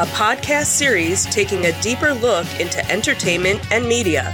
a 0.00 0.06
podcast 0.06 0.66
series 0.66 1.26
taking 1.26 1.66
a 1.66 1.82
deeper 1.82 2.14
look 2.14 2.46
into 2.60 2.88
entertainment 2.88 3.60
and 3.72 3.84
media. 3.84 4.32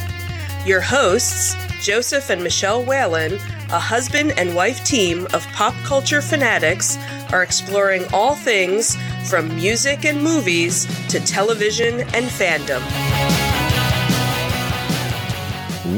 Your 0.66 0.82
hosts, 0.82 1.56
Joseph 1.80 2.28
and 2.28 2.42
Michelle 2.42 2.84
Whalen, 2.84 3.37
a 3.70 3.78
husband 3.78 4.34
and 4.37 4.54
wife 4.54 4.84
team 4.84 5.27
of 5.32 5.42
pop 5.54 5.73
culture 5.77 6.20
fanatics, 6.20 6.98
are 7.32 7.42
exploring 7.42 8.04
all 8.12 8.34
things 8.34 8.98
from 9.30 9.56
music 9.56 10.04
and 10.04 10.23
movies 10.23 10.84
to 11.09 11.18
television 11.20 12.01
and 12.12 12.26
fandom. 12.26 12.82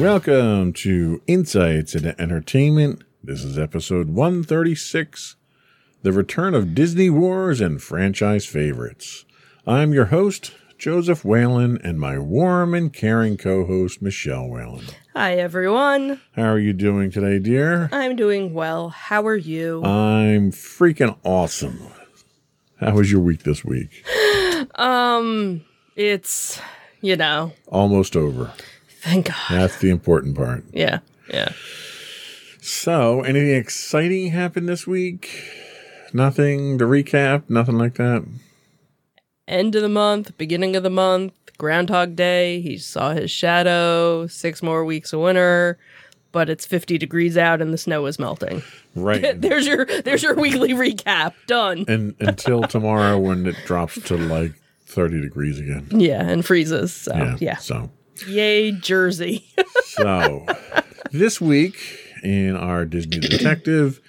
Welcome 0.00 0.74
to 0.74 1.20
Insights 1.26 1.96
into 1.96 2.20
Entertainment. 2.20 3.02
This 3.20 3.42
is 3.42 3.58
episode 3.58 4.10
136 4.10 5.34
The 6.04 6.12
Return 6.12 6.54
of 6.54 6.72
Disney 6.72 7.10
Wars 7.10 7.60
and 7.60 7.82
Franchise 7.82 8.46
Favorites. 8.46 9.24
I'm 9.68 9.92
your 9.92 10.04
host, 10.06 10.52
Joseph 10.78 11.24
Whalen, 11.24 11.80
and 11.82 11.98
my 11.98 12.18
warm 12.20 12.72
and 12.72 12.92
caring 12.92 13.36
co 13.36 13.66
host, 13.66 14.00
Michelle 14.00 14.48
Whalen. 14.48 14.84
Hi, 15.12 15.34
everyone. 15.34 16.20
How 16.36 16.44
are 16.44 16.58
you 16.60 16.72
doing 16.72 17.10
today, 17.10 17.40
dear? 17.40 17.88
I'm 17.90 18.14
doing 18.14 18.54
well. 18.54 18.90
How 18.90 19.26
are 19.26 19.34
you? 19.34 19.82
I'm 19.82 20.52
freaking 20.52 21.18
awesome. 21.24 21.80
How 22.78 22.94
was 22.94 23.10
your 23.10 23.20
week 23.22 23.42
this 23.42 23.64
week? 23.64 24.04
um, 24.76 25.64
it's, 25.96 26.60
you 27.00 27.16
know, 27.16 27.52
Almost 27.66 28.14
over. 28.14 28.52
thank 29.00 29.26
God. 29.26 29.36
That's 29.50 29.78
the 29.80 29.90
important 29.90 30.36
part. 30.36 30.62
Yeah, 30.72 31.00
yeah. 31.28 31.48
So, 32.60 33.22
anything 33.22 33.56
exciting 33.56 34.30
happened 34.30 34.68
this 34.68 34.86
week? 34.86 35.42
Nothing 36.12 36.78
to 36.78 36.84
recap? 36.84 37.50
Nothing 37.50 37.78
like 37.78 37.94
that? 37.94 38.24
End 39.48 39.74
of 39.76 39.82
the 39.82 39.88
month, 39.88 40.36
beginning 40.38 40.74
of 40.74 40.82
the 40.82 40.90
month, 40.90 41.32
Groundhog 41.58 42.16
Day. 42.16 42.60
He 42.60 42.78
saw 42.78 43.12
his 43.12 43.30
shadow, 43.30 44.26
six 44.26 44.62
more 44.62 44.84
weeks 44.84 45.12
of 45.12 45.20
winter, 45.20 45.78
but 46.32 46.50
it's 46.50 46.66
50 46.66 46.98
degrees 46.98 47.36
out 47.36 47.62
and 47.62 47.72
the 47.72 47.78
snow 47.78 48.06
is 48.06 48.18
melting. 48.18 48.62
Right. 48.96 49.40
There's 49.40 49.66
your 49.66 49.84
there's 49.86 50.22
your 50.22 50.34
weekly 50.34 50.70
recap. 50.70 51.34
Done. 51.46 51.84
and 51.86 52.14
until 52.18 52.62
tomorrow 52.62 53.18
when 53.18 53.46
it 53.46 53.56
drops 53.66 54.00
to 54.02 54.16
like 54.16 54.52
30 54.86 55.20
degrees 55.20 55.60
again. 55.60 55.86
Yeah, 55.90 56.22
and 56.22 56.44
freezes. 56.44 56.92
So, 56.92 57.14
Yeah. 57.14 57.36
yeah. 57.40 57.56
So, 57.58 57.90
Yay, 58.26 58.72
Jersey. 58.72 59.46
so 59.84 60.46
this 61.12 61.40
week 61.40 61.76
in 62.24 62.56
our 62.56 62.84
Disney 62.86 63.18
Detective, 63.20 64.00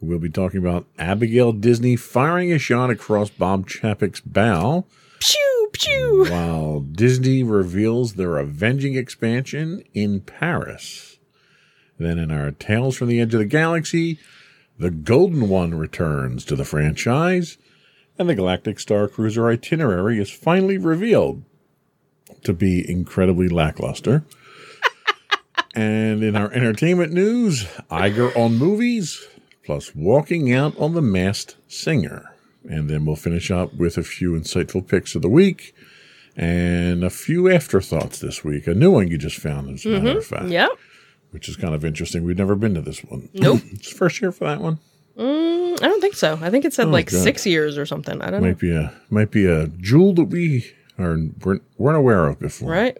we'll 0.00 0.18
be 0.18 0.30
talking 0.30 0.58
about 0.58 0.86
Abigail 0.98 1.52
Disney 1.52 1.96
firing 1.96 2.52
a 2.52 2.58
shot 2.58 2.90
across 2.90 3.30
Bob 3.30 3.68
Chapek's 3.68 4.20
bow 4.20 4.84
pew, 5.20 5.70
pew. 5.72 6.26
while 6.30 6.80
Disney 6.80 7.42
reveals 7.42 8.14
their 8.14 8.38
avenging 8.38 8.96
expansion 8.96 9.82
in 9.94 10.20
Paris. 10.20 11.18
Then 11.98 12.18
in 12.18 12.30
our 12.30 12.52
Tales 12.52 12.96
from 12.96 13.08
the 13.08 13.20
Edge 13.20 13.34
of 13.34 13.40
the 13.40 13.46
Galaxy, 13.46 14.18
the 14.78 14.90
Golden 14.90 15.48
One 15.48 15.74
returns 15.74 16.44
to 16.44 16.54
the 16.54 16.64
franchise, 16.64 17.58
and 18.18 18.28
the 18.28 18.34
Galactic 18.34 18.78
Star 18.78 19.08
Cruiser 19.08 19.48
itinerary 19.48 20.20
is 20.20 20.30
finally 20.30 20.78
revealed 20.78 21.42
to 22.44 22.52
be 22.52 22.88
incredibly 22.88 23.48
lackluster. 23.48 24.24
and 25.74 26.22
in 26.22 26.36
our 26.36 26.52
entertainment 26.52 27.12
news, 27.12 27.64
Iger 27.90 28.36
on 28.36 28.56
movies, 28.56 29.26
plus 29.68 29.94
walking 29.94 30.50
out 30.50 30.74
on 30.78 30.94
the 30.94 31.02
masked 31.02 31.54
singer. 31.66 32.34
And 32.70 32.88
then 32.88 33.04
we'll 33.04 33.16
finish 33.16 33.50
up 33.50 33.74
with 33.74 33.98
a 33.98 34.02
few 34.02 34.32
insightful 34.32 34.86
picks 34.88 35.14
of 35.14 35.20
the 35.20 35.28
week 35.28 35.74
and 36.38 37.04
a 37.04 37.10
few 37.10 37.50
afterthoughts 37.50 38.18
this 38.18 38.42
week. 38.42 38.66
A 38.66 38.72
new 38.72 38.90
one 38.92 39.08
you 39.08 39.18
just 39.18 39.36
found, 39.36 39.68
as 39.68 39.84
a 39.84 39.90
matter 39.90 40.20
of 40.20 40.24
fact, 40.24 40.46
Yep. 40.48 40.70
which 41.32 41.50
is 41.50 41.56
kind 41.56 41.74
of 41.74 41.84
interesting. 41.84 42.24
We've 42.24 42.38
never 42.38 42.54
been 42.54 42.72
to 42.76 42.80
this 42.80 43.00
one. 43.04 43.28
Nope. 43.34 43.60
it's 43.72 43.92
first 43.92 44.22
year 44.22 44.32
for 44.32 44.44
that 44.44 44.62
one. 44.62 44.78
Mm, 45.18 45.82
I 45.82 45.86
don't 45.86 46.00
think 46.00 46.14
so. 46.14 46.38
I 46.40 46.48
think 46.48 46.64
it 46.64 46.72
said 46.72 46.88
like 46.88 47.10
God. 47.10 47.22
six 47.22 47.44
years 47.44 47.76
or 47.76 47.84
something. 47.84 48.22
I 48.22 48.30
don't 48.30 48.40
know. 48.40 48.48
Might 48.48 48.58
be 48.58 48.74
a 48.74 48.94
might 49.10 49.30
be 49.30 49.44
a 49.44 49.66
jewel 49.68 50.14
that 50.14 50.24
we 50.30 50.72
are 50.98 51.18
weren't, 51.44 51.62
weren't 51.76 51.96
aware 51.98 52.24
of 52.26 52.38
before. 52.40 52.70
Right? 52.70 52.96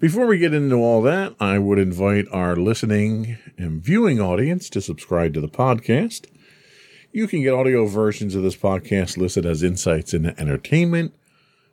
Before 0.00 0.26
we 0.26 0.38
get 0.38 0.54
into 0.54 0.76
all 0.76 1.02
that, 1.02 1.34
I 1.40 1.58
would 1.58 1.80
invite 1.80 2.26
our 2.30 2.54
listening 2.54 3.36
and 3.56 3.82
viewing 3.82 4.20
audience 4.20 4.70
to 4.70 4.80
subscribe 4.80 5.34
to 5.34 5.40
the 5.40 5.48
podcast. 5.48 6.26
You 7.10 7.26
can 7.26 7.42
get 7.42 7.52
audio 7.52 7.84
versions 7.84 8.36
of 8.36 8.44
this 8.44 8.54
podcast 8.54 9.16
listed 9.16 9.44
as 9.44 9.64
Insights 9.64 10.14
into 10.14 10.38
Entertainment. 10.40 11.14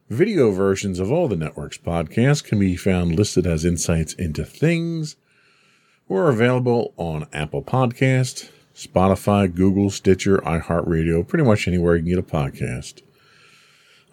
Video 0.10 0.50
versions 0.50 0.98
of 0.98 1.12
all 1.12 1.28
the 1.28 1.36
network's 1.36 1.78
podcasts 1.78 2.44
can 2.44 2.58
be 2.58 2.76
found 2.76 3.16
listed 3.16 3.46
as 3.46 3.64
Insights 3.64 4.14
into 4.14 4.44
Things. 4.44 5.18
We're 6.08 6.32
available 6.32 6.96
on 6.98 7.28
Apple 7.32 7.62
Podcast, 7.62 8.50
Spotify, 8.74 9.54
Google, 9.54 9.92
Stitcher, 9.92 10.40
iHeartRadio, 10.40 11.28
pretty 11.28 11.46
much 11.46 11.68
anywhere 11.68 11.96
you 11.96 12.02
can 12.02 12.10
get 12.10 12.18
a 12.18 12.24
podcast. 12.24 13.04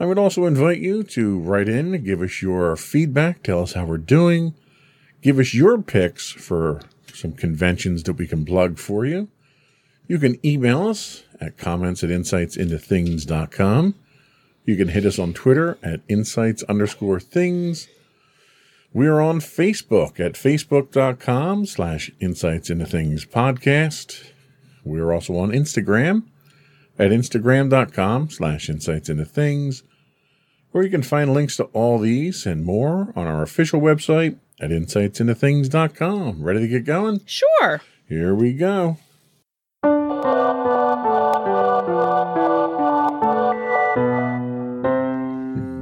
I 0.03 0.05
would 0.05 0.19
also 0.19 0.47
invite 0.47 0.81
you 0.81 1.05
to 1.05 1.39
write 1.39 1.69
in, 1.69 2.03
give 2.03 2.23
us 2.23 2.43
your 2.43 2.75
feedback, 2.75 3.45
tell 3.45 3.63
us 3.63 3.75
how 3.75 3.85
we're 3.85 3.99
doing, 3.99 4.53
give 5.23 5.39
us 5.39 5.55
your 5.55 5.81
picks 5.81 6.29
for 6.29 6.81
some 7.15 7.35
conventions 7.35 8.03
that 8.03 8.15
we 8.15 8.27
can 8.27 8.45
plug 8.45 8.79
for 8.79 9.07
you. 9.07 9.29
You 10.09 10.19
can 10.19 10.45
email 10.45 10.89
us 10.89 11.23
at 11.41 11.57
comments 11.57 12.03
at 12.03 12.11
insightsintothings.com. 12.11 13.95
You 14.65 14.77
can 14.77 14.89
hit 14.89 15.07
us 15.07 15.21
on 15.21 15.35
Twitter 15.35 15.79
at 15.85 16.01
insights 16.09 16.65
underscore 16.65 17.21
things. 17.21 17.87
We 18.93 19.07
are 19.07 19.21
on 19.21 19.39
Facebook 19.39 20.19
at 20.19 20.33
facebook.com 20.33 21.67
slash 21.67 22.11
insights 22.19 22.71
into 22.71 22.87
things 22.87 23.25
podcast. 23.25 24.33
We 24.83 24.99
are 24.99 25.13
also 25.13 25.37
on 25.37 25.53
Instagram 25.53 26.25
at 26.99 27.13
instagram.com 27.13 28.31
slash 28.31 28.69
insights 28.69 29.09
into 29.09 29.25
things, 29.25 29.85
where 30.73 30.83
you 30.83 30.91
can 30.91 31.03
find 31.03 31.33
links 31.33 31.57
to 31.57 31.65
all 31.65 31.99
these 31.99 32.45
and 32.47 32.65
more 32.65 33.13
on 33.15 33.27
our 33.27 33.43
official 33.43 33.81
website 33.81 34.37
at 34.61 34.71
insightsintothings.com. 34.71 36.43
Ready 36.43 36.61
to 36.61 36.69
get 36.69 36.85
going? 36.85 37.21
Sure. 37.27 37.81
Here 38.09 38.35
we 38.35 38.53
go. 38.53 38.99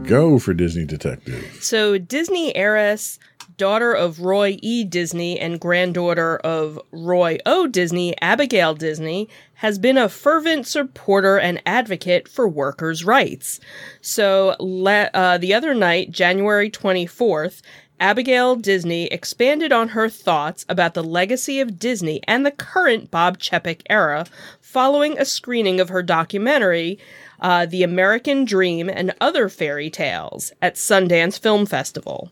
Go 0.07 0.41
for 0.41 0.55
Disney 0.55 0.85
Detective. 0.85 1.59
So, 1.61 1.97
Disney 1.97 2.55
heiress, 2.57 3.21
daughter 3.57 3.93
of 3.93 4.21
Roy 4.21 4.59
E. 4.63 4.85
Disney 4.85 5.39
and 5.39 5.61
granddaughter 5.61 6.39
of 6.39 6.81
Roy 6.93 7.39
O. 7.45 7.67
Disney, 7.67 8.15
Abigail 8.21 8.75
Disney, 8.75 9.29
has 9.55 9.79
been 9.79 9.99
a 9.99 10.09
fervent 10.09 10.67
supporter 10.67 11.39
and 11.39 11.61
advocate 11.67 12.27
for 12.27 12.49
workers' 12.49 13.05
rights. 13.05 13.61
So, 14.01 14.57
le- 14.59 15.11
uh, 15.13 15.39
the 15.39 15.53
other 15.53 15.75
night, 15.75 16.11
January 16.11 16.71
24th, 16.71 17.61
Abigail 18.01 18.57
Disney 18.57 19.09
expanded 19.09 19.73
on 19.73 19.89
her 19.89 20.09
thoughts 20.09 20.65
about 20.71 20.95
the 20.95 21.05
legacy 21.05 21.61
of 21.61 21.79
Disney 21.79 22.23
and 22.27 22.47
the 22.47 22.51
current 22.51 23.11
Bob 23.11 23.39
Chapek 23.39 23.83
era 23.91 24.25
following 24.59 25.19
a 25.19 25.27
screening 25.27 25.81
of 25.81 25.91
her 25.91 26.03
documentary, 26.03 26.99
uh, 27.41 27.67
The 27.67 27.83
American 27.83 28.47
Dream 28.47 28.89
and 28.89 29.15
Other 29.21 29.51
Fairy 29.51 29.91
Tales, 29.91 30.51
at 30.63 30.77
Sundance 30.77 31.39
Film 31.39 31.67
Festival. 31.67 32.31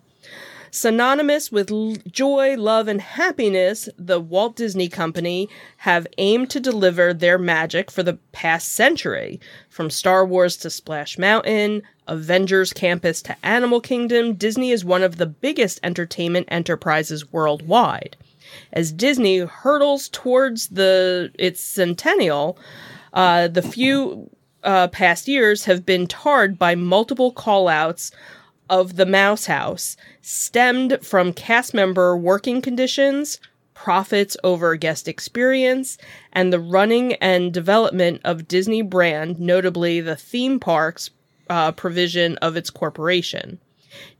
Synonymous 0.78 1.50
with 1.50 1.72
l- 1.72 1.96
joy, 2.08 2.54
love, 2.56 2.86
and 2.86 3.00
happiness, 3.00 3.88
the 3.98 4.20
Walt 4.20 4.54
Disney 4.54 4.88
Company 4.88 5.48
have 5.78 6.06
aimed 6.18 6.50
to 6.50 6.60
deliver 6.60 7.12
their 7.12 7.36
magic 7.36 7.90
for 7.90 8.04
the 8.04 8.18
past 8.30 8.70
century. 8.72 9.40
From 9.68 9.90
Star 9.90 10.24
Wars 10.24 10.56
to 10.58 10.70
Splash 10.70 11.18
Mountain, 11.18 11.82
Avengers 12.06 12.72
Campus 12.72 13.20
to 13.22 13.34
Animal 13.42 13.80
Kingdom, 13.80 14.34
Disney 14.34 14.70
is 14.70 14.84
one 14.84 15.02
of 15.02 15.16
the 15.16 15.26
biggest 15.26 15.80
entertainment 15.82 16.46
enterprises 16.48 17.32
worldwide. 17.32 18.16
As 18.72 18.92
Disney 18.92 19.38
hurtles 19.38 20.08
towards 20.08 20.68
the 20.68 21.32
its 21.34 21.60
centennial, 21.60 22.56
uh, 23.12 23.48
the 23.48 23.62
few 23.62 24.30
uh, 24.62 24.86
past 24.88 25.26
years 25.26 25.64
have 25.64 25.84
been 25.84 26.06
tarred 26.06 26.56
by 26.56 26.76
multiple 26.76 27.32
callouts 27.32 28.12
of 28.68 28.96
the 28.96 29.06
Mouse 29.06 29.46
House, 29.46 29.96
stemmed 30.22 30.98
from 31.02 31.32
cast 31.32 31.74
member 31.74 32.16
working 32.16 32.60
conditions, 32.62 33.40
profits 33.74 34.36
over 34.42 34.74
guest 34.76 35.06
experience, 35.06 35.98
and 36.32 36.52
the 36.52 36.60
running 36.60 37.14
and 37.14 37.52
development 37.52 38.20
of 38.24 38.48
Disney 38.48 38.82
brand, 38.82 39.38
notably 39.38 40.00
the 40.00 40.16
theme 40.16 40.58
parks 40.58 41.10
uh, 41.48 41.72
provision 41.72 42.36
of 42.38 42.56
its 42.56 42.70
corporation. 42.70 43.58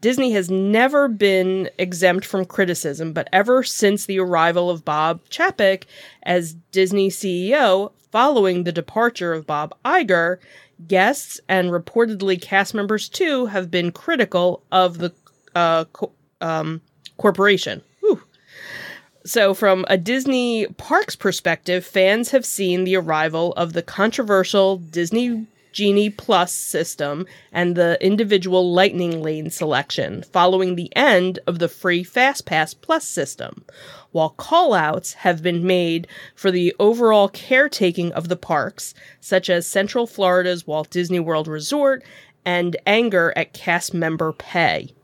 Disney 0.01 0.33
has 0.33 0.51
never 0.51 1.09
been 1.09 1.71
exempt 1.79 2.25
from 2.25 2.45
criticism, 2.45 3.13
but 3.13 3.29
ever 3.33 3.63
since 3.63 4.07
the 4.07 4.19
arrival 4.19 4.71
of 4.71 4.85
Bob 4.85 5.25
Chapek 5.29 5.85
as 6.23 6.55
Disney 6.73 7.11
CEO, 7.11 7.93
following 8.11 8.65
the 8.65 8.73
departure 8.73 9.33
of 9.33 9.47
Bob 9.47 9.75
Iger, 9.85 10.39
guests 10.87 11.41
and 11.49 11.71
reportedly 11.71 12.41
cast 12.41 12.75
members 12.75 13.09
too 13.09 13.47
have 13.47 13.71
been 13.71 13.91
critical 13.93 14.63
of 14.71 14.99
the 14.99 15.13
uh, 15.55 15.85
co- 15.87 16.13
um, 16.41 16.81
corporation. 17.17 17.83
So, 19.29 19.53
from 19.53 19.85
a 19.89 19.99
Disney 19.99 20.67
parks 20.79 21.15
perspective, 21.15 21.85
fans 21.85 22.31
have 22.31 22.47
seen 22.47 22.85
the 22.85 22.97
arrival 22.97 23.53
of 23.59 23.75
the 23.75 23.83
controversial 23.83 24.79
Disney 24.79 25.47
Genie 25.73 26.09
Plus 26.09 26.51
system 26.51 27.27
and 27.53 27.77
the 27.77 28.03
individual 28.05 28.73
Lightning 28.73 29.23
Lane 29.23 29.51
selection 29.51 30.23
following 30.23 30.77
the 30.77 30.91
end 30.97 31.41
of 31.47 31.59
the 31.59 31.69
free 31.69 32.03
FastPass 32.05 32.75
Plus 32.81 33.05
system, 33.05 33.67
while 34.13 34.35
callouts 34.39 35.15
have 35.15 35.43
been 35.43 35.67
made 35.67 36.07
for 36.35 36.51
the 36.51 36.75
overall 36.79 37.29
caretaking 37.29 38.13
of 38.13 38.29
the 38.29 38.37
parks, 38.37 38.95
such 39.21 39.51
as 39.51 39.67
Central 39.67 40.07
Florida's 40.07 40.67
Walt 40.67 40.91
Disney 40.91 41.21
World 41.21 41.49
Resort 41.49 42.03
and 42.45 42.77
anger 42.87 43.33
at 43.37 43.53
cast 43.53 43.93
member 43.93 44.33
pay. 44.33 44.95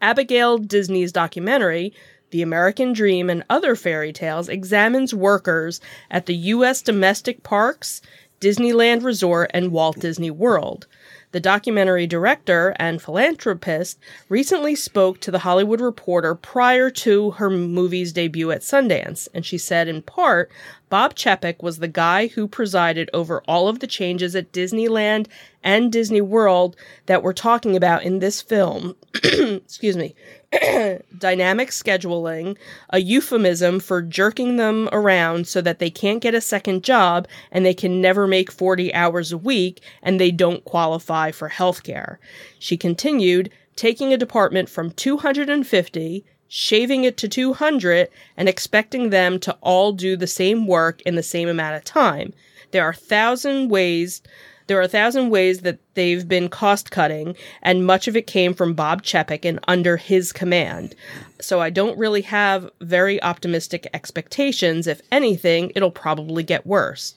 Abigail 0.00 0.58
Disney's 0.58 1.12
documentary, 1.12 1.92
The 2.30 2.42
American 2.42 2.92
Dream 2.92 3.30
and 3.30 3.44
Other 3.48 3.74
Fairy 3.74 4.12
Tales, 4.12 4.48
examines 4.48 5.14
workers 5.14 5.80
at 6.10 6.26
the 6.26 6.34
U.S. 6.34 6.82
domestic 6.82 7.42
parks 7.42 8.00
Disneyland 8.40 9.02
Resort, 9.02 9.50
and 9.52 9.72
Walt 9.72 9.98
Disney 9.98 10.30
World. 10.30 10.86
The 11.30 11.40
documentary 11.40 12.06
director 12.06 12.74
and 12.78 13.02
philanthropist 13.02 13.98
recently 14.30 14.74
spoke 14.74 15.20
to 15.20 15.30
The 15.30 15.40
Hollywood 15.40 15.80
Reporter 15.80 16.34
prior 16.34 16.88
to 16.90 17.32
her 17.32 17.50
movie's 17.50 18.14
debut 18.14 18.50
at 18.50 18.62
Sundance, 18.62 19.28
and 19.34 19.44
she 19.44 19.58
said, 19.58 19.88
in 19.88 20.00
part, 20.00 20.50
Bob 20.88 21.14
Chapek 21.14 21.62
was 21.62 21.78
the 21.78 21.88
guy 21.88 22.28
who 22.28 22.48
presided 22.48 23.10
over 23.12 23.42
all 23.46 23.68
of 23.68 23.80
the 23.80 23.86
changes 23.86 24.34
at 24.34 24.52
Disneyland 24.52 25.26
and 25.62 25.92
Disney 25.92 26.22
World 26.22 26.76
that 27.06 27.22
we're 27.22 27.34
talking 27.34 27.76
about 27.76 28.04
in 28.04 28.20
this 28.20 28.40
film. 28.40 28.96
Excuse 29.14 29.98
me. 29.98 30.14
Dynamic 31.18 31.70
scheduling, 31.70 32.56
a 32.90 33.00
euphemism 33.00 33.80
for 33.80 34.00
jerking 34.00 34.56
them 34.56 34.88
around 34.92 35.46
so 35.46 35.60
that 35.60 35.78
they 35.78 35.90
can't 35.90 36.22
get 36.22 36.34
a 36.34 36.40
second 36.40 36.82
job 36.82 37.28
and 37.50 37.66
they 37.66 37.74
can 37.74 38.00
never 38.00 38.26
make 38.26 38.50
40 38.50 38.94
hours 38.94 39.30
a 39.30 39.38
week 39.38 39.82
and 40.02 40.18
they 40.18 40.30
don't 40.30 40.64
qualify 40.64 41.30
for 41.30 41.48
health 41.48 41.82
care. 41.82 42.18
She 42.58 42.76
continued, 42.76 43.50
taking 43.76 44.12
a 44.12 44.16
department 44.16 44.68
from 44.68 44.90
250 44.92 46.24
shaving 46.48 47.04
it 47.04 47.16
to 47.18 47.28
200 47.28 48.08
and 48.36 48.48
expecting 48.48 49.10
them 49.10 49.38
to 49.38 49.52
all 49.60 49.92
do 49.92 50.16
the 50.16 50.26
same 50.26 50.66
work 50.66 51.02
in 51.02 51.14
the 51.14 51.22
same 51.22 51.48
amount 51.48 51.76
of 51.76 51.84
time. 51.84 52.32
There 52.70 52.84
are 52.84 52.94
thousand 52.94 53.68
ways 53.68 54.22
there 54.68 54.78
are 54.78 54.82
a 54.82 54.88
thousand 54.88 55.30
ways 55.30 55.60
that 55.60 55.78
they've 55.94 56.28
been 56.28 56.48
cost 56.48 56.90
cutting, 56.90 57.34
and 57.62 57.86
much 57.86 58.06
of 58.06 58.16
it 58.16 58.26
came 58.26 58.54
from 58.54 58.74
Bob 58.74 59.02
Chapek 59.02 59.44
and 59.44 59.58
under 59.66 59.96
his 59.96 60.32
command. 60.32 60.94
So 61.40 61.60
I 61.60 61.70
don't 61.70 61.98
really 61.98 62.22
have 62.22 62.70
very 62.80 63.20
optimistic 63.22 63.88
expectations. 63.92 64.86
If 64.86 65.00
anything, 65.10 65.72
it'll 65.74 65.90
probably 65.90 66.42
get 66.42 66.66
worse. 66.66 67.14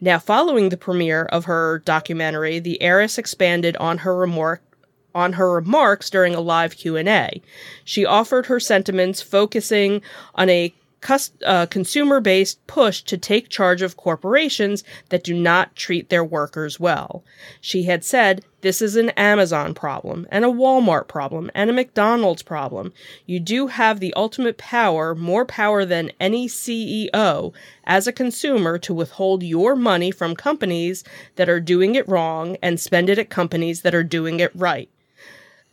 Now, 0.00 0.18
following 0.18 0.68
the 0.68 0.76
premiere 0.76 1.24
of 1.26 1.44
her 1.44 1.80
documentary, 1.84 2.58
the 2.58 2.82
heiress 2.82 3.16
expanded 3.16 3.76
on 3.76 3.98
her 3.98 4.14
remark 4.16 4.62
on 5.14 5.32
her 5.32 5.50
remarks 5.52 6.10
during 6.10 6.34
a 6.34 6.40
live 6.40 6.76
Q&A. 6.76 7.42
She 7.84 8.04
offered 8.04 8.46
her 8.46 8.60
sentiments 8.60 9.22
focusing 9.22 10.02
on 10.34 10.48
a 10.50 10.72
uh, 11.44 11.66
consumer 11.66 12.20
based 12.20 12.64
push 12.66 13.02
to 13.02 13.16
take 13.16 13.48
charge 13.48 13.82
of 13.82 13.96
corporations 13.96 14.84
that 15.08 15.24
do 15.24 15.34
not 15.34 15.76
treat 15.76 16.08
their 16.08 16.24
workers 16.24 16.80
well. 16.80 17.24
She 17.60 17.84
had 17.84 18.04
said, 18.04 18.44
This 18.60 18.82
is 18.82 18.96
an 18.96 19.10
Amazon 19.10 19.74
problem, 19.74 20.26
and 20.30 20.44
a 20.44 20.48
Walmart 20.48 21.08
problem, 21.08 21.50
and 21.54 21.70
a 21.70 21.72
McDonald's 21.72 22.42
problem. 22.42 22.92
You 23.26 23.40
do 23.40 23.68
have 23.68 24.00
the 24.00 24.14
ultimate 24.14 24.58
power, 24.58 25.14
more 25.14 25.44
power 25.44 25.84
than 25.84 26.12
any 26.20 26.48
CEO, 26.48 27.52
as 27.84 28.06
a 28.06 28.12
consumer 28.12 28.78
to 28.78 28.94
withhold 28.94 29.42
your 29.42 29.76
money 29.76 30.10
from 30.10 30.34
companies 30.34 31.04
that 31.36 31.48
are 31.48 31.60
doing 31.60 31.94
it 31.94 32.08
wrong 32.08 32.56
and 32.62 32.80
spend 32.80 33.08
it 33.08 33.18
at 33.18 33.30
companies 33.30 33.82
that 33.82 33.94
are 33.94 34.04
doing 34.04 34.40
it 34.40 34.50
right. 34.54 34.90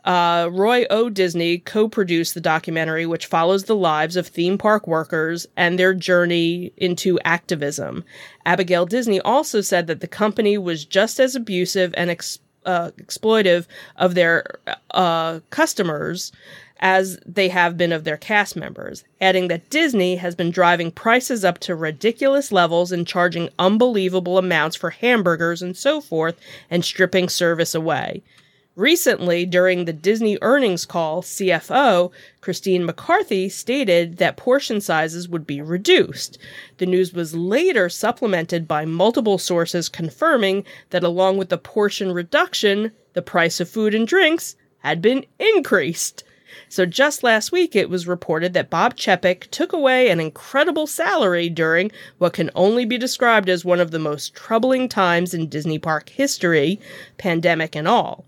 Uh, 0.05 0.49
Roy 0.51 0.85
O. 0.91 1.09
Disney 1.09 1.57
co 1.57 1.89
produced 1.89 2.35
the 2.35 2.41
documentary, 2.41 3.05
which 3.07 3.25
follows 3.25 3.63
the 3.63 3.75
lives 3.75 4.15
of 4.15 4.27
theme 4.27 4.57
park 4.57 4.87
workers 4.87 5.47
and 5.57 5.79
their 5.79 5.95
journey 5.95 6.71
into 6.77 7.19
activism. 7.25 8.03
Abigail 8.45 8.85
Disney 8.85 9.19
also 9.21 9.61
said 9.61 9.87
that 9.87 10.01
the 10.01 10.07
company 10.07 10.57
was 10.59 10.85
just 10.85 11.19
as 11.19 11.35
abusive 11.35 11.91
and 11.97 12.11
ex- 12.11 12.39
uh, 12.65 12.91
exploitive 12.97 13.65
of 13.95 14.13
their 14.13 14.59
uh, 14.91 15.39
customers 15.49 16.31
as 16.79 17.17
they 17.25 17.47
have 17.47 17.77
been 17.77 17.91
of 17.91 18.03
their 18.03 18.17
cast 18.17 18.55
members, 18.55 19.03
adding 19.21 19.47
that 19.47 19.69
Disney 19.69 20.17
has 20.17 20.35
been 20.35 20.51
driving 20.51 20.91
prices 20.91 21.45
up 21.45 21.57
to 21.59 21.73
ridiculous 21.73 22.51
levels 22.51 22.91
and 22.91 23.07
charging 23.07 23.49
unbelievable 23.57 24.37
amounts 24.37 24.75
for 24.75 24.89
hamburgers 24.89 25.61
and 25.61 25.75
so 25.75 26.01
forth 26.01 26.37
and 26.69 26.83
stripping 26.83 27.29
service 27.29 27.73
away. 27.73 28.21
Recently, 28.77 29.45
during 29.45 29.85
the 29.85 29.93
Disney 29.93 30.37
earnings 30.41 30.85
call, 30.85 31.21
CFO 31.21 32.11
Christine 32.41 32.85
McCarthy 32.85 33.47
stated 33.47 34.17
that 34.17 34.35
portion 34.35 34.81
sizes 34.81 35.29
would 35.29 35.47
be 35.47 35.61
reduced. 35.61 36.37
The 36.77 36.85
news 36.85 37.13
was 37.13 37.33
later 37.33 37.87
supplemented 37.87 38.67
by 38.67 38.83
multiple 38.83 39.37
sources 39.37 39.87
confirming 39.87 40.65
that 40.89 41.05
along 41.05 41.37
with 41.37 41.47
the 41.47 41.57
portion 41.57 42.11
reduction, 42.11 42.91
the 43.13 43.21
price 43.21 43.61
of 43.61 43.69
food 43.69 43.95
and 43.95 44.05
drinks 44.05 44.57
had 44.79 45.01
been 45.01 45.25
increased. 45.39 46.25
So 46.67 46.85
just 46.85 47.23
last 47.23 47.53
week, 47.53 47.77
it 47.77 47.89
was 47.89 48.07
reported 48.07 48.53
that 48.55 48.69
Bob 48.69 48.97
Chapek 48.97 49.49
took 49.51 49.71
away 49.71 50.09
an 50.09 50.19
incredible 50.19 50.85
salary 50.85 51.47
during 51.47 51.93
what 52.17 52.33
can 52.33 52.51
only 52.55 52.83
be 52.83 52.97
described 52.97 53.47
as 53.47 53.63
one 53.63 53.79
of 53.79 53.91
the 53.91 53.99
most 53.99 54.35
troubling 54.35 54.89
times 54.89 55.33
in 55.33 55.47
Disney 55.47 55.79
park 55.79 56.09
history, 56.09 56.81
pandemic 57.17 57.73
and 57.73 57.87
all. 57.87 58.25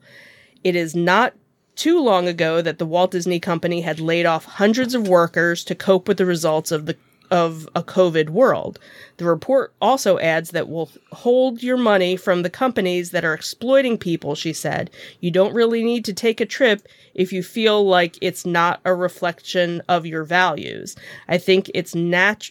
It 0.67 0.75
is 0.75 0.93
not 0.93 1.33
too 1.77 1.97
long 2.03 2.27
ago 2.27 2.61
that 2.61 2.77
the 2.77 2.85
Walt 2.85 3.11
Disney 3.11 3.39
Company 3.39 3.79
had 3.79 4.01
laid 4.01 4.25
off 4.25 4.43
hundreds 4.43 4.93
of 4.93 5.07
workers 5.07 5.63
to 5.63 5.75
cope 5.75 6.09
with 6.09 6.17
the 6.17 6.25
results 6.25 6.73
of 6.73 6.87
the 6.87 6.97
of 7.31 7.69
a 7.73 7.81
COVID 7.81 8.31
world. 8.31 8.77
The 9.15 9.23
report 9.23 9.73
also 9.81 10.19
adds 10.19 10.49
that 10.51 10.67
we'll 10.67 10.89
hold 11.13 11.63
your 11.63 11.77
money 11.77 12.17
from 12.17 12.41
the 12.41 12.49
companies 12.49 13.11
that 13.11 13.23
are 13.23 13.33
exploiting 13.33 13.97
people, 13.97 14.35
she 14.35 14.51
said. 14.51 14.91
You 15.21 15.31
don't 15.31 15.53
really 15.53 15.85
need 15.85 16.03
to 16.03 16.13
take 16.13 16.41
a 16.41 16.45
trip 16.45 16.85
if 17.13 17.31
you 17.31 17.43
feel 17.43 17.85
like 17.85 18.17
it's 18.21 18.45
not 18.45 18.81
a 18.83 18.93
reflection 18.93 19.81
of 19.87 20.05
your 20.05 20.25
values. 20.25 20.97
I 21.29 21.37
think 21.37 21.71
it's 21.73 21.95
nat 21.95 22.49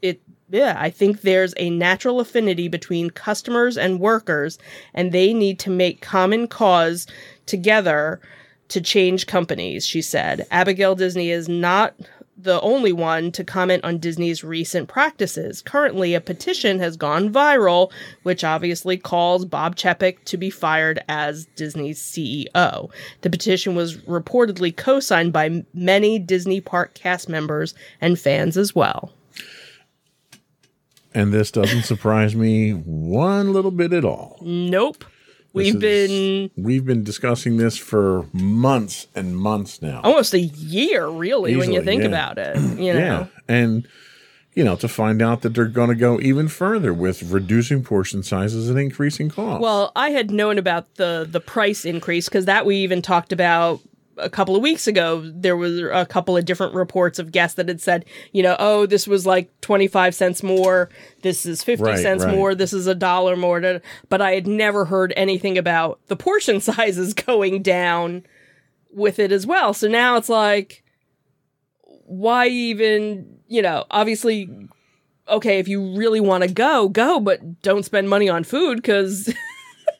it 0.00 0.20
yeah, 0.52 0.76
I 0.78 0.90
think 0.90 1.22
there's 1.22 1.54
a 1.56 1.70
natural 1.70 2.20
affinity 2.20 2.68
between 2.68 3.08
customers 3.08 3.78
and 3.78 4.00
workers, 4.00 4.58
and 4.92 5.10
they 5.10 5.32
need 5.32 5.58
to 5.60 5.70
make 5.70 6.02
common 6.02 6.46
cause 6.46 7.06
together 7.46 8.20
to 8.68 8.82
change 8.82 9.26
companies, 9.26 9.86
she 9.86 10.02
said. 10.02 10.46
Abigail 10.50 10.94
Disney 10.94 11.30
is 11.30 11.48
not 11.48 11.94
the 12.36 12.60
only 12.60 12.92
one 12.92 13.32
to 13.32 13.44
comment 13.44 13.82
on 13.82 13.96
Disney's 13.96 14.44
recent 14.44 14.88
practices. 14.88 15.62
Currently, 15.62 16.12
a 16.12 16.20
petition 16.20 16.80
has 16.80 16.98
gone 16.98 17.32
viral, 17.32 17.90
which 18.22 18.44
obviously 18.44 18.98
calls 18.98 19.46
Bob 19.46 19.76
Chapek 19.76 20.22
to 20.24 20.36
be 20.36 20.50
fired 20.50 21.02
as 21.08 21.46
Disney's 21.56 22.00
CEO. 22.00 22.90
The 23.22 23.30
petition 23.30 23.74
was 23.74 23.96
reportedly 23.98 24.76
co 24.76 25.00
signed 25.00 25.32
by 25.32 25.64
many 25.72 26.18
Disney 26.18 26.60
park 26.60 26.92
cast 26.92 27.30
members 27.30 27.74
and 28.02 28.18
fans 28.18 28.58
as 28.58 28.74
well 28.74 29.12
and 31.14 31.32
this 31.32 31.50
doesn't 31.50 31.82
surprise 31.82 32.34
me 32.34 32.72
one 32.72 33.52
little 33.52 33.70
bit 33.70 33.92
at 33.92 34.04
all. 34.04 34.38
Nope. 34.42 35.04
We've 35.52 35.74
is, 35.82 36.08
been 36.08 36.50
we've 36.56 36.84
been 36.84 37.04
discussing 37.04 37.58
this 37.58 37.76
for 37.76 38.26
months 38.32 39.06
and 39.14 39.36
months 39.36 39.82
now. 39.82 40.00
Almost 40.02 40.32
a 40.34 40.40
year, 40.40 41.06
really, 41.06 41.52
Easily, 41.52 41.66
when 41.66 41.74
you 41.74 41.82
think 41.82 42.02
yeah. 42.02 42.08
about 42.08 42.38
it. 42.38 42.56
You 42.56 42.94
know? 42.94 42.98
Yeah. 42.98 43.26
And 43.48 43.86
you 44.54 44.64
know, 44.64 44.76
to 44.76 44.88
find 44.88 45.22
out 45.22 45.42
that 45.42 45.54
they're 45.54 45.66
going 45.66 45.88
to 45.88 45.94
go 45.94 46.20
even 46.20 46.48
further 46.48 46.92
with 46.92 47.22
reducing 47.22 47.82
portion 47.82 48.22
sizes 48.22 48.68
and 48.68 48.78
increasing 48.78 49.30
costs. 49.30 49.62
Well, 49.62 49.92
I 49.96 50.10
had 50.10 50.30
known 50.30 50.58
about 50.58 50.94
the 50.96 51.26
the 51.30 51.40
price 51.40 51.84
increase 51.84 52.28
because 52.28 52.46
that 52.46 52.66
we 52.66 52.76
even 52.78 53.02
talked 53.02 53.32
about 53.32 53.80
a 54.22 54.30
couple 54.30 54.56
of 54.56 54.62
weeks 54.62 54.86
ago. 54.86 55.22
There 55.34 55.56
was 55.56 55.78
a 55.80 56.06
couple 56.06 56.36
of 56.36 56.44
different 56.44 56.74
reports 56.74 57.18
of 57.18 57.32
guests 57.32 57.56
that 57.56 57.68
had 57.68 57.80
said, 57.80 58.04
you 58.32 58.42
know, 58.42 58.56
oh, 58.58 58.86
this 58.86 59.06
was 59.06 59.26
like 59.26 59.50
twenty 59.60 59.88
five 59.88 60.14
cents 60.14 60.42
more. 60.42 60.88
This 61.22 61.44
is 61.46 61.62
fifty 61.62 61.84
Right, 61.84 61.98
cents 61.98 62.24
right. 62.24 62.34
more. 62.34 62.54
This 62.54 62.72
is 62.72 62.86
a 62.86 62.94
dollar 62.94 63.36
more. 63.36 63.80
But 64.08 64.20
I 64.22 64.32
had 64.32 64.46
never 64.46 64.84
heard 64.84 65.12
anything 65.16 65.58
about 65.58 66.00
the 66.06 66.16
portion 66.16 66.60
sizes 66.62 67.14
going 67.14 67.62
down 67.62 68.24
with 68.92 69.18
it 69.18 69.32
as 69.32 69.46
well. 69.46 69.74
So 69.74 69.88
now 69.88 70.16
it's 70.16 70.28
like, 70.28 70.82
why 72.06 72.48
even? 72.48 73.38
You 73.48 73.62
know, 73.62 73.84
obviously 73.90 74.48
okay, 75.28 75.58
if 75.58 75.68
you 75.68 75.96
really 75.96 76.20
want 76.20 76.42
to 76.42 76.52
go, 76.52 76.88
go, 76.88 77.20
but 77.20 77.62
don't 77.62 77.84
spend 77.84 78.08
money 78.08 78.28
on 78.28 78.44
food 78.44 78.76
because 78.76 79.32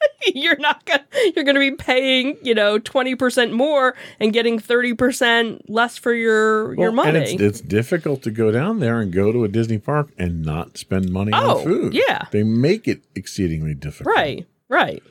you're 0.35 0.57
not 0.59 0.85
gonna 0.85 1.05
you're 1.35 1.45
gonna 1.45 1.59
be 1.61 1.73
paying 1.73 2.37
you 2.43 2.55
know 2.55 2.79
twenty 2.79 3.15
percent 3.15 3.53
more 3.53 3.95
and 4.21 4.33
getting 4.33 4.59
thirty 4.59 4.95
percent 4.95 5.69
less 5.69 5.97
for 5.99 6.13
your 6.15 6.75
your 6.75 6.93
money. 6.93 7.09
And 7.11 7.17
it's, 7.19 7.43
it's 7.43 7.61
difficult 7.61 8.23
to 8.23 8.31
go 8.31 8.51
down 8.51 8.81
there 8.81 9.01
and 9.01 9.13
go 9.13 9.33
to 9.33 9.45
a 9.45 9.49
Disney 9.49 9.79
park 9.79 10.11
and 10.19 10.43
not 10.43 10.79
spend 10.79 11.11
money 11.11 11.33
Oh, 11.35 11.59
on 11.59 11.65
food. 11.65 11.95
yeah. 11.95 12.27
They 12.31 12.43
make 12.43 12.87
it 12.89 13.03
exceedingly 13.15 13.75
difficult. 13.75 14.15
right, 14.15 14.47
right. 14.69 15.03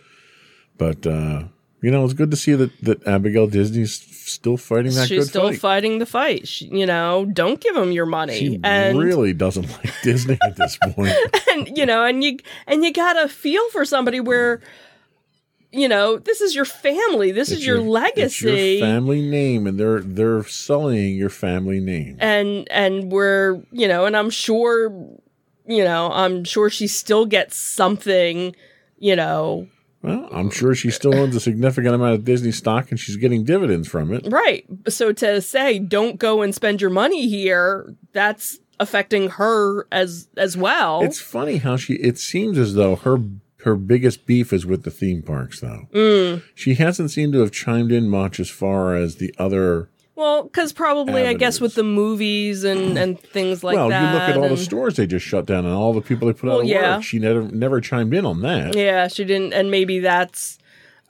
But, 0.77 1.05
uh, 1.05 1.43
you 1.81 1.91
know, 1.91 2.03
it's 2.05 2.13
good 2.13 2.31
to 2.31 2.38
see 2.38 2.53
that, 2.53 2.71
that 2.81 3.07
Abigail 3.07 3.47
Disney's 3.47 3.93
still 3.93 4.57
fighting 4.57 4.93
that 4.95 5.07
She's 5.07 5.29
still 5.29 5.50
fight. 5.50 5.59
fighting 5.59 6.00
the 6.00 6.05
fight. 6.05 6.47
She, 6.47 6.65
you 6.67 6.85
know, 6.85 7.25
don't 7.25 7.59
give 7.59 7.73
them 7.75 7.91
your 7.91 8.05
money. 8.05 8.38
She 8.39 8.59
and 8.63 8.97
really 9.00 9.33
doesn't 9.33 9.69
like 9.83 9.93
Disney 10.03 10.38
at 10.43 10.55
this 10.57 10.77
point. 10.77 11.13
and 11.51 11.75
you 11.77 11.85
know, 11.85 12.05
and 12.05 12.23
you 12.23 12.38
and 12.67 12.83
you 12.83 12.93
gotta 12.93 13.27
feel 13.27 13.67
for 13.71 13.85
somebody 13.85 14.19
where. 14.19 14.61
You 15.73 15.88
know, 15.88 16.17
this 16.17 16.41
is 16.41 16.53
your 16.53 16.65
family. 16.65 17.31
This 17.31 17.50
It's 17.50 17.61
is 17.61 17.65
your, 17.65 17.77
It's 17.77 17.85
legacy. 17.88 18.50
your 18.73 18.85
family 18.85 19.21
name, 19.21 19.65
and 19.67 19.79
they're 19.79 20.01
they're 20.01 20.43
sullying 20.43 21.15
your 21.15 21.29
family 21.29 21.79
name. 21.79 22.17
and 22.19 22.67
and 22.69 23.09
we're 23.09 23.61
you 23.71 23.88
know 23.88 24.03
and 24.03 24.17
i'm 24.17 24.29
sure 24.29 24.89
you 25.65 25.81
know 25.85 26.11
i'm 26.11 26.43
sure 26.43 26.69
she 26.69 26.88
still 26.88 27.25
gets 27.25 27.55
something 27.55 28.53
you 29.00 29.15
know 29.15 29.65
Well, 30.01 30.27
I'm 30.31 30.50
sure 30.50 30.74
she 30.74 30.89
still 30.89 31.15
owns 31.15 31.36
a 31.36 31.39
significant 31.39 31.93
amount 31.93 32.15
of 32.15 32.25
Disney 32.25 32.51
stock, 32.51 32.89
and 32.89 33.00
she's 33.00 33.17
getting 33.17 33.43
dividends 33.43 33.88
from 33.88 34.13
it. 34.13 34.25
right 34.31 34.65
so 34.88 35.12
to 35.13 35.41
say 35.41 35.79
don't 35.79 36.17
go 36.17 36.41
and 36.41 36.55
spend 36.55 36.81
your 36.81 36.89
money 36.89 37.27
here 37.27 37.96
that's 38.13 38.60
affecting 38.79 39.29
her 39.29 39.86
as 39.91 40.27
as 40.38 40.58
well 40.58 41.03
It's 41.03 41.22
funny 41.22 41.58
how 41.58 41.77
she. 41.77 41.93
It 41.96 42.17
seems 42.17 42.58
as 42.58 42.74
though 42.74 42.96
her 42.96 43.20
her 43.63 43.75
biggest 43.75 44.25
beef 44.25 44.51
is 44.51 44.65
with 44.65 44.84
the 44.84 44.89
theme 44.89 45.22
parks, 45.22 45.60
though. 45.60 45.88
Mm. 45.93 46.41
She 46.55 46.74
hasn't 46.75 47.12
seemed 47.12 47.34
to 47.34 47.41
have 47.41 47.51
chimed 47.51 47.91
in 47.91 48.10
much 48.10 48.39
as 48.39 48.50
far 48.50 48.96
as 48.96 49.17
the 49.17 49.34
other. 49.38 49.89
Well 50.22 50.44
because 50.44 50.72
probably 50.72 51.25
i 51.28 51.34
guess 51.34 51.60
with 51.60 51.75
the 51.75 51.84
movies 51.84 52.63
and 52.63 52.98
and 52.98 53.20
things 53.20 53.63
like 53.63 53.75
well, 53.75 53.90
that 53.90 54.01
Well, 54.01 54.12
you 54.13 54.20
look 54.20 54.30
at 54.30 54.38
all 54.38 54.56
the 54.56 54.62
stores 54.63 54.96
they 54.96 55.08
just 55.08 55.25
shut 55.25 55.46
down 55.46 55.66
and 55.66 55.74
all 55.74 55.94
the 55.94 56.01
people 56.01 56.28
they 56.28 56.34
put 56.34 56.48
out 56.50 56.54
Well, 56.54 56.62
of 56.62 56.68
yeah. 56.68 56.96
work. 56.96 57.04
She 57.04 57.20
never 57.20 57.42
never 57.44 57.82
chimed 57.82 58.13
in 58.13 58.25
on 58.25 58.42
that. 58.42 58.75
yeah 58.75 59.08
she 59.08 59.24
didn't 59.25 59.54
and 59.54 59.70
maybe 59.72 60.00
that's 60.00 60.58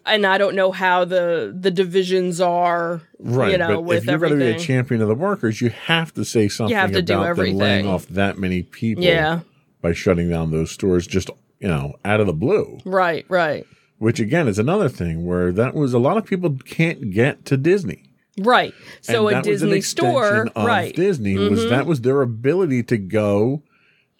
and 0.05 0.25
i 0.25 0.37
don't 0.37 0.55
know 0.55 0.71
how 0.71 1.05
the 1.05 1.55
the 1.57 1.69
divisions 1.71 2.41
are 2.41 3.01
Right, 3.19 3.51
you 3.51 3.57
know 3.59 3.67
but 3.75 3.81
with 3.81 3.97
if 3.99 4.05
you're 4.09 4.17
going 4.17 4.31
to 4.31 4.37
be 4.37 4.51
a 4.51 4.57
champion 4.59 5.01
of 5.01 5.07
the 5.07 5.13
workers, 5.15 5.61
you 5.61 5.69
have 5.69 6.11
to 6.15 6.25
say 6.25 6.47
something 6.47 6.71
You 6.71 6.77
have 6.79 6.91
to 6.93 7.01
do 7.03 7.21
about 7.21 7.35
them 7.37 7.53
laying 7.55 7.87
off 7.87 8.07
that 8.07 8.39
many 8.39 8.63
people 8.63 9.03
yeah 9.03 9.41
by 9.81 9.93
shutting 9.93 10.27
down 10.29 10.49
those 10.51 10.71
stores 10.71 11.05
just 11.05 11.29
you 11.59 11.67
know 11.67 11.93
out 12.05 12.19
of 12.19 12.25
the 12.27 12.33
blue. 12.33 12.79
right 12.85 13.25
right 13.29 13.65
Which 13.99 14.19
again 14.19 14.47
is 14.47 14.57
another 14.57 14.89
thing 14.89 15.25
where 15.25 15.51
that 15.51 15.75
was 15.75 15.93
a 15.93 15.99
lot 15.99 16.17
of 16.17 16.25
people 16.25 16.57
can't 16.65 17.11
get 17.11 17.45
to 17.45 17.57
Disney. 17.57 18.03
Right. 18.39 18.73
So 19.01 19.27
And 19.27 19.35
a 19.35 19.39
was 19.39 19.45
Disney 19.45 19.81
store, 19.81 20.47
right. 20.55 20.95
Disney 20.95 21.37
was 21.37 21.59
Mhm. 21.65 21.69
that 21.69 21.85
was 21.85 22.01
their 22.01 22.21
ability 22.21 22.83
to 22.83 22.97
go 22.97 23.61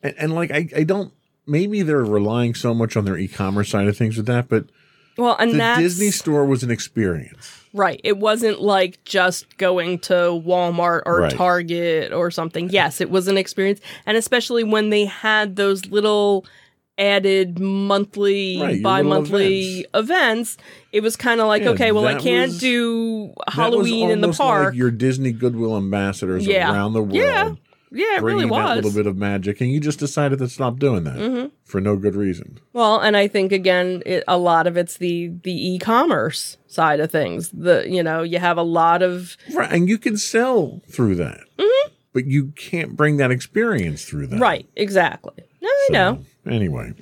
and, 0.04 0.14
and 0.18 0.34
like 0.36 0.52
I, 0.52 0.68
I 0.76 0.84
don't 0.84 1.14
maybe 1.48 1.82
they're 1.82 2.04
relying 2.04 2.54
so 2.54 2.74
much 2.74 2.96
on 2.98 3.06
their 3.06 3.18
e-commerce 3.18 3.70
side 3.70 3.88
of 3.88 3.98
things 3.98 4.18
with 4.18 4.26
that, 4.28 4.48
but 4.50 4.66
Well, 5.18 5.36
and 5.40 5.54
the 5.54 5.76
Disney 5.78 6.12
store 6.12 6.46
was 6.46 6.62
an 6.64 6.72
experience. 6.72 7.64
right. 7.74 8.00
It 8.04 8.18
wasn't 8.18 8.62
like 8.62 9.04
just 9.06 9.58
going 9.58 10.00
to 10.00 10.14
Walmart 10.14 11.04
or 11.06 11.22
Right. 11.22 11.32
Target 11.34 12.12
or 12.14 12.32
something. 12.32 12.70
Yes, 12.70 13.00
it 13.02 13.10
was 13.10 13.28
an 13.28 13.38
experience, 13.38 13.80
and 14.06 14.18
especially 14.18 14.64
when 14.64 14.90
they 14.90 15.06
had 15.06 15.56
those 15.56 15.86
little 15.88 16.46
added 17.02 17.60
monthly, 17.60 18.60
Right, 18.62 18.82
bi-monthly 18.84 19.78
little 19.78 19.92
events. 20.00 20.58
It 20.92 21.02
was 21.02 21.16
kind 21.16 21.42
of 21.42 21.48
like, 21.48 21.64
Yeah, 21.64 21.70
okay, 21.72 21.92
well, 21.92 22.06
I 22.08 22.16
can't 22.16 22.52
was- 22.52 22.60
do 22.60 23.34
Halloween 23.48 24.10
in 24.12 24.22
the 24.22 24.32
park. 24.32 24.68
like 24.68 24.76
your 24.78 24.92
Disney 24.92 25.32
Goodwill 25.32 25.76
ambassadors 25.78 26.46
Yeah. 26.46 26.72
around 26.72 26.94
the 26.94 27.02
world. 27.02 27.14
Yeah, 27.16 27.54
yeah, 27.92 28.18
it 28.18 28.22
really 28.24 28.46
was. 28.46 28.76
little 28.76 28.92
bit 28.94 29.08
of 29.08 29.18
magic, 29.18 29.60
and 29.62 29.72
you 29.72 29.80
just 29.80 30.00
decided 30.00 30.40
to 30.40 30.48
stop 30.48 30.80
doing 30.80 31.04
that 31.06 31.16
Mm-hmm. 31.18 31.48
for 31.66 31.82
no 31.82 31.96
good 31.98 32.16
reason. 32.16 32.60
Well, 32.74 33.00
and 33.00 33.18
I 33.18 33.28
think 33.28 33.52
again, 33.52 34.02
it, 34.06 34.24
a 34.28 34.38
lot 34.38 34.68
of 34.68 34.78
it's 34.78 34.98
the 34.98 35.32
the 35.44 35.74
e-commerce 35.74 36.58
side 36.68 37.00
of 37.00 37.12
things. 37.12 37.50
The 37.52 37.86
you 37.90 38.04
know 38.04 38.22
you 38.24 38.40
have 38.40 38.58
a 38.58 38.64
lot 38.64 39.02
of 39.02 39.36
Right, 39.54 39.72
and 39.72 39.90
you 39.90 39.98
can 39.98 40.16
sell 40.18 40.82
through 40.90 41.16
that, 41.16 41.40
but 42.14 42.26
you 42.26 42.54
can't 42.56 42.96
bring 42.96 43.18
that 43.18 43.32
experience 43.32 44.06
through 44.06 44.28
that. 44.28 44.36
Mm-hmm. 44.36 44.44
right, 44.44 44.66
exactly. 44.76 45.34
No, 45.62 45.70
I 45.70 45.88
know. 45.92 46.24
Anyway, 46.46 46.94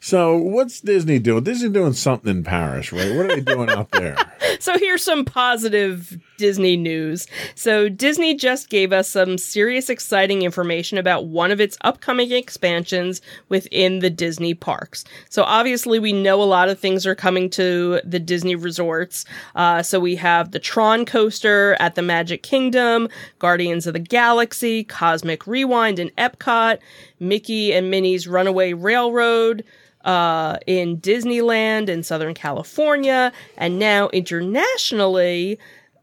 so 0.00 0.36
what's 0.36 0.80
Disney 0.80 1.18
doing? 1.18 1.44
Disney 1.44 1.68
doing 1.68 1.92
something 1.92 2.30
in 2.30 2.44
Paris, 2.44 2.92
right? 2.92 3.14
What 3.14 3.26
are 3.26 3.36
they 3.36 3.40
doing 3.40 3.70
out 3.70 3.90
there? 3.92 4.16
So 4.60 4.76
here's 4.76 5.04
some 5.04 5.24
positive 5.24 6.18
Disney 6.36 6.76
news. 6.76 7.28
So 7.54 7.88
Disney 7.88 8.34
just 8.34 8.70
gave 8.70 8.92
us 8.92 9.08
some 9.08 9.38
serious 9.38 9.88
exciting 9.88 10.42
information 10.42 10.98
about 10.98 11.26
one 11.26 11.52
of 11.52 11.60
its 11.60 11.78
upcoming 11.82 12.32
expansions 12.32 13.20
within 13.48 14.00
the 14.00 14.10
Disney 14.10 14.54
parks. 14.54 15.04
So 15.30 15.44
obviously 15.44 16.00
we 16.00 16.12
know 16.12 16.42
a 16.42 16.44
lot 16.44 16.68
of 16.68 16.78
things 16.78 17.06
are 17.06 17.14
coming 17.14 17.50
to 17.50 18.00
the 18.04 18.18
Disney 18.18 18.56
resorts. 18.56 19.24
Uh, 19.54 19.82
so 19.82 20.00
we 20.00 20.16
have 20.16 20.50
the 20.50 20.58
Tron 20.58 21.04
coaster 21.04 21.76
at 21.78 21.94
the 21.94 22.02
Magic 22.02 22.42
Kingdom, 22.42 23.08
Guardians 23.38 23.86
of 23.86 23.92
the 23.92 24.00
Galaxy, 24.00 24.82
Cosmic 24.82 25.46
Rewind 25.46 26.00
in 26.00 26.10
Epcot, 26.18 26.78
Mickey 27.20 27.72
and 27.72 27.90
Minnie's 27.90 28.28
Runaway 28.28 28.72
Railroad, 28.72 29.64
uh, 30.04 30.58
in 30.66 30.98
Disneyland 31.00 31.88
in 31.88 32.02
Southern 32.02 32.34
California, 32.34 33.32
and 33.56 33.78
now 33.78 34.08
internationally, 34.08 35.58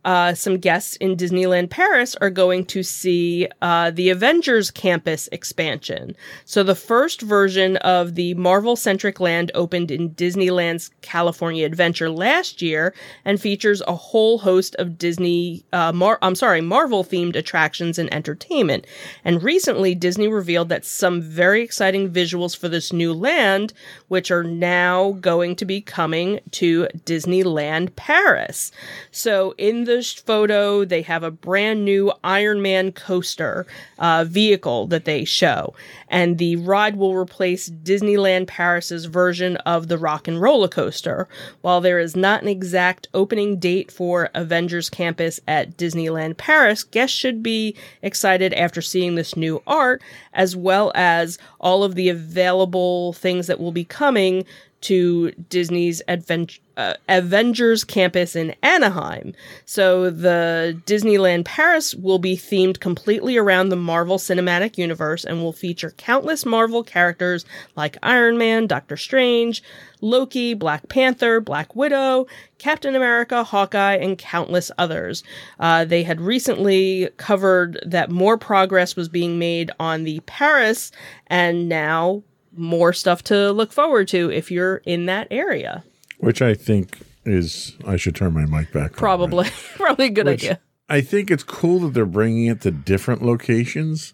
uh, 0.05 0.35
some 0.35 0.57
guests 0.59 0.95
in 0.97 1.17
Disneyland 1.17 1.71
Paris 1.71 2.15
are 2.21 2.29
going 2.29 2.63
to 2.65 2.83
see 2.83 3.47
uh, 3.63 3.89
the 3.89 4.09
Avengers 4.11 4.69
campus 4.69 5.27
expansion. 5.31 6.15
So, 6.45 6.61
the 6.61 6.75
first 6.75 7.21
version 7.21 7.77
of 7.77 8.13
the 8.13 8.35
Marvel 8.35 8.75
centric 8.75 9.19
land 9.19 9.51
opened 9.55 9.89
in 9.89 10.11
Disneyland's 10.11 10.91
California 11.01 11.65
Adventure 11.65 12.11
last 12.11 12.61
year 12.61 12.93
and 13.25 13.41
features 13.41 13.81
a 13.87 13.95
whole 13.95 14.37
host 14.37 14.75
of 14.75 14.99
Disney, 14.99 15.65
uh, 15.73 15.91
Mar- 15.91 16.19
I'm 16.21 16.35
sorry, 16.35 16.61
Marvel 16.61 17.03
themed 17.03 17.35
attractions 17.35 17.97
and 17.97 18.13
entertainment. 18.13 18.85
And 19.23 19.41
recently, 19.41 19.95
Disney 19.95 20.27
revealed 20.27 20.69
that 20.69 20.85
some 20.85 21.19
very 21.19 21.63
exciting 21.63 22.11
visuals 22.11 22.55
for 22.55 22.69
this 22.69 22.93
new 22.93 23.11
land, 23.11 23.73
which 24.07 24.29
are 24.29 24.43
now 24.43 25.13
going 25.13 25.55
to 25.55 25.65
be 25.65 25.81
coming 25.81 26.41
to 26.51 26.87
Disneyland 27.05 27.95
Paris. 27.95 28.71
So, 29.09 29.55
in 29.57 29.85
the 29.85 29.94
photo, 30.03 30.85
they 30.85 31.01
have 31.01 31.23
a 31.23 31.31
brand 31.31 31.85
new 31.85 32.11
Iron 32.23 32.61
Man 32.61 32.91
coaster 32.91 33.65
uh, 33.99 34.25
vehicle 34.27 34.87
that 34.87 35.05
they 35.05 35.25
show, 35.25 35.73
and 36.09 36.37
the 36.37 36.55
ride 36.57 36.95
will 36.95 37.15
replace 37.15 37.69
Disneyland 37.69 38.47
Paris's 38.47 39.05
version 39.05 39.57
of 39.57 39.87
the 39.87 39.97
Rock 39.97 40.27
and 40.27 40.41
Roller 40.41 40.67
Coaster. 40.67 41.27
While 41.61 41.81
there 41.81 41.99
is 41.99 42.15
not 42.15 42.41
an 42.41 42.47
exact 42.47 43.07
opening 43.13 43.57
date 43.57 43.91
for 43.91 44.29
Avengers 44.33 44.89
Campus 44.89 45.39
at 45.47 45.77
Disneyland 45.77 46.37
Paris, 46.37 46.83
guests 46.83 47.17
should 47.17 47.41
be 47.41 47.75
excited 48.01 48.53
after 48.53 48.81
seeing 48.81 49.15
this 49.15 49.35
new 49.35 49.61
art, 49.65 50.01
as 50.33 50.55
well 50.55 50.91
as 50.95 51.37
all 51.59 51.83
of 51.83 51.95
the 51.95 52.09
available 52.09 53.13
things 53.13 53.47
that 53.47 53.59
will 53.59 53.71
be 53.71 53.85
coming 53.85 54.45
to 54.81 55.31
Disney's 55.49 56.01
Advent- 56.07 56.59
uh, 56.77 56.95
Avengers 57.07 57.83
campus 57.83 58.35
in 58.35 58.55
Anaheim. 58.61 59.33
So 59.65 60.09
the 60.09 60.79
Disneyland 60.85 61.45
Paris 61.45 61.95
will 61.95 62.19
be 62.19 62.35
themed 62.35 62.79
completely 62.79 63.37
around 63.37 63.69
the 63.69 63.75
Marvel 63.75 64.17
Cinematic 64.17 64.77
Universe 64.77 65.23
and 65.23 65.41
will 65.41 65.53
feature 65.53 65.91
countless 65.97 66.45
Marvel 66.45 66.83
characters 66.83 67.45
like 67.75 67.97
Iron 68.03 68.37
Man, 68.37 68.67
Doctor 68.67 68.97
Strange, 68.97 69.63
Loki, 70.01 70.53
Black 70.53 70.87
Panther, 70.89 71.39
Black 71.39 71.75
Widow, 71.75 72.27
Captain 72.57 72.95
America, 72.95 73.43
Hawkeye, 73.43 73.95
and 73.95 74.17
countless 74.17 74.71
others. 74.77 75.23
Uh, 75.59 75.85
they 75.85 76.03
had 76.03 76.21
recently 76.21 77.09
covered 77.17 77.79
that 77.85 78.11
more 78.11 78.37
progress 78.37 78.95
was 78.95 79.09
being 79.09 79.39
made 79.39 79.71
on 79.79 80.03
the 80.03 80.19
Paris, 80.21 80.91
and 81.27 81.69
now 81.69 82.23
more 82.57 82.93
stuff 82.93 83.23
to 83.23 83.51
look 83.51 83.71
forward 83.71 84.07
to 84.09 84.31
if 84.31 84.51
you're 84.51 84.77
in 84.85 85.05
that 85.07 85.27
area. 85.31 85.83
Which 86.25 86.41
I 86.41 86.53
think 86.53 86.97
is, 87.25 87.75
I 87.85 87.95
should 87.97 88.15
turn 88.15 88.33
my 88.33 88.45
mic 88.45 88.71
back. 88.73 88.91
on, 88.91 88.97
Probably, 88.97 89.43
right? 89.45 89.53
probably 89.75 90.05
a 90.07 90.09
good 90.09 90.25
Which 90.27 90.43
idea. 90.43 90.59
I 90.89 91.01
think 91.01 91.31
it's 91.31 91.43
cool 91.43 91.79
that 91.79 91.93
they're 91.93 92.05
bringing 92.05 92.45
it 92.45 92.61
to 92.61 92.71
different 92.71 93.21
locations. 93.23 94.13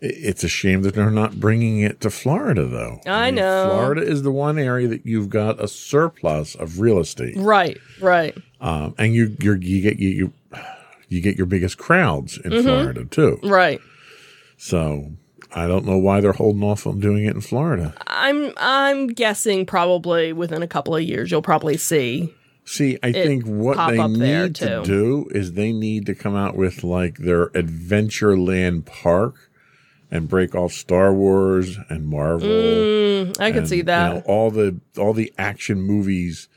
It's 0.00 0.44
a 0.44 0.48
shame 0.48 0.82
that 0.82 0.94
they're 0.94 1.10
not 1.10 1.40
bringing 1.40 1.80
it 1.80 2.00
to 2.02 2.10
Florida, 2.10 2.66
though. 2.66 3.00
I 3.06 3.30
know. 3.30 3.68
Florida 3.70 4.02
is 4.02 4.22
the 4.22 4.30
one 4.32 4.58
area 4.58 4.86
that 4.88 5.06
you've 5.06 5.30
got 5.30 5.62
a 5.62 5.66
surplus 5.68 6.54
of 6.56 6.78
real 6.80 6.98
estate, 6.98 7.36
Right, 7.38 7.78
right. 8.00 8.36
um, 8.60 8.94
and 8.98 9.14
you 9.14 9.34
you're, 9.40 9.56
you 9.56 9.80
get 9.80 9.98
you, 9.98 10.08
you 10.10 10.32
you 11.08 11.20
get 11.22 11.36
your 11.38 11.46
biggest 11.46 11.78
crowds 11.78 12.36
in 12.36 12.62
Florida 12.62 13.06
too. 13.06 13.38
Right. 13.42 13.80
So 14.58 15.12
I 15.54 15.68
don't 15.68 15.84
know 15.84 15.98
why 15.98 16.20
they're 16.20 16.32
holding 16.32 16.64
off 16.64 16.86
on 16.86 16.98
doing 16.98 17.24
it 17.24 17.34
in 17.34 17.40
Florida. 17.40 17.94
I'm 18.06 18.52
I'm 18.56 19.06
guessing 19.08 19.66
probably 19.66 20.32
within 20.32 20.62
a 20.62 20.66
couple 20.66 20.96
of 20.96 21.02
years 21.02 21.30
you'll 21.30 21.42
probably 21.42 21.76
see. 21.76 22.34
See, 22.66 22.98
I 23.02 23.12
think 23.12 23.44
what 23.44 23.76
they 23.88 24.06
need 24.08 24.54
to 24.56 24.82
do 24.84 25.28
is 25.30 25.52
they 25.52 25.72
need 25.72 26.06
to 26.06 26.14
come 26.14 26.34
out 26.34 26.56
with 26.56 26.82
like 26.82 27.18
their 27.18 27.48
Adventureland 27.50 28.86
park 28.86 29.50
and 30.10 30.28
break 30.28 30.54
off 30.54 30.72
Star 30.72 31.12
Wars 31.12 31.78
and 31.90 32.06
Marvel. 32.06 32.48
Mm, 32.48 33.40
I 33.40 33.50
could 33.50 33.58
and, 33.58 33.68
see 33.68 33.78
you 33.78 33.82
that. 33.84 34.14
know, 34.14 34.22
all 34.26 34.50
the 34.50 34.80
all 34.96 35.12
the 35.12 35.32
action 35.36 35.82
movies. 35.82 36.48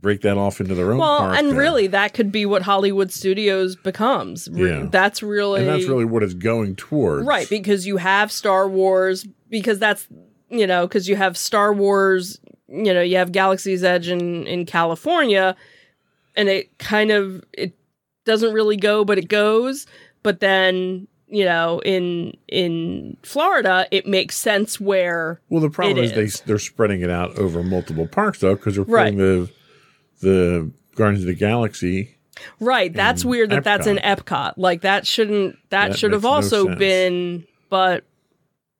Break 0.00 0.22
that 0.22 0.36
off 0.36 0.60
into 0.60 0.74
their 0.74 0.92
own. 0.92 0.98
well, 0.98 1.32
and 1.32 1.50
there. 1.50 1.56
really 1.56 1.86
that 1.88 2.14
could 2.14 2.30
be 2.32 2.46
what 2.46 2.62
Hollywood 2.62 3.10
Studios 3.12 3.76
becomes. 3.76 4.48
Yeah. 4.52 4.86
That's 4.90 5.22
really 5.22 5.60
and 5.60 5.68
that's 5.68 5.86
really 5.86 6.04
what 6.04 6.22
it's 6.22 6.34
going 6.34 6.76
towards. 6.76 7.26
Right, 7.26 7.48
because 7.48 7.86
you 7.86 7.96
have 7.98 8.30
Star 8.32 8.68
Wars, 8.68 9.26
because 9.50 9.78
that's, 9.78 10.06
you 10.50 10.66
know, 10.66 10.86
because 10.86 11.08
you 11.08 11.16
have 11.16 11.36
Star 11.36 11.72
Wars, 11.72 12.38
you 12.68 12.92
know, 12.94 13.02
you 13.02 13.16
have 13.16 13.32
Galaxy's 13.32 13.84
Edge 13.84 14.08
in, 14.08 14.46
in 14.46 14.66
California, 14.66 15.54
and 16.36 16.48
it 16.48 16.76
kind 16.78 17.10
of, 17.10 17.44
it 17.52 17.74
doesn't 18.24 18.52
really 18.52 18.76
go, 18.76 19.04
but 19.04 19.18
it 19.18 19.28
goes. 19.28 19.86
But 20.22 20.40
then, 20.40 21.06
you 21.28 21.44
know, 21.44 21.80
in, 21.84 22.36
in 22.48 23.16
Florida, 23.22 23.86
it 23.90 24.06
makes 24.06 24.36
sense 24.36 24.80
where, 24.80 25.40
Well, 25.50 25.60
the 25.60 25.70
problem 25.70 25.98
is, 25.98 26.12
is. 26.12 26.40
they 26.40 26.46
they're 26.46 26.58
spreading 26.58 27.02
it 27.02 27.10
out 27.10 27.38
over 27.38 27.62
multiple 27.62 28.06
parks 28.06 28.40
though, 28.40 28.54
because 28.54 28.76
they're 28.76 28.84
Right. 28.84 29.12
putting 29.14 29.18
the 29.18 29.50
the 30.20 30.70
Guardians 30.96 31.24
of 31.24 31.28
the 31.28 31.34
Galaxy. 31.34 32.16
right, 32.60 32.92
that's 32.92 33.24
weird 33.24 33.50
that 33.50 33.64
that's 33.64 33.86
in 33.86 33.96
Epcot. 33.98 34.54
Like 34.56 34.82
that 34.82 35.06
shouldn't, 35.06 35.56
that, 35.70 35.90
That 35.90 35.98
should 35.98 36.12
have 36.12 36.22
makes 36.22 36.52
no 36.52 36.58
also 36.60 36.74
been, 36.76 37.46
but 37.68 38.04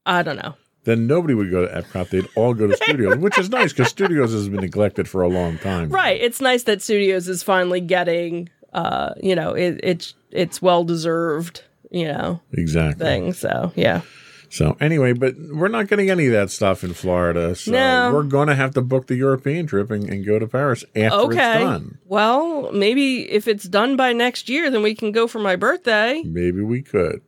I 0.06 0.22
don't 0.22 0.36
know. 0.36 0.54
Then 0.84 1.06
nobody 1.06 1.32
would 1.34 1.50
go 1.50 1.66
to 1.66 1.82
Epcot; 1.82 2.10
they'd 2.10 2.26
all 2.36 2.52
go 2.52 2.66
to 2.66 2.76
Studios, 2.76 3.16
which 3.18 3.38
is 3.38 3.48
nice 3.48 3.72
because 3.72 3.88
Studios 3.88 4.32
has 4.32 4.48
been 4.50 4.60
neglected 4.60 5.08
for 5.08 5.22
a 5.22 5.28
long 5.28 5.56
time. 5.58 5.88
Right. 5.88 6.20
It's 6.20 6.40
nice 6.42 6.64
that 6.64 6.82
Studios 6.82 7.26
is 7.26 7.42
finally 7.42 7.80
getting, 7.80 8.50
uh, 8.74 9.14
you 9.22 9.34
know, 9.34 9.54
it, 9.54 9.80
it's 9.82 10.14
it's 10.30 10.60
well 10.60 10.84
deserved, 10.84 11.62
you 11.90 12.04
know, 12.06 12.40
Exactly. 12.52 13.02
thing. 13.06 13.32
So 13.32 13.72
yeah, 13.76 14.02
So 14.50 14.76
anyway, 14.80 15.12
but 15.12 15.34
we're 15.38 15.68
not 15.68 15.88
getting 15.88 16.10
any 16.10 16.26
of 16.26 16.32
that 16.32 16.50
stuff 16.50 16.84
in 16.84 16.92
Florida. 16.94 17.54
So 17.56 17.72
No. 17.72 18.10
we're 18.14 18.22
going 18.22 18.48
to 18.48 18.54
have 18.54 18.72
to 18.74 18.80
book 18.82 19.06
the 19.08 19.16
European 19.16 19.66
trip 19.66 19.90
and, 19.90 20.08
and 20.08 20.24
go 20.24 20.38
to 20.38 20.46
Paris 20.46 20.84
after 20.94 21.04
it's 21.04 21.14
okay. 21.14 21.58
done. 21.60 21.98
Well, 22.06 22.70
maybe 22.72 23.30
if 23.30 23.48
it's 23.48 23.64
done 23.64 23.96
by 23.96 24.12
next 24.12 24.48
year, 24.48 24.70
then 24.70 24.82
we 24.82 24.94
can 24.94 25.10
go 25.12 25.26
for 25.26 25.38
my 25.40 25.56
birthday. 25.56 26.22
Maybe 26.24 26.60
we 26.62 26.82
could. 26.82 27.22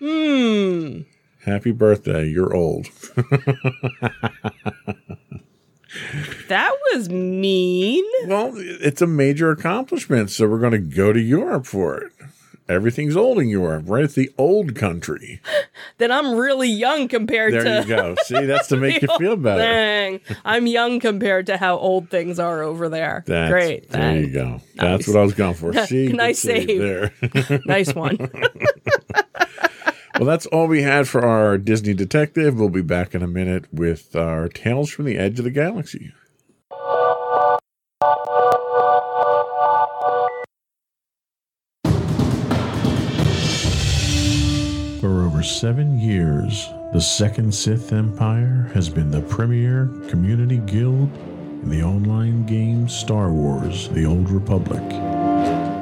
Hmm. 0.00 1.02
Happy 1.44 1.70
birthday! 1.72 2.26
You're 2.28 2.54
old. 2.54 2.86
That 6.48 6.72
was 6.92 7.08
mean. 7.08 8.04
Well, 8.26 8.52
it's 8.56 9.02
a 9.02 9.06
major 9.08 9.50
accomplishment, 9.50 10.30
so 10.30 10.48
we're 10.48 10.58
going 10.60 10.72
to 10.72 10.78
go 10.78 11.12
to 11.12 11.20
Europe 11.20 11.66
for 11.66 11.98
it. 11.98 12.12
Everything's 12.70 13.16
old 13.16 13.38
in 13.40 13.48
Europe, 13.48 13.84
right? 13.88 14.04
It's 14.04 14.14
the 14.14 14.30
old 14.38 14.74
country. 14.76 15.40
Then 15.98 16.10
I'm 16.12 16.34
really 16.34 16.68
young 16.68 17.08
compared 17.08 17.52
There 17.52 17.62
to. 17.62 17.68
There 17.68 17.82
you 17.82 17.88
go. 17.88 18.14
See, 18.24 18.46
that's 18.46 18.68
to 18.68 18.76
make 18.78 19.02
you 19.02 19.08
feel 19.18 19.36
better. 19.36 19.60
thing. 19.62 20.20
I'm 20.44 20.66
young 20.66 20.98
compared 21.00 21.46
to 21.46 21.56
how 21.58 21.76
old 21.76 22.08
things 22.10 22.38
are 22.38 22.62
over 22.62 22.88
there. 22.88 23.22
That's, 23.26 23.50
Great. 23.50 23.90
There 23.90 24.16
you 24.16 24.32
thanks. 24.32 24.34
go. 24.34 24.60
That's 24.76 25.06
what 25.08 25.16
I 25.18 25.22
was 25.22 25.34
going 25.34 25.54
for. 25.54 25.72
See, 25.86 26.08
Nice 26.08 26.38
save. 26.42 26.78
there. 26.78 27.12
Nice 27.66 27.94
one. 27.94 28.16
well, 30.18 30.26
that's 30.26 30.46
all 30.46 30.66
we 30.68 30.82
had 30.82 31.06
for 31.08 31.24
our 31.24 31.58
Disney 31.58 31.94
detective. 31.94 32.58
We'll 32.58 32.68
be 32.70 32.82
back 32.82 33.14
in 33.14 33.22
a 33.22 33.26
minute 33.28 33.66
with 33.72 34.14
our 34.16 34.48
Tales 34.48 34.90
from 34.90 35.04
the 35.06 35.18
Edge 35.18 35.38
of 35.38 35.44
the 35.44 35.50
Galaxy. 35.50 36.12
Over 45.40 45.48
seven 45.48 45.98
years, 45.98 46.68
the 46.92 47.00
Second 47.00 47.54
Sith 47.54 47.94
Empire 47.94 48.70
has 48.74 48.90
been 48.90 49.10
the 49.10 49.22
premier 49.22 49.88
community 50.06 50.58
guild 50.58 51.10
in 51.62 51.70
the 51.70 51.82
online 51.82 52.44
game 52.44 52.86
Star 52.90 53.32
Wars 53.32 53.88
The 53.88 54.04
Old 54.04 54.28
Republic. 54.28 54.82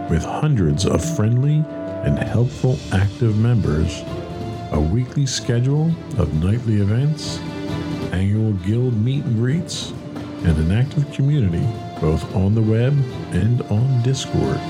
With 0.09 0.23
hundreds 0.23 0.87
of 0.87 1.05
friendly 1.17 1.65
and 2.05 2.21
helpful 2.21 2.79
active 2.93 3.37
members, 3.37 4.05
a 4.71 4.79
weekly 4.81 5.27
schedule 5.27 5.93
of 6.19 6.33
nightly 6.41 6.81
events, 6.81 7.39
annual 8.13 8.53
guild 8.65 8.95
meet 8.95 9.25
and 9.25 9.35
greets, 9.35 9.91
and 10.45 10.57
an 10.57 10.71
active 10.71 11.11
community 11.11 11.67
both 12.01 12.33
on 12.37 12.55
the 12.55 12.63
web 12.63 12.97
and 13.33 13.63
on 13.63 14.03
Discord. 14.05 14.61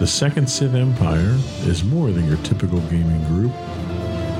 The 0.00 0.06
Second 0.06 0.48
Sith 0.48 0.74
Empire 0.74 1.38
is 1.66 1.84
more 1.84 2.10
than 2.10 2.26
your 2.26 2.38
typical 2.38 2.80
gaming 2.88 3.22
group. 3.24 3.52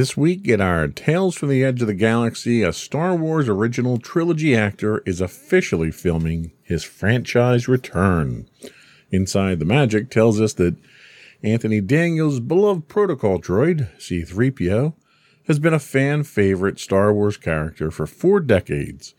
This 0.00 0.16
week 0.16 0.48
in 0.48 0.62
our 0.62 0.88
Tales 0.88 1.36
from 1.36 1.50
the 1.50 1.62
Edge 1.62 1.82
of 1.82 1.86
the 1.86 1.92
Galaxy, 1.92 2.62
a 2.62 2.72
Star 2.72 3.14
Wars 3.14 3.50
original 3.50 3.98
trilogy 3.98 4.56
actor 4.56 5.02
is 5.04 5.20
officially 5.20 5.90
filming 5.90 6.52
his 6.62 6.82
franchise 6.84 7.68
return. 7.68 8.48
Inside 9.10 9.58
the 9.58 9.66
Magic 9.66 10.10
tells 10.10 10.40
us 10.40 10.54
that 10.54 10.78
Anthony 11.42 11.82
Daniels' 11.82 12.40
beloved 12.40 12.88
protocol 12.88 13.38
droid, 13.38 13.90
C3PO, 13.98 14.94
has 15.48 15.58
been 15.58 15.74
a 15.74 15.78
fan 15.78 16.24
favorite 16.24 16.80
Star 16.80 17.12
Wars 17.12 17.36
character 17.36 17.90
for 17.90 18.06
four 18.06 18.40
decades, 18.40 19.14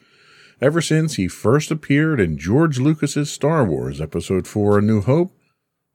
ever 0.59 0.81
since 0.81 1.13
he 1.13 1.27
first 1.27 1.69
appeared 1.69 2.19
in 2.19 2.39
George 2.39 2.79
Lucas's 2.79 3.31
Star 3.31 3.63
Wars 3.63 4.01
Episode 4.01 4.47
4 4.47 4.79
A 4.79 4.81
New 4.81 5.01
Hope, 5.01 5.31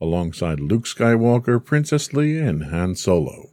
alongside 0.00 0.60
Luke 0.60 0.84
Skywalker, 0.84 1.58
Princess 1.64 2.10
Leia, 2.10 2.48
and 2.48 2.66
Han 2.66 2.94
Solo. 2.94 3.50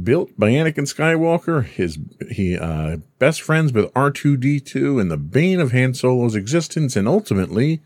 Built 0.00 0.38
by 0.38 0.50
Anakin 0.50 0.86
Skywalker, 0.86 1.64
his 1.64 1.98
he 2.30 2.56
uh, 2.56 2.98
best 3.18 3.42
friends 3.42 3.74
with 3.74 3.92
R2D2 3.92 4.98
and 4.98 5.10
the 5.10 5.18
bane 5.18 5.60
of 5.60 5.72
Han 5.72 5.92
Solo's 5.92 6.34
existence, 6.34 6.96
and 6.96 7.06
ultimately 7.06 7.82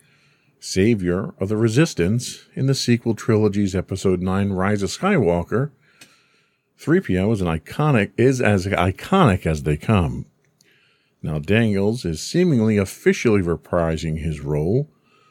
savior 0.61 1.35
of 1.41 1.49
the 1.49 1.57
Resistance 1.57 2.47
in 2.55 2.67
the 2.67 2.75
sequel 2.75 3.15
trilogy's 3.15 3.75
Episode 3.75 4.21
9 4.21 4.51
Rise 4.51 4.83
of 4.83 4.91
Skywalker, 4.91 5.73
3PO 6.81 7.33
is 7.33 7.41
an 7.41 7.49
iconic 7.49 8.13
is 8.17 8.41
as 8.41 8.67
iconic 8.67 9.45
as 9.45 9.65
they 9.65 9.77
come. 9.77 10.27
Now 11.23 11.41
Daniels 11.41 12.05
is 12.05 12.23
seemingly 12.23 12.77
officially 12.77 13.43
reprising 13.43 14.19
his 14.19 14.41
role 14.41 14.89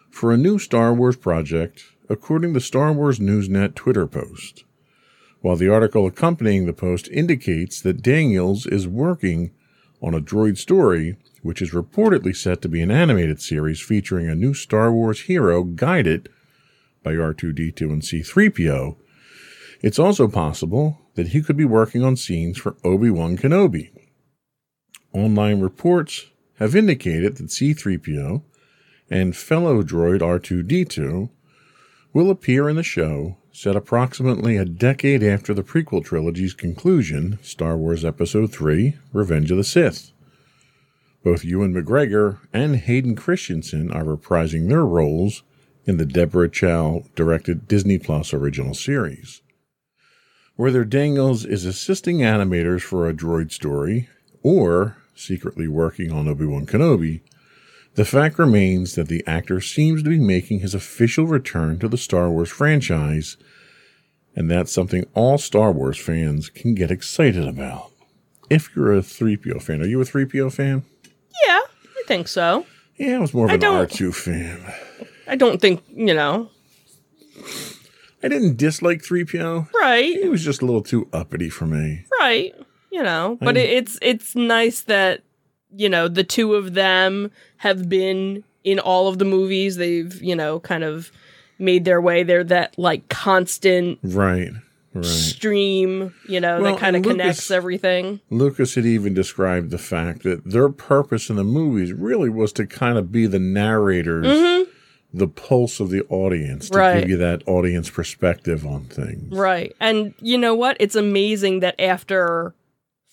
for 0.10 0.32
a 0.32 0.38
new 0.38 0.60
Star 0.60 0.94
Wars 0.94 1.16
project, 1.16 1.84
according 2.10 2.54
to 2.54 2.60
Star 2.60 2.92
Wars 2.92 3.20
Newsnet 3.20 3.76
Twitter 3.76 4.08
post. 4.08 4.66
While 5.46 5.58
the 5.58 5.70
article 5.70 6.08
accompanying 6.08 6.66
the 6.66 6.74
post 6.74 7.08
indicates 7.10 7.80
that 7.82 8.02
Daniels 8.02 8.66
is 8.66 8.88
working 8.88 9.52
on 10.02 10.16
a 10.16 10.20
droid 10.20 10.58
story, 10.58 11.18
which 11.44 11.62
is 11.62 11.70
reportedly 11.70 12.36
set 12.36 12.64
to 12.64 12.68
be 12.68 12.82
an 12.82 12.90
animated 12.90 13.40
series 13.40 13.80
featuring 13.80 14.28
a 14.28 14.34
new 14.34 14.56
Star 14.56 14.92
Wars 14.92 15.22
hero 15.22 15.62
guided 15.62 16.30
by 17.04 17.12
R2D2 17.12 17.82
and 17.82 18.02
C3PO, 18.02 18.96
it's 19.84 20.00
also 20.00 20.28
possible 20.28 20.98
that 21.14 21.28
he 21.28 21.44
could 21.44 21.58
be 21.58 21.64
working 21.64 22.04
on 22.04 22.16
scenes 22.16 22.58
for 22.58 22.76
Obi-Wan 22.84 23.38
Kenobi. 23.38 23.92
Online 25.14 25.60
reports 25.60 26.26
have 26.58 26.76
indicated 26.76 27.38
that 27.38 27.50
C3PO 27.50 28.42
and 29.12 29.38
fellow 29.38 29.84
droid 29.84 30.22
R2D2 30.22 31.30
will 32.14 32.32
appear 32.32 32.68
in 32.68 32.78
the 32.78 32.82
show 32.82 33.38
set 33.56 33.74
approximately 33.74 34.58
a 34.58 34.66
decade 34.66 35.24
after 35.24 35.54
the 35.54 35.64
prequel 35.64 36.04
trilogy's 36.04 36.54
conclusion, 36.54 37.40
Star 37.42 37.78
Wars 37.78 38.04
Episode 38.04 38.54
III 38.62 38.98
Revenge 39.14 39.50
of 39.50 39.56
the 39.56 39.64
Sith. 39.64 40.12
Both 41.24 41.46
Ewan 41.46 41.74
McGregor 41.74 42.40
and 42.52 42.76
Hayden 42.76 43.16
Christensen 43.16 43.90
are 43.92 44.04
reprising 44.04 44.68
their 44.68 44.86
roles 44.86 45.44
in 45.86 45.96
the 45.96 46.06
Deborah 46.06 46.50
Chow 46.50 47.06
directed 47.16 47.66
Disney 47.66 47.98
Plus 47.98 48.34
original 48.34 48.74
series. 48.74 49.42
Whether 50.58 50.84
Daniels 50.84 51.46
is 51.46 51.64
assisting 51.64 52.18
animators 52.18 52.82
for 52.82 53.08
a 53.08 53.14
droid 53.14 53.54
story 53.54 54.10
or 54.44 54.98
secretly 55.16 55.70
working 55.70 56.12
on 56.12 56.28
Obi 56.28 56.46
Wan 56.46 56.66
Kenobi, 56.66 57.22
the 57.96 58.06
fact 58.06 58.38
remains 58.40 58.96
that 58.96 59.08
the 59.08 59.24
actor 59.28 59.62
seems 59.62 60.04
to 60.04 60.10
be 60.10 60.20
making 60.20 60.60
his 60.60 60.74
official 60.74 61.26
return 61.26 61.80
to 61.80 61.88
the 61.88 61.98
Star 61.98 62.30
Wars 62.30 62.50
franchise, 62.50 63.38
and 64.36 64.50
that's 64.52 64.72
something 64.72 65.06
all 65.14 65.38
Star 65.38 65.72
Wars 65.72 65.98
fans 65.98 66.50
can 66.50 66.76
get 66.76 66.92
excited 66.92 67.48
about. 67.48 67.92
If 68.50 68.76
you're 68.76 68.94
a 68.94 69.00
3PO 69.02 69.62
fan, 69.62 69.82
are 69.82 69.88
you 69.88 70.00
a 70.02 70.06
3PO 70.06 70.52
fan? 70.54 70.84
Yeah, 71.48 71.60
I 71.62 72.04
think 72.08 72.28
so. 72.28 72.66
Yeah, 72.98 73.16
I 73.16 73.20
was 73.20 73.34
more 73.34 73.46
of 73.46 73.52
I 73.52 73.56
an 73.56 73.60
don't- 73.62 73.90
R2 73.90 74.14
fan. 74.14 74.74
I 75.28 75.36
don't 75.36 75.60
think, 75.60 75.84
you 75.90 76.14
know, 76.14 76.50
I 78.24 78.28
didn't 78.28 78.58
dislike 78.58 79.02
3PO. 79.04 79.68
right, 79.82 80.06
He 80.22 80.30
was 80.30 80.44
just 80.44 80.62
a 80.62 80.66
little 80.66 80.82
too 80.84 81.08
uppity 81.14 81.50
for 81.50 81.66
me. 81.66 82.06
right, 82.20 82.54
you 82.92 83.04
know, 83.04 83.38
but 83.42 83.58
I- 83.58 83.62
it's 83.62 83.98
it's 84.02 84.36
nice 84.36 84.82
that 84.82 85.24
you 85.76 85.90
know 85.90 86.08
the 86.08 86.24
two 86.24 86.56
of 86.56 86.74
them 86.74 87.32
have 87.58 87.88
been 87.90 88.44
in 88.64 88.80
all 88.80 89.08
of 89.08 89.20
the 89.20 89.26
movies. 89.26 89.78
They've 89.78 90.22
you 90.22 90.36
know 90.36 90.60
kind 90.60 90.84
of 90.84 91.12
made 91.60 91.86
their 91.86 92.02
way. 92.02 92.24
They're 92.24 92.44
that 92.46 92.78
like 92.78 93.08
constant 93.10 94.00
Right, 94.04 94.52
right. 94.94 95.06
stream, 95.06 96.14
you 96.28 96.40
know, 96.42 96.62
Well, 96.62 96.74
that 96.74 96.80
kind 96.82 96.96
of 96.98 97.04
connects 97.04 97.50
everything. 97.50 98.20
Lucas 98.30 98.76
had 98.76 98.86
even 98.86 99.14
described 99.14 99.72
the 99.72 99.78
fact 99.78 100.24
that 100.24 100.44
their 100.44 100.68
purpose 100.68 101.30
in 101.30 101.38
the 101.38 101.46
movies 101.46 101.94
really 101.94 102.30
was 102.30 102.52
to 102.54 102.66
kind 102.66 102.98
of 102.98 103.10
be 103.10 103.26
the 103.26 103.40
narrators, 103.40 104.68
the 105.14 105.28
pulse 105.30 105.80
of 105.80 105.92
the 105.92 106.02
audience, 106.10 106.70
to 106.70 106.74
Mm-hmm. 106.74 106.80
Right. 106.82 107.00
give 107.00 107.10
you 107.10 107.18
that 107.18 107.42
audience 107.48 107.90
perspective 107.90 108.66
on 108.66 108.84
things. 108.86 109.34
Right. 109.34 109.74
And 109.80 110.14
you 110.20 110.38
know 110.38 110.56
what? 110.56 110.76
It's 110.82 110.96
amazing 110.96 111.62
that 111.62 111.80
after 111.80 112.54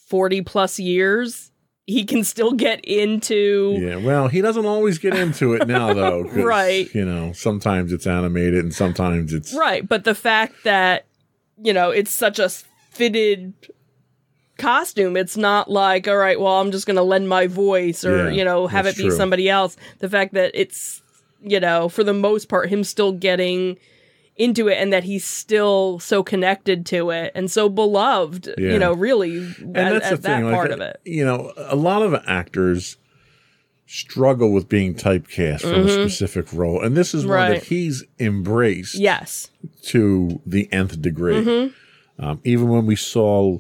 40 0.09 0.43
plus 0.43 0.81
years, 0.81 1.52
he 1.87 2.05
can 2.05 2.23
still 2.25 2.53
get 2.53 2.85
into 2.85 3.77
Yeah, 3.81 3.97
well, 3.97 4.29
he 4.29 4.41
doesn't 4.41 4.67
always 4.67 4.99
get 4.99 5.15
into 5.15 5.55
it 5.55 5.67
now, 5.67 5.93
though 5.93 6.23
Right. 6.33 6.93
You 6.95 7.05
know, 7.05 7.33
sometimes 7.33 7.93
it's 7.93 8.07
animated 8.07 8.61
and 8.61 8.73
sometimes 8.75 9.33
it's. 9.33 9.53
Right, 9.55 9.87
but 9.89 10.05
the 10.05 10.15
fact 10.15 10.55
that 10.65 11.07
you 11.63 11.73
know 11.73 11.91
it's 11.91 12.11
such 12.13 12.39
a 12.39 12.49
fitted 12.91 13.53
costume, 14.59 15.17
it's 15.17 15.37
not 15.37 15.71
like 15.71 16.07
all 16.09 16.17
right, 16.17 16.39
well, 16.39 16.61
I'm 16.61 16.71
just 16.71 16.87
going 16.87 16.97
to 16.97 17.03
lend 17.03 17.29
my 17.29 17.47
voice 17.47 18.05
or 18.05 18.27
Yeah, 18.29 18.31
you 18.31 18.45
know 18.45 18.67
have 18.67 18.87
it 18.87 18.97
be 18.97 19.05
true. 19.05 19.11
somebody 19.17 19.49
else. 19.49 19.77
The 19.99 20.09
fact 20.09 20.35
that 20.35 20.53
it's 20.55 21.03
you 21.45 21.59
know 21.61 21.89
for 21.89 22.05
the 22.05 22.15
most 22.15 22.49
part 22.49 22.69
him 22.69 22.85
still 22.85 23.13
getting 23.13 23.77
into 24.37 24.67
it 24.69 24.75
and 24.75 24.93
that 24.93 25.05
he's 25.05 25.25
still 25.25 25.99
so 25.99 26.23
connected 26.23 26.87
to 26.87 27.11
it 27.11 27.31
and 27.35 27.51
so 27.51 27.69
beloved 27.69 28.49
Yeah. 28.59 28.73
you 28.73 28.79
know 28.79 28.93
really 28.95 29.39
And 29.61 29.77
as, 29.77 29.93
that's 29.93 30.07
the 30.09 30.13
as 30.15 30.21
that 30.21 30.37
thing. 30.37 30.45
like, 30.47 30.55
part 30.55 30.71
of 30.71 30.81
it 30.81 31.01
You 31.05 31.25
know, 31.25 31.53
a 31.57 31.77
lot 31.77 32.03
of 32.03 32.15
actors 32.27 32.97
struggle 33.87 34.53
with 34.53 34.69
being 34.69 34.95
typecast 34.95 35.61
for 35.61 35.75
a 35.75 35.89
specific 35.91 36.51
role. 36.53 36.81
And 36.83 36.97
this 36.97 37.15
is 37.15 37.27
one 37.27 37.39
Mm-hmm. 37.39 37.53
That 37.55 37.65
he's 37.65 38.05
embraced. 38.19 38.95
yes 38.95 39.51
to 39.83 40.41
the 40.47 40.73
nth 40.73 41.01
degree. 41.03 41.35
Mm-hmm. 41.45 42.25
Um, 42.25 42.41
even 42.45 42.69
when 42.69 42.87
we 42.87 42.97
saw 42.97 43.59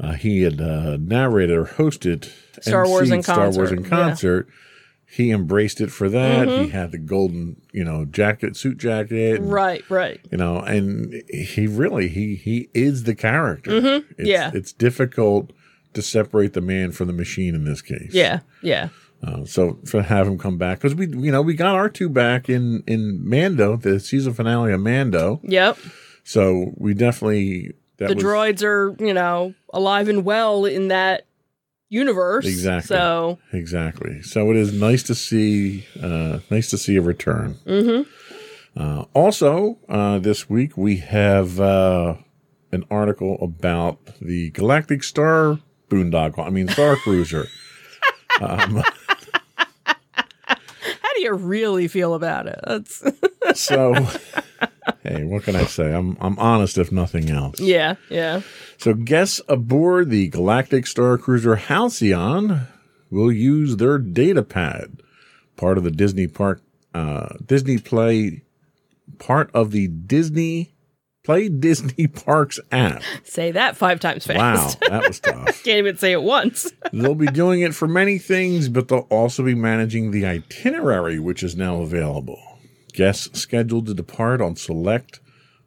uh, 0.00 0.12
he 0.14 0.42
had 0.42 0.60
uh, 0.60 0.96
narrated 1.00 1.56
or 1.56 1.64
hosted 1.66 2.28
Star 2.60 2.88
Wars 2.88 3.10
in 3.10 3.22
Star 3.22 3.50
Wars 3.50 3.70
concert, 3.88 4.48
yeah. 4.48 4.54
Mm-hmm. 5.12 5.22
he 5.22 5.30
embraced 5.30 5.80
it 5.80 5.90
for 5.90 6.08
that. 6.08 6.48
He 6.48 6.68
had 6.68 6.90
the 6.92 6.98
golden, 6.98 7.60
you 7.72 7.84
know, 7.84 8.04
jacket, 8.04 8.56
suit 8.56 8.78
jacket, 8.78 9.40
and, 9.40 9.52
right 9.52 9.88
right 9.90 10.20
You 10.30 10.38
know, 10.38 10.58
and 10.60 11.22
he 11.28 11.66
really 11.66 12.08
he 12.08 12.34
he 12.36 12.68
is 12.74 13.04
the 13.04 13.14
character. 13.14 13.70
Mm-hmm. 13.72 14.24
Yeah. 14.24 14.50
it's 14.54 14.72
difficult 14.72 15.52
to 15.94 16.02
separate 16.02 16.54
the 16.54 16.60
man 16.62 16.92
from 16.92 17.06
the 17.08 17.12
machine 17.12 17.54
in 17.54 17.64
this 17.64 17.82
case. 17.82 18.12
yeah 18.14 18.40
yeah 18.62 18.88
Uh, 19.22 19.44
so 19.44 19.74
to 19.86 20.02
have 20.02 20.26
him 20.26 20.38
come 20.38 20.56
back 20.58 20.78
because 20.78 20.94
we 20.94 21.06
you 21.06 21.30
know 21.30 21.42
we 21.42 21.54
got 21.54 21.76
R2 21.76 22.12
back 22.12 22.48
in 22.48 22.82
in 22.86 23.20
Mando 23.28 23.76
the 23.76 24.00
season 24.00 24.32
finale 24.34 24.72
of 24.72 24.80
Mando. 24.80 25.40
yep 25.44 25.76
So 26.24 26.72
we 26.76 26.94
definitely 26.94 27.72
that 27.98 28.08
the 28.08 28.14
was, 28.14 28.24
droids 28.24 28.62
are 28.64 28.96
you 29.04 29.12
know 29.14 29.54
alive 29.74 30.08
and 30.08 30.24
well 30.24 30.64
in 30.64 30.88
that 30.88 31.26
universe 31.92 32.46
Exactly. 32.46 32.96
so 32.96 33.38
exactly. 33.52 34.22
So 34.22 34.50
it 34.50 34.56
is 34.56 34.72
nice 34.72 35.02
to 35.04 35.14
see 35.14 35.86
uh, 36.02 36.38
nice 36.50 36.70
to 36.70 36.78
see 36.78 36.96
a 36.96 37.02
return. 37.02 37.56
Mm-hmm. 37.66 38.08
Uh, 38.80 39.04
also, 39.12 39.78
uh, 39.88 40.18
this 40.18 40.48
week 40.48 40.76
we 40.78 40.96
have 40.96 41.60
uh, 41.60 42.14
an 42.72 42.84
article 42.90 43.36
about 43.42 43.98
the 44.20 44.50
Galactic 44.50 45.04
Star 45.04 45.58
Boondoggle. 45.90 46.44
I 46.46 46.50
mean 46.50 46.68
Star 46.68 46.96
Cruiser. 47.04 47.46
um, 48.40 48.82
how 49.84 51.12
do 51.14 51.20
you 51.20 51.34
really 51.34 51.86
feel 51.88 52.14
about 52.14 52.46
it 52.46 52.58
that's 52.66 53.02
so, 53.54 53.94
hey, 55.02 55.24
what 55.24 55.42
can 55.44 55.56
I 55.56 55.64
say? 55.64 55.94
I'm 55.94 56.16
I'm 56.20 56.38
honest, 56.38 56.78
if 56.78 56.90
nothing 56.92 57.30
else. 57.30 57.60
yeah 57.60 57.94
yeah 58.10 58.42
So 58.78 58.94
guests 58.94 59.40
aboard 59.48 60.10
the 60.10 60.28
Galactic 60.28 60.86
Star 60.86 61.18
Cruiser 61.18 61.56
Halcyon 61.56 62.66
will 63.10 63.32
use 63.32 63.76
their 63.76 63.98
data 63.98 64.42
pad, 64.42 65.02
part 65.56 65.78
of 65.78 65.84
the 65.84 65.90
Disney 65.90 66.26
Park, 66.26 66.62
uh, 66.94 67.28
Disney 67.44 67.78
Play, 67.78 68.42
part 69.18 69.50
of 69.54 69.70
the 69.70 69.88
Disney 69.88 70.74
Play 71.24 71.48
Disney 71.48 72.06
Parks 72.26 72.58
app. 72.72 73.02
say 73.22 73.52
that 73.52 73.76
five 73.76 74.00
times 74.00 74.26
fast. 74.26 74.80
Wow, 74.80 74.88
that 74.98 75.06
was 75.08 75.20
tough. 75.20 75.62
can't 75.62 75.78
even 75.78 75.96
say 75.96 76.10
it 76.12 76.22
once 76.22 76.72
They'll 76.92 77.14
be 77.14 77.26
doing 77.26 77.60
it 77.60 77.74
for 77.74 77.86
many 77.86 78.18
things, 78.18 78.68
but 78.68 78.88
they'll 78.88 79.06
also 79.10 79.44
be 79.44 79.54
managing 79.54 80.10
the 80.10 80.26
itinerary, 80.26 81.18
which 81.20 81.42
is 81.44 81.54
now 81.54 81.80
available. 81.82 82.40
Guests 82.92 83.40
scheduled 83.40 83.86
to 83.86 83.94
depart 83.94 84.40
on 84.40 84.56
select 84.56 85.20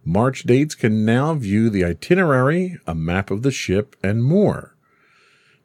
March 0.07 0.43
dates 0.43 0.75
can 0.75 1.03
now 1.03 1.33
view 1.33 1.67
the 1.67 1.83
itinerary, 1.83 2.77
a 2.85 2.93
map 2.93 3.31
of 3.31 3.41
the 3.41 3.49
ship, 3.49 3.95
and 4.03 4.23
more. 4.23 4.75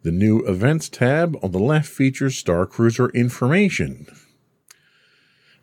The 0.02 0.10
new 0.10 0.38
Events 0.46 0.88
tab 0.88 1.36
on 1.42 1.52
the 1.52 1.58
left 1.58 1.86
features 1.86 2.38
Star 2.38 2.64
Cruiser 2.64 3.10
information. 3.10 4.06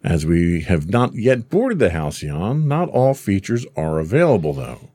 As 0.03 0.27
we 0.27 0.61
have 0.61 0.87
not 0.87 1.15
yet 1.15 1.49
boarded 1.49 1.79
the 1.79 1.89
Halcyon, 1.89 2.67
not 2.67 2.87
all 2.89 3.15
features 3.15 3.65
are 3.75 3.97
available 3.97 4.53
though. 4.53 4.91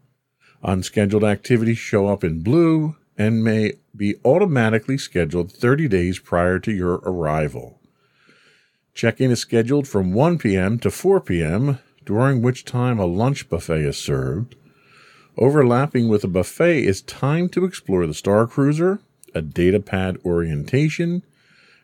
Unscheduled 0.63 1.25
activities 1.25 1.79
show 1.79 2.07
up 2.07 2.23
in 2.23 2.45
blue 2.45 2.95
and 3.19 3.43
may 3.43 3.73
be 3.97 4.15
automatically 4.25 4.97
scheduled 4.97 5.51
30 5.51 5.89
days 5.89 6.21
prior 6.21 6.61
to 6.61 6.71
your 6.71 6.95
arrival. 6.99 7.81
Check-in 8.95 9.31
is 9.31 9.41
scheduled 9.41 9.89
from 9.89 10.13
1 10.13 10.39
p.m. 10.39 10.79
to 10.81 10.91
4 10.91 11.21
p.m., 11.21 11.79
during 12.05 12.43
which 12.43 12.65
time 12.65 12.99
a 12.99 13.07
lunch 13.07 13.49
buffet 13.49 13.85
is 13.85 13.97
served. 13.97 14.57
Overlapping 15.39 16.09
with 16.09 16.23
the 16.23 16.29
buffet 16.29 16.85
is 16.85 17.01
time 17.01 17.49
to 17.51 17.65
explore 17.65 18.07
the 18.07 18.15
Star 18.15 18.47
Cruiser, 18.47 19.01
a 19.35 19.41
data 19.41 19.81
pad 19.81 20.19
orientation, 20.25 21.23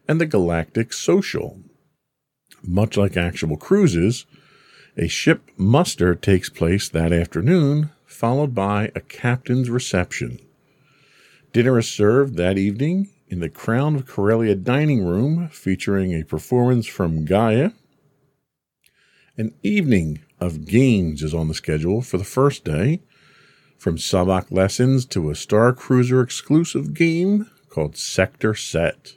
and 0.07 0.21
the 0.21 0.27
Galactic 0.27 0.93
Social. 0.93 1.61
Much 2.63 2.97
like 2.97 3.17
actual 3.17 3.57
cruises, 3.57 4.27
a 4.97 5.07
ship 5.09 5.51
muster 5.57 6.15
takes 6.15 6.51
place 6.51 6.89
that 6.89 7.13
afternoon, 7.13 7.91
followed 8.05 8.55
by 8.55 8.91
a 8.95 9.01
captain's 9.01 9.71
reception. 9.71 10.41
Dinner 11.53 11.79
is 11.79 11.89
served 11.89 12.37
that 12.37 12.59
evening 12.59 13.09
in 13.31 13.41
the 13.41 13.49
Crown 13.49 13.95
of 13.95 14.07
Corellia 14.07 14.55
dining 14.55 15.05
room, 15.05 15.49
featuring 15.49 16.13
a 16.13 16.25
performance 16.25 16.87
from 16.87 17.25
Gaya. 17.25 17.73
An 19.37 19.55
evening 19.63 20.21
of 20.41 20.67
games 20.67 21.23
is 21.23 21.35
on 21.35 21.49
the 21.49 21.55
schedule 21.55 22.03
for 22.03 22.19
the 22.19 22.25
first 22.25 22.65
day, 22.65 23.03
from 23.77 23.97
Sabacc 23.97 24.51
lessons 24.51 25.07
to 25.07 25.31
a 25.31 25.35
Star 25.35 25.73
Cruiser 25.73 26.21
exclusive 26.21 26.95
game 26.95 27.49
called 27.69 27.97
Sector 27.97 28.55
Set. 28.55 29.15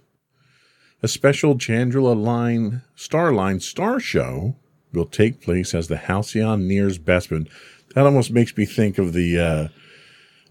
A 1.02 1.08
special 1.08 1.56
Chandrila 1.56 2.16
Line 2.16 2.84
Starline 2.96 3.62
Star 3.62 4.00
Show 4.00 4.56
will 4.94 5.06
take 5.06 5.42
place 5.42 5.74
as 5.74 5.88
the 5.88 5.98
Halcyon 5.98 6.68
nears 6.68 7.00
Bespin. 7.00 7.50
That 7.96 8.06
almost 8.06 8.32
makes 8.32 8.56
me 8.56 8.66
think 8.66 9.00
of 9.00 9.14
the 9.14 9.40
uh, 9.40 9.68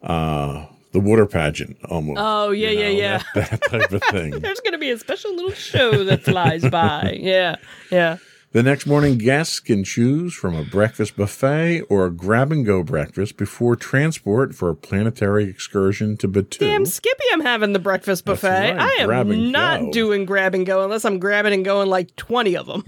uh, 0.04 0.66
the 0.92 1.00
water 1.00 1.26
pageant 1.26 1.76
almost. 1.85 2.18
Oh 2.20 2.50
yeah, 2.50 2.70
you 2.70 2.81
yeah, 2.81 2.88
yeah. 2.88 3.22
That, 3.35 3.50
that 3.50 3.62
type 3.70 3.92
of 3.92 4.03
thing. 4.11 4.31
There's 4.40 4.61
going 4.61 4.72
to 4.72 4.79
be 4.79 4.90
a 4.90 4.98
special 4.98 5.35
little 5.35 5.53
show 5.53 6.05
that 6.05 6.22
flies 6.22 6.68
by. 6.68 7.18
Yeah, 7.20 7.57
yeah. 7.90 8.18
The 8.52 8.64
next 8.64 8.84
morning, 8.84 9.16
guests 9.16 9.60
can 9.60 9.84
choose 9.84 10.34
from 10.34 10.56
a 10.56 10.64
breakfast 10.64 11.16
buffet 11.16 11.82
or 11.82 12.06
a 12.06 12.10
grab 12.10 12.50
and 12.50 12.66
go 12.66 12.82
breakfast 12.82 13.36
before 13.36 13.76
transport 13.76 14.56
for 14.56 14.68
a 14.70 14.74
planetary 14.74 15.44
excursion 15.48 16.16
to 16.16 16.26
Batuu. 16.26 16.58
Damn 16.58 16.84
Skippy, 16.84 17.22
I'm 17.32 17.42
having 17.42 17.74
the 17.74 17.78
breakfast 17.78 18.24
buffet. 18.24 18.74
right, 18.74 18.98
I 18.98 19.04
am 19.04 19.52
not 19.52 19.80
go. 19.82 19.92
doing 19.92 20.24
grab 20.24 20.56
and 20.56 20.66
go 20.66 20.82
unless 20.82 21.04
I'm 21.04 21.20
grabbing 21.20 21.52
and 21.52 21.64
going 21.64 21.88
like 21.88 22.16
20 22.16 22.56
of 22.56 22.66
them 22.66 22.82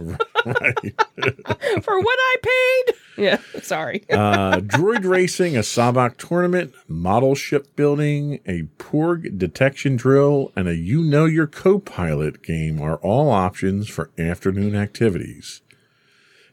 Right. 0.45 0.95
for 1.85 2.01
what 2.01 2.19
I 2.19 2.37
paid. 2.43 2.95
Yeah, 3.17 3.39
sorry. 3.63 4.05
uh, 4.11 4.57
droid 4.57 5.05
racing, 5.05 5.55
a 5.57 5.61
Sabacc 5.61 6.17
tournament, 6.17 6.75
model 6.89 7.37
ship 7.37 7.77
building, 7.77 8.41
a 8.47 8.63
Porg 8.79 9.39
detection 9.39 9.95
drill, 9.97 10.51
and 10.57 10.67
a 10.67 10.75
You 10.75 11.03
Know 11.03 11.27
Your 11.27 11.47
Co-Pilot 11.47 12.43
game 12.43 12.81
are 12.81 12.97
all 12.97 13.31
options 13.31 13.89
for 13.89 14.11
afternoon 14.19 14.75
activities. 14.75 15.52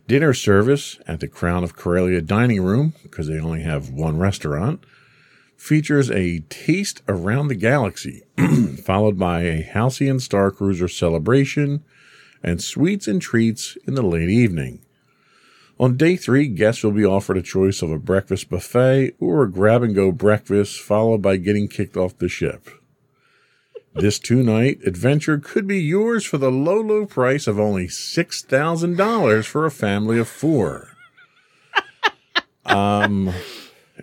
Dinner 0.09 0.33
service 0.33 0.97
at 1.05 1.19
the 1.19 1.27
Crown 1.27 1.63
of 1.63 1.75
Corellia 1.75 2.19
dining 2.19 2.63
room, 2.63 2.95
because 3.03 3.27
they 3.27 3.39
only 3.39 3.61
have 3.61 3.91
one 3.91 4.17
restaurant, 4.17 4.83
features 5.55 6.09
a 6.09 6.39
taste 6.49 7.03
around 7.07 7.47
the 7.47 7.53
galaxy, 7.53 8.23
followed 8.83 9.19
by 9.19 9.41
a 9.41 9.61
Halcyon 9.61 10.19
Star 10.19 10.49
Cruiser 10.49 10.87
celebration 10.87 11.83
and 12.41 12.59
sweets 12.59 13.07
and 13.07 13.21
treats 13.21 13.77
in 13.85 13.93
the 13.93 14.01
late 14.01 14.31
evening. 14.31 14.83
On 15.79 15.95
day 15.95 16.15
three, 16.15 16.47
guests 16.47 16.83
will 16.83 16.91
be 16.91 17.05
offered 17.05 17.37
a 17.37 17.43
choice 17.43 17.83
of 17.83 17.91
a 17.91 17.99
breakfast 17.99 18.49
buffet 18.49 19.13
or 19.19 19.43
a 19.43 19.51
grab 19.51 19.83
and 19.83 19.93
go 19.93 20.11
breakfast, 20.11 20.81
followed 20.81 21.21
by 21.21 21.37
getting 21.37 21.67
kicked 21.67 21.95
off 21.95 22.17
the 22.17 22.27
ship. 22.27 22.67
This 23.93 24.19
two 24.19 24.43
night 24.43 24.79
adventure 24.85 25.39
could 25.39 25.67
be 25.67 25.81
yours 25.81 26.25
for 26.25 26.37
the 26.37 26.51
low, 26.51 26.79
low 26.79 27.05
price 27.05 27.47
of 27.47 27.59
only 27.59 27.87
$6,000 27.87 29.45
for 29.45 29.65
a 29.65 29.71
family 29.71 30.19
of 30.19 30.27
four. 30.27 30.89
Um, 32.65 33.33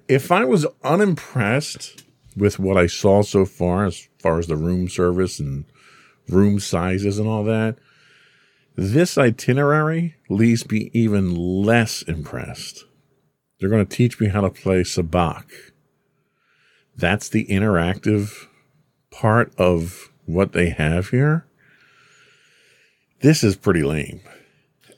if 0.09 0.33
I 0.33 0.45
was 0.45 0.67
unimpressed 0.83 2.05
with 2.37 2.59
what 2.59 2.77
I 2.77 2.89
saw 2.89 3.23
so 3.23 3.45
far, 3.45 3.87
as 3.87 4.09
far 4.19 4.39
as 4.39 4.49
the 4.49 4.57
room 4.57 4.89
service 4.89 5.39
and 5.39 5.65
room 6.29 6.59
sizes 6.59 7.19
and 7.19 7.29
all 7.29 7.45
that, 7.45 7.77
this 8.75 9.17
itinerary 9.17 10.17
leaves 10.29 10.69
me 10.69 10.91
even 10.93 11.35
less 11.35 12.03
impressed. 12.03 12.85
They're 13.59 13.71
going 13.71 13.87
to 13.87 13.97
teach 13.97 14.21
me 14.21 14.29
how 14.29 14.43
to 14.43 14.51
play 14.51 14.83
sabacc. 14.83 15.45
That's 16.95 17.29
the 17.29 17.47
interactive 17.47 18.49
part 19.21 19.53
of 19.57 20.11
what 20.27 20.53
they 20.53 20.69
have 20.71 21.09
here. 21.11 21.47
This 23.21 23.43
is 23.43 23.57
pretty 23.57 23.83
lame. 23.83 24.21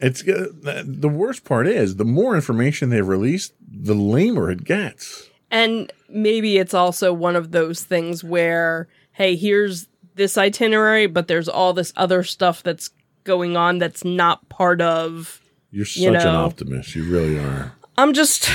It's 0.00 0.26
uh, 0.26 0.48
the 0.84 1.08
worst 1.08 1.44
part 1.44 1.66
is 1.66 1.96
the 1.96 2.04
more 2.04 2.34
information 2.34 2.90
they 2.90 3.02
release, 3.02 3.52
the 3.68 3.94
lamer 3.94 4.50
it 4.50 4.64
gets. 4.64 5.28
And 5.50 5.92
maybe 6.08 6.58
it's 6.58 6.74
also 6.74 7.12
one 7.12 7.36
of 7.36 7.52
those 7.52 7.82
things 7.82 8.22
where, 8.22 8.88
hey, 9.12 9.34
here's 9.36 9.88
this 10.14 10.36
itinerary, 10.36 11.06
but 11.06 11.28
there's 11.28 11.48
all 11.48 11.72
this 11.72 11.92
other 11.96 12.22
stuff 12.22 12.62
that's 12.62 12.90
going 13.24 13.56
on 13.56 13.78
that's 13.78 14.04
not 14.04 14.48
part 14.48 14.80
of. 14.80 15.40
You're 15.70 15.84
such 15.84 16.02
You 16.02 16.14
an 16.14 16.26
optimist. 16.26 16.94
You 16.94 17.04
really 17.10 17.38
are. 17.38 17.72
I'm 17.96 18.14
just, 18.14 18.50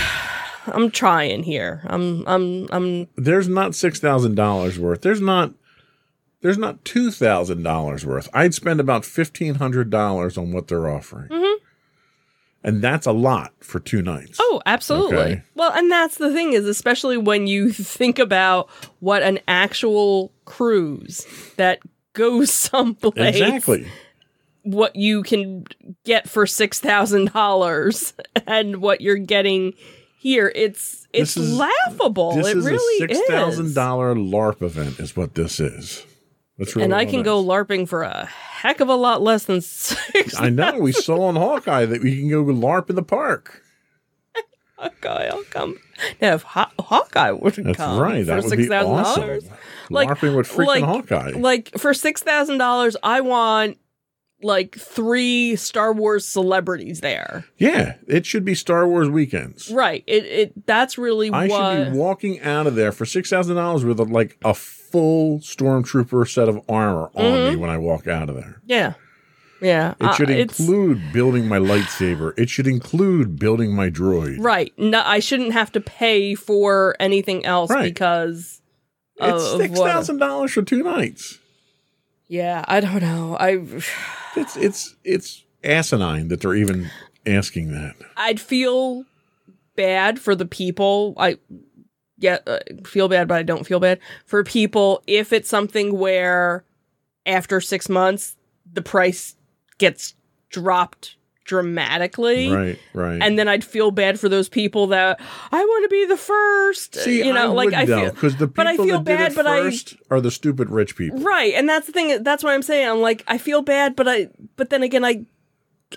I'm 0.68 0.92
trying 0.92 1.44
here. 1.44 1.82
I'm, 1.86 2.28
I'm, 2.28 2.68
I'm. 2.72 3.08
there's 3.16 3.48
not 3.48 3.76
six 3.76 4.00
thousand 4.00 4.36
dollars 4.36 4.80
worth. 4.80 5.02
There's 5.02 5.22
not 5.22 5.54
there's 6.42 6.58
not 6.58 6.84
two 6.86 7.10
thousand 7.10 7.64
dollars 7.64 8.06
worth. 8.06 8.30
I'd 8.34 8.54
spend 8.54 8.80
about 8.80 9.06
fifteen 9.06 9.56
hundred 9.56 9.90
dollars 9.90 10.38
on 10.38 10.52
what 10.52 10.68
they're 10.68 10.90
offering, 10.90 11.30
mm-hmm. 11.30 11.64
and 12.64 12.82
that's 12.82 13.08
a 13.08 13.14
lot 13.14 13.54
for 13.60 13.80
two 13.80 14.02
nights. 14.02 14.38
Oh, 14.42 14.62
absolutely. 14.66 15.18
Okay. 15.18 15.44
Well, 15.56 15.72
and 15.72 15.90
that's 15.90 16.18
the 16.18 16.34
thing 16.34 16.52
is, 16.54 16.66
especially 16.66 17.18
when 17.18 17.48
you 17.48 17.72
think 17.72 18.20
about 18.20 18.70
what 19.00 19.24
an 19.24 19.40
actual 19.48 20.34
cruise 20.44 21.26
that 21.56 21.80
goes 22.12 22.52
someplace 22.54 23.36
exactly. 23.36 23.88
what 24.64 24.96
you 24.98 25.24
can 25.24 25.66
get 26.04 26.30
for 26.30 26.46
six 26.46 26.80
thousand 26.80 27.32
dollars 27.32 28.14
and 28.46 28.82
what 28.82 29.00
you're 29.00 29.16
getting 29.16 29.74
here. 30.24 30.52
It's 30.56 31.06
it's 31.14 31.38
is- 31.38 31.54
laughable. 31.58 32.36
This 32.36 32.48
it 32.48 32.58
is 32.58 32.66
really 32.66 33.06
a 33.06 33.14
six 33.16 33.28
thousand 33.28 33.68
is. 33.68 33.74
dollar 33.76 34.16
LARP 34.16 34.62
event, 34.64 35.00
is 35.00 35.16
what 35.16 35.36
this 35.36 35.60
is. 35.60 36.06
That's 36.58 36.76
really 36.76 36.86
And 36.86 36.96
I 36.96 37.06
can 37.06 37.20
it 37.20 37.24
go. 37.24 37.44
LARPing 37.44 37.88
for 37.88 38.04
a 38.04 38.26
heck 38.26 38.80
of 38.80 38.88
a 38.88 38.96
lot 38.96 39.22
less 39.22 39.46
than 39.46 39.60
six. 39.62 40.36
I 40.40 40.50
know. 40.50 40.80
We 40.80 40.92
saw 40.92 41.24
on 41.26 41.36
Hawkeye 41.36 41.86
that 41.86 42.02
we 42.02 42.18
can 42.20 42.30
go 42.30 42.44
LARP 42.44 42.90
in 42.90 42.96
the 42.96 43.04
park. 43.04 43.62
Hawkeye, 44.78 45.28
I'll 45.32 45.44
come. 45.46 45.78
Now, 46.22 46.36
if 46.36 46.44
Haw- 46.44 46.72
Hawkeye 46.80 47.32
would 47.32 47.54
That's 47.56 47.78
come 47.78 48.00
right. 48.00 48.20
for 48.22 48.26
That 48.26 48.44
would 48.44 48.50
six 48.50 48.68
be 48.68 48.74
awesome. 48.74 49.22
dollars, 49.22 49.44
Like- 49.90 50.10
LARPing 50.10 50.36
with 50.38 50.48
freaking 50.50 50.68
like- 50.68 50.84
Hawkeye. 50.84 51.32
like 51.32 51.72
for 51.78 51.94
six 51.94 52.22
thousand 52.24 52.58
dollars, 52.60 52.96
I 53.04 53.22
want 53.22 53.78
like 54.44 54.76
three 54.78 55.56
Star 55.56 55.94
Wars 55.94 56.26
celebrities 56.26 57.02
there. 57.02 57.46
yeah, 57.58 57.96
it 58.08 58.26
should 58.26 58.44
be 58.46 58.54
Star 58.56 58.88
Wars 58.88 59.10
weekends. 59.10 59.72
Right. 59.72 60.04
It 60.08 60.26
it 60.26 60.66
that's 60.68 60.98
really 60.98 61.32
I 61.32 61.48
what. 61.48 61.76
should 61.86 61.92
be 61.94 61.98
walking 61.98 62.40
out 62.42 62.68
of 62.68 62.76
there 62.76 62.92
for 62.92 63.06
six 63.06 63.30
thousand 63.30 63.56
dollars 63.56 63.84
with 63.86 64.00
a, 64.00 64.04
like 64.04 64.38
a 64.44 64.54
full 64.54 65.40
stormtrooper 65.40 66.30
set 66.30 66.48
of 66.50 66.62
armor 66.70 67.10
on 67.16 67.24
Mm-hmm. 67.24 67.50
me 67.52 67.56
when 67.56 67.70
I 67.70 67.78
walk 67.78 68.08
out 68.08 68.30
of 68.30 68.36
there. 68.36 68.62
yeah. 68.66 68.94
Yeah. 69.62 69.94
It 70.02 70.14
should 70.16 70.30
uh, 70.30 70.34
it's- 70.34 70.60
include 70.60 71.14
building 71.14 71.48
my 71.48 71.58
lightsaber. 71.58 72.38
It 72.38 72.50
should 72.50 72.68
include 72.68 73.40
building 73.40 73.74
my 73.74 73.90
droid. 73.90 74.36
Right. 74.40 74.74
No, 74.78 75.02
I 75.06 75.20
shouldn't 75.20 75.54
have 75.54 75.72
to 75.72 75.80
pay 75.80 76.36
for 76.36 76.98
anything 77.00 77.46
else 77.46 77.70
Right. 77.72 77.84
because 77.86 78.62
It's 79.22 79.44
of 79.54 79.62
six 79.62 79.80
thousand 79.80 80.18
dollars 80.18 80.52
for 80.52 80.64
two 80.64 80.84
nights. 80.84 81.40
Yeah, 82.28 82.66
I 82.68 82.82
don't 82.82 83.02
know. 83.02 83.38
I 83.40 83.62
It's 84.36 84.58
it's 84.58 84.96
it's 85.04 85.44
asinine 85.64 86.28
that 86.30 86.42
they're 86.42 86.56
even 86.56 86.90
asking 87.26 87.72
that. 87.72 87.96
I'd 88.18 88.40
feel 88.40 89.06
bad 89.76 90.20
for 90.20 90.36
the 90.36 90.46
people. 90.46 91.14
I 91.18 91.38
yeah, 92.18 92.40
uh, 92.48 92.60
feel 92.86 93.10
bad, 93.10 93.28
but 93.28 93.36
I 93.36 93.44
don't 93.44 93.66
feel 93.66 93.80
bad 93.80 94.00
for 94.26 94.44
people 94.44 95.04
if 95.08 95.34
it's 95.34 95.50
something 95.50 95.98
where 95.98 96.64
after 97.26 97.60
six 97.60 97.90
months 97.90 98.36
the 98.72 98.82
price 98.82 99.36
gets 99.78 100.16
dropped 100.50 101.18
dramatically. 101.44 102.50
Right, 102.50 102.80
right. 102.94 103.20
And 103.22 103.38
then 103.38 103.48
I'd 103.48 103.64
feel 103.64 103.92
bad 103.92 104.20
for 104.20 104.30
those 104.30 104.50
people 104.50 104.88
that 104.88 105.20
I 105.52 105.64
want 105.64 105.86
to 105.86 105.90
be 105.90 106.06
the 106.06 106.18
first. 106.18 106.96
See, 106.96 107.20
you 107.24 107.34
know, 107.34 107.52
I 107.52 107.54
like 107.54 107.74
I 107.74 107.86
feel 107.86 108.12
because 108.12 108.34
the 108.38 108.48
people 108.48 108.64
but 108.64 108.68
I 108.68 108.78
feel 108.78 109.00
that 109.00 109.06
bad, 109.06 109.32
it 109.32 109.36
but 109.36 109.48
I- 109.48 109.62
first 109.64 109.96
are 110.10 110.22
the 110.22 110.32
stupid 110.32 110.70
rich 110.70 110.96
people. 110.96 111.20
right, 111.20 111.54
and 111.54 111.68
that's 111.68 111.86
the 111.88 111.92
thing. 111.94 112.24
That's 112.24 112.44
what 112.44 112.54
I'm 112.54 112.64
saying. 112.64 112.88
I'm 112.90 113.02
like, 113.02 113.24
I 113.28 113.38
feel 113.38 113.62
bad, 113.62 113.96
but 113.96 114.08
I, 114.08 114.30
but 114.56 114.70
then 114.70 114.84
again, 114.84 115.04
I, 115.06 115.26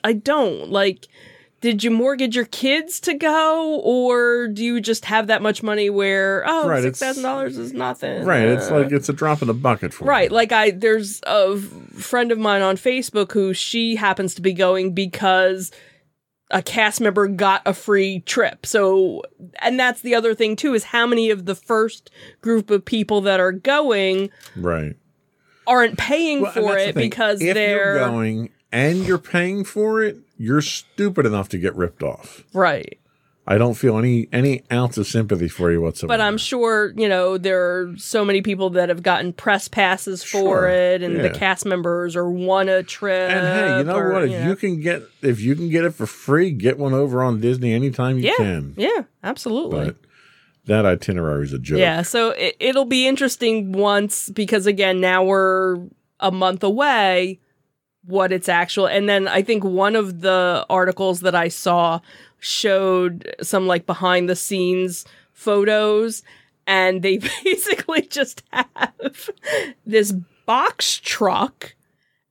I 0.05 0.13
don't 0.15 0.71
like. 0.71 1.07
Did 1.63 1.83
you 1.83 1.91
mortgage 1.91 2.37
your 2.37 2.45
kids 2.45 3.01
to 3.01 3.15
go, 3.15 3.81
or 3.83 4.47
do 4.49 4.63
you 4.63 4.81
just 4.81 5.07
have 5.07 5.29
that 5.29 5.41
much 5.43 5.63
money 5.63 5.89
where 5.89 6.45
oh 6.47 6.69
Right, 6.69 6.83
six 6.83 6.99
it's- 7.01 7.15
thousand 7.17 7.23
dollars 7.23 7.57
is 7.57 7.73
nothing? 7.73 8.25
Right, 8.25 8.43
it's 8.43 8.71
Uh, 8.71 8.81
like 8.81 8.93
it's 8.93 9.09
a 9.09 9.13
drop 9.15 9.41
in 9.43 9.49
the 9.49 9.55
bucket 9.55 9.95
for 9.95 10.05
Right, 10.05 10.29
them. 10.29 10.35
like 10.37 10.53
I 10.53 10.71
there's 10.73 11.21
a 11.27 11.57
friend 11.59 12.31
of 12.31 12.39
mine 12.39 12.63
on 12.63 12.77
Facebook 12.77 13.33
who 13.33 13.55
she 13.55 13.97
happens 13.97 14.35
to 14.35 14.43
be 14.43 14.53
going 14.53 14.93
because 14.93 15.73
a 16.51 16.63
cast 16.63 17.01
member 17.01 17.27
got 17.27 17.63
a 17.67 17.73
free 17.75 18.21
trip. 18.21 18.67
So 18.67 19.23
and 19.61 19.81
that's 19.81 20.03
the 20.03 20.15
other 20.15 20.35
thing 20.35 20.57
too 20.57 20.75
is 20.75 20.85
how 20.85 21.07
many 21.07 21.31
of 21.31 21.47
the 21.47 21.55
first 21.57 22.11
group 22.43 22.71
of 22.71 22.85
people 22.85 23.23
that 23.23 23.41
are 23.41 23.51
going 23.51 24.31
Right. 24.55 24.95
aren't 25.67 25.97
paying 25.99 26.43
Well, 26.43 26.53
for 26.53 26.77
it 26.79 26.95
because 26.95 27.41
if 27.43 27.55
they're 27.55 27.97
you're 27.97 27.99
going 27.99 28.51
and 28.77 29.05
you're 29.07 29.19
paying 29.19 29.65
for 29.65 30.03
it, 30.03 30.17
you're 30.39 30.61
stupid 30.63 31.25
enough 31.27 31.49
to 31.51 31.59
get 31.59 31.75
ripped 31.75 32.03
off. 32.03 32.45
right. 32.53 32.99
I 33.49 33.59
don't 33.59 33.75
feel 33.75 33.97
any 33.97 34.27
any 34.33 34.65
ounce 34.73 34.99
of 34.99 35.07
sympathy 35.07 35.47
for 35.47 35.71
you 35.71 35.81
whatsoever. 35.81 36.09
But 36.19 36.21
I'm 36.21 36.37
sure, 36.37 36.93
you 36.97 37.09
know, 37.09 37.39
there 37.39 37.63
are 37.79 37.95
so 37.97 38.25
many 38.25 38.43
people 38.43 38.71
that 38.71 38.89
have 38.89 39.05
gotten 39.05 39.33
press 39.33 39.69
passes 39.69 40.25
for 40.25 40.63
Sure, 40.63 40.69
it 40.69 41.01
and 41.01 41.21
the 41.23 41.31
cast 41.31 41.65
members 41.65 42.17
or 42.17 42.29
won 42.29 42.69
a 42.69 42.83
trip. 42.83 43.31
and 43.31 43.47
hey, 43.47 43.79
you 43.79 43.85
know 43.85 43.99
or, 43.99 44.13
what? 44.13 44.25
If 44.25 44.33
you 44.33 44.49
you, 44.49 44.57
can 44.57 44.81
get 44.81 45.05
if 45.23 45.41
you 45.41 45.55
can 45.55 45.69
get 45.71 45.85
it 45.85 45.93
for 45.95 46.07
free, 46.07 46.51
get 46.51 46.77
one 46.77 46.93
over 46.93 47.23
on 47.23 47.41
Disney 47.41 47.73
anytime 47.73 48.19
you 48.19 48.25
Yeah. 48.25 48.35
can. 48.37 48.75
Yeah, 48.77 49.03
absolutely. 49.23 49.85
But 49.85 49.97
that 50.65 50.85
itinerary 50.85 51.45
is 51.45 51.53
a 51.53 51.61
joke. 51.61 51.79
Yeah, 51.79 52.03
so 52.03 52.31
it, 52.31 52.57
it'll 52.59 52.85
be 52.85 53.07
interesting 53.07 53.71
once 53.71 54.29
because 54.29 54.67
again, 54.67 55.01
now 55.01 55.23
we're 55.23 55.77
a 56.19 56.33
month 56.33 56.65
away. 56.65 57.39
What 58.07 58.33
it's 58.33 58.49
actual, 58.49 58.87
and 58.87 59.09
then 59.09 59.27
I 59.29 59.43
think 59.43 59.65
one 59.65 59.97
of 59.97 60.21
the 60.21 60.65
articles 60.71 61.21
that 61.21 61.35
I 61.35 61.49
saw 61.49 62.01
showed 62.39 63.35
some 63.43 63.67
like 63.67 63.85
behind 63.87 64.29
the 64.29 64.37
scenes 64.37 65.05
photos, 65.33 66.23
and 66.67 67.03
they 67.03 67.19
basically 67.45 68.03
just 68.03 68.43
have 68.53 69.31
this 69.85 70.13
box 70.47 70.99
truck, 71.03 71.75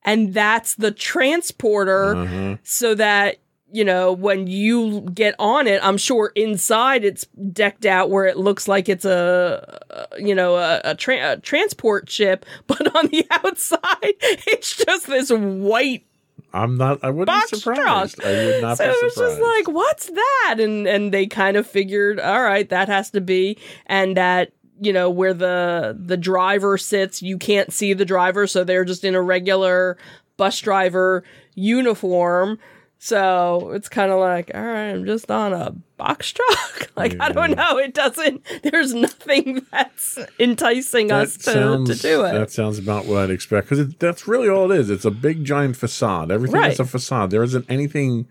and 0.03 0.33
that's 0.33 0.75
the 0.75 0.91
transporter 0.91 2.15
Uh-huh. 2.15 2.57
so 2.63 2.95
that 2.95 3.37
you 3.75 3.83
know 3.83 4.13
when 4.13 4.47
you 4.47 5.01
get 5.13 5.35
on 5.37 5.67
it 5.67 5.83
i'm 5.83 5.97
sure 5.97 6.31
inside 6.35 7.03
it's 7.03 7.25
decked 7.51 7.85
out 7.85 8.09
where 8.09 8.25
it 8.25 8.37
looks 8.37 8.67
like 8.67 8.87
it's 8.87 9.03
a, 9.03 9.81
a 9.89 10.21
you 10.21 10.33
know 10.33 10.55
a, 10.55 10.79
a, 10.85 10.95
tra- 10.95 11.33
a 11.33 11.37
transport 11.37 12.09
ship 12.09 12.45
but 12.67 12.95
on 12.95 13.07
the 13.07 13.27
outside 13.31 14.13
it's 14.21 14.77
just 14.77 15.07
this 15.07 15.29
white 15.31 16.05
I'm 16.53 16.77
not. 16.77 17.03
I 17.03 17.09
wouldn't 17.09 17.49
be 17.51 17.57
surprised. 17.57 18.15
truck 18.15 18.25
I 18.25 18.45
would 18.45 18.61
not 18.61 18.77
so 18.77 18.85
be 18.85 18.89
it 18.89 19.03
was 19.03 19.15
just 19.15 19.41
like 19.41 19.67
what's 19.67 20.07
that 20.07 20.55
and 20.59 20.87
and 20.87 21.13
they 21.13 21.27
kind 21.27 21.57
of 21.57 21.67
figured 21.67 22.17
all 22.17 22.41
right 22.41 22.67
that 22.69 22.87
has 22.87 23.09
to 23.11 23.19
be 23.19 23.57
and 23.87 24.15
that 24.15 24.53
you 24.79 24.93
know 24.93 25.09
where 25.09 25.33
the 25.33 25.97
the 25.99 26.15
driver 26.15 26.77
sits 26.77 27.21
you 27.21 27.37
can't 27.37 27.73
see 27.73 27.91
the 27.91 28.05
driver 28.05 28.47
so 28.47 28.63
they're 28.63 28.85
just 28.85 29.03
in 29.03 29.15
a 29.15 29.21
regular 29.21 29.97
bus 30.37 30.57
driver 30.61 31.25
uniform 31.55 32.57
so 32.97 33.71
it's 33.73 33.89
kind 33.89 34.11
of 34.11 34.19
like 34.19 34.51
all 34.53 34.61
right 34.61 34.89
i'm 34.91 35.05
just 35.05 35.29
on 35.29 35.53
a 35.53 35.71
box 35.97 36.31
truck 36.33 36.91
like 36.95 37.19
i 37.19 37.29
don't 37.31 37.55
know 37.55 37.77
it 37.77 37.93
doesn't 37.93 38.41
there's 38.63 38.93
nothing 38.93 39.65
that's 39.71 40.17
enticing 40.39 41.07
that 41.07 41.23
us 41.23 41.37
to, 41.37 41.51
sounds 41.51 42.01
to 42.01 42.07
do 42.07 42.23
it 42.25 42.31
that 42.33 42.51
sounds 42.51 42.79
about 42.79 43.05
what 43.05 43.23
I'd 43.23 43.29
expect 43.29 43.69
because 43.69 43.93
that's 43.95 44.27
really 44.27 44.49
all 44.49 44.71
it 44.71 44.79
is. 44.79 44.89
It's 44.89 45.05
a 45.05 45.11
big 45.11 45.43
giant 45.45 45.77
facade. 45.77 46.31
Everything 46.31 46.63
is 46.63 46.79
a 46.79 46.85
facade. 46.85 47.31
There 47.31 47.43
isn't 47.43 47.65
anything 47.69 48.27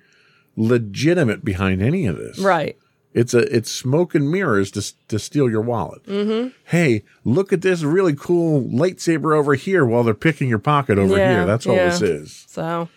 legitimate 0.57 1.45
behind 1.45 1.83
any 1.83 2.07
of 2.07 2.17
this. 2.17 2.39
right 2.39 2.77
It's 3.13 3.35
a 3.35 3.39
it's 3.55 3.71
smoke 3.71 4.15
and 4.15 4.31
mirrors 4.31 4.71
to 4.73 4.95
to 5.09 5.19
steal 5.19 5.49
your 5.51 5.61
wallet. 5.63 6.05
Mm-hmm. 6.05 6.49
Hey, 6.65 7.05
look 7.25 7.53
at 7.53 7.63
this 7.63 7.83
really 7.83 8.15
cool 8.15 8.63
lightsaber 8.65 9.37
over 9.37 9.55
here 9.55 9.85
while 9.85 10.03
they're 10.05 10.15
picking 10.15 10.49
your 10.49 10.59
pocket 10.59 10.99
over 10.99 11.17
Yeah, 11.17 11.31
here. 11.35 11.47
That's 11.47 11.67
all 11.67 11.77
yeah. 11.77 11.89
this 11.91 12.03
is. 12.03 12.45
so 12.49 12.89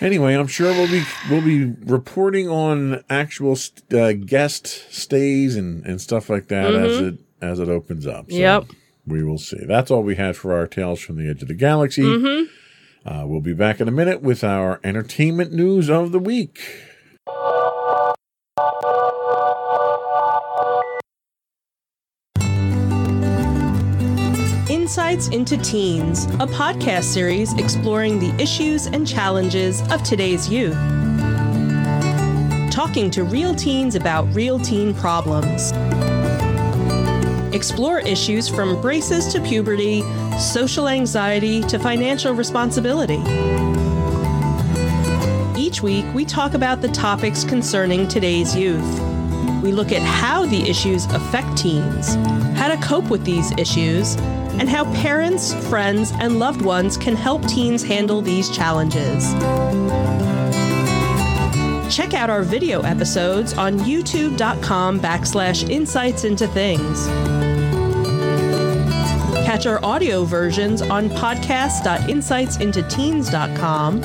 Anyway, 0.00 0.34
I'm 0.34 0.46
sure 0.46 0.72
we'll 0.72 0.88
be 0.90 1.02
we'll 1.30 1.42
be 1.42 1.64
reporting 1.84 2.48
on 2.48 3.04
actual 3.10 3.54
st- 3.56 3.92
uh, 3.92 4.12
guest 4.14 4.66
stays 4.92 5.56
and, 5.56 5.84
and 5.84 6.00
stuff 6.00 6.30
like 6.30 6.48
that 6.48 6.74
as 6.74 6.98
it 7.00 7.18
as 7.42 7.58
it 7.58 7.68
opens 7.68 8.06
up. 8.06 8.30
So 8.30 8.36
Mm-hmm. 8.36 8.40
Yep. 8.40 8.64
we 9.06 9.22
will 9.24 9.38
see. 9.38 9.64
That's 9.66 9.90
all 9.90 10.02
we 10.02 10.16
had 10.16 10.36
for 10.36 10.54
our 10.54 10.66
tales 10.66 11.00
from 11.00 11.16
the 11.16 11.28
edge 11.28 11.42
of 11.42 11.48
the 11.48 11.54
galaxy. 11.54 12.02
Mm-hmm. 12.02 13.08
Uh, 13.08 13.26
we'll 13.26 13.40
be 13.40 13.54
back 13.54 13.80
in 13.80 13.88
a 13.88 13.90
minute 13.90 14.20
with 14.22 14.44
our 14.44 14.78
entertainment 14.84 15.52
news 15.52 15.88
of 15.90 16.12
the 16.12 16.18
week. 16.18 16.60
Insights 24.90 25.28
into 25.28 25.56
Teens, 25.56 26.24
a 26.24 26.48
podcast 26.48 27.04
series 27.04 27.56
exploring 27.58 28.18
the 28.18 28.34
issues 28.42 28.86
and 28.86 29.06
challenges 29.06 29.82
of 29.82 30.02
today's 30.02 30.48
youth. 30.48 30.74
Talking 32.72 33.08
to 33.12 33.22
real 33.22 33.54
teens 33.54 33.94
about 33.94 34.24
real 34.34 34.58
teen 34.58 34.92
problems. 34.92 35.70
Explore 37.54 38.00
issues 38.00 38.48
from 38.48 38.82
braces 38.82 39.32
to 39.32 39.40
puberty, 39.40 40.02
social 40.40 40.88
anxiety 40.88 41.60
to 41.68 41.78
financial 41.78 42.34
responsibility. 42.34 43.22
Each 45.56 45.82
week, 45.82 46.04
we 46.12 46.24
talk 46.24 46.54
about 46.54 46.80
the 46.80 46.88
topics 46.88 47.44
concerning 47.44 48.08
today's 48.08 48.56
youth. 48.56 49.00
We 49.62 49.70
look 49.70 49.92
at 49.92 50.02
how 50.02 50.46
the 50.46 50.68
issues 50.68 51.06
affect 51.12 51.58
teens, 51.58 52.16
how 52.58 52.66
to 52.66 52.76
cope 52.84 53.08
with 53.08 53.24
these 53.24 53.52
issues, 53.52 54.16
and 54.60 54.68
how 54.68 54.84
parents, 54.92 55.54
friends, 55.68 56.12
and 56.20 56.38
loved 56.38 56.60
ones 56.60 56.98
can 56.98 57.16
help 57.16 57.48
teens 57.48 57.82
handle 57.82 58.20
these 58.20 58.54
challenges. 58.54 59.32
Check 61.92 62.14
out 62.14 62.30
our 62.30 62.42
video 62.42 62.82
episodes 62.82 63.54
on 63.54 63.80
youtube.com 63.80 65.00
backslash 65.00 65.68
insights 65.68 66.22
into 66.24 66.46
things. 66.46 67.08
Catch 69.46 69.66
our 69.66 69.84
audio 69.84 70.24
versions 70.24 70.82
on 70.82 71.08
podcast.insightsintoteens.com 71.08 74.04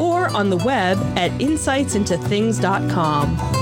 or 0.00 0.28
on 0.28 0.48
the 0.48 0.56
web 0.58 0.96
at 1.18 1.32
insightsintothings.com. 1.32 3.57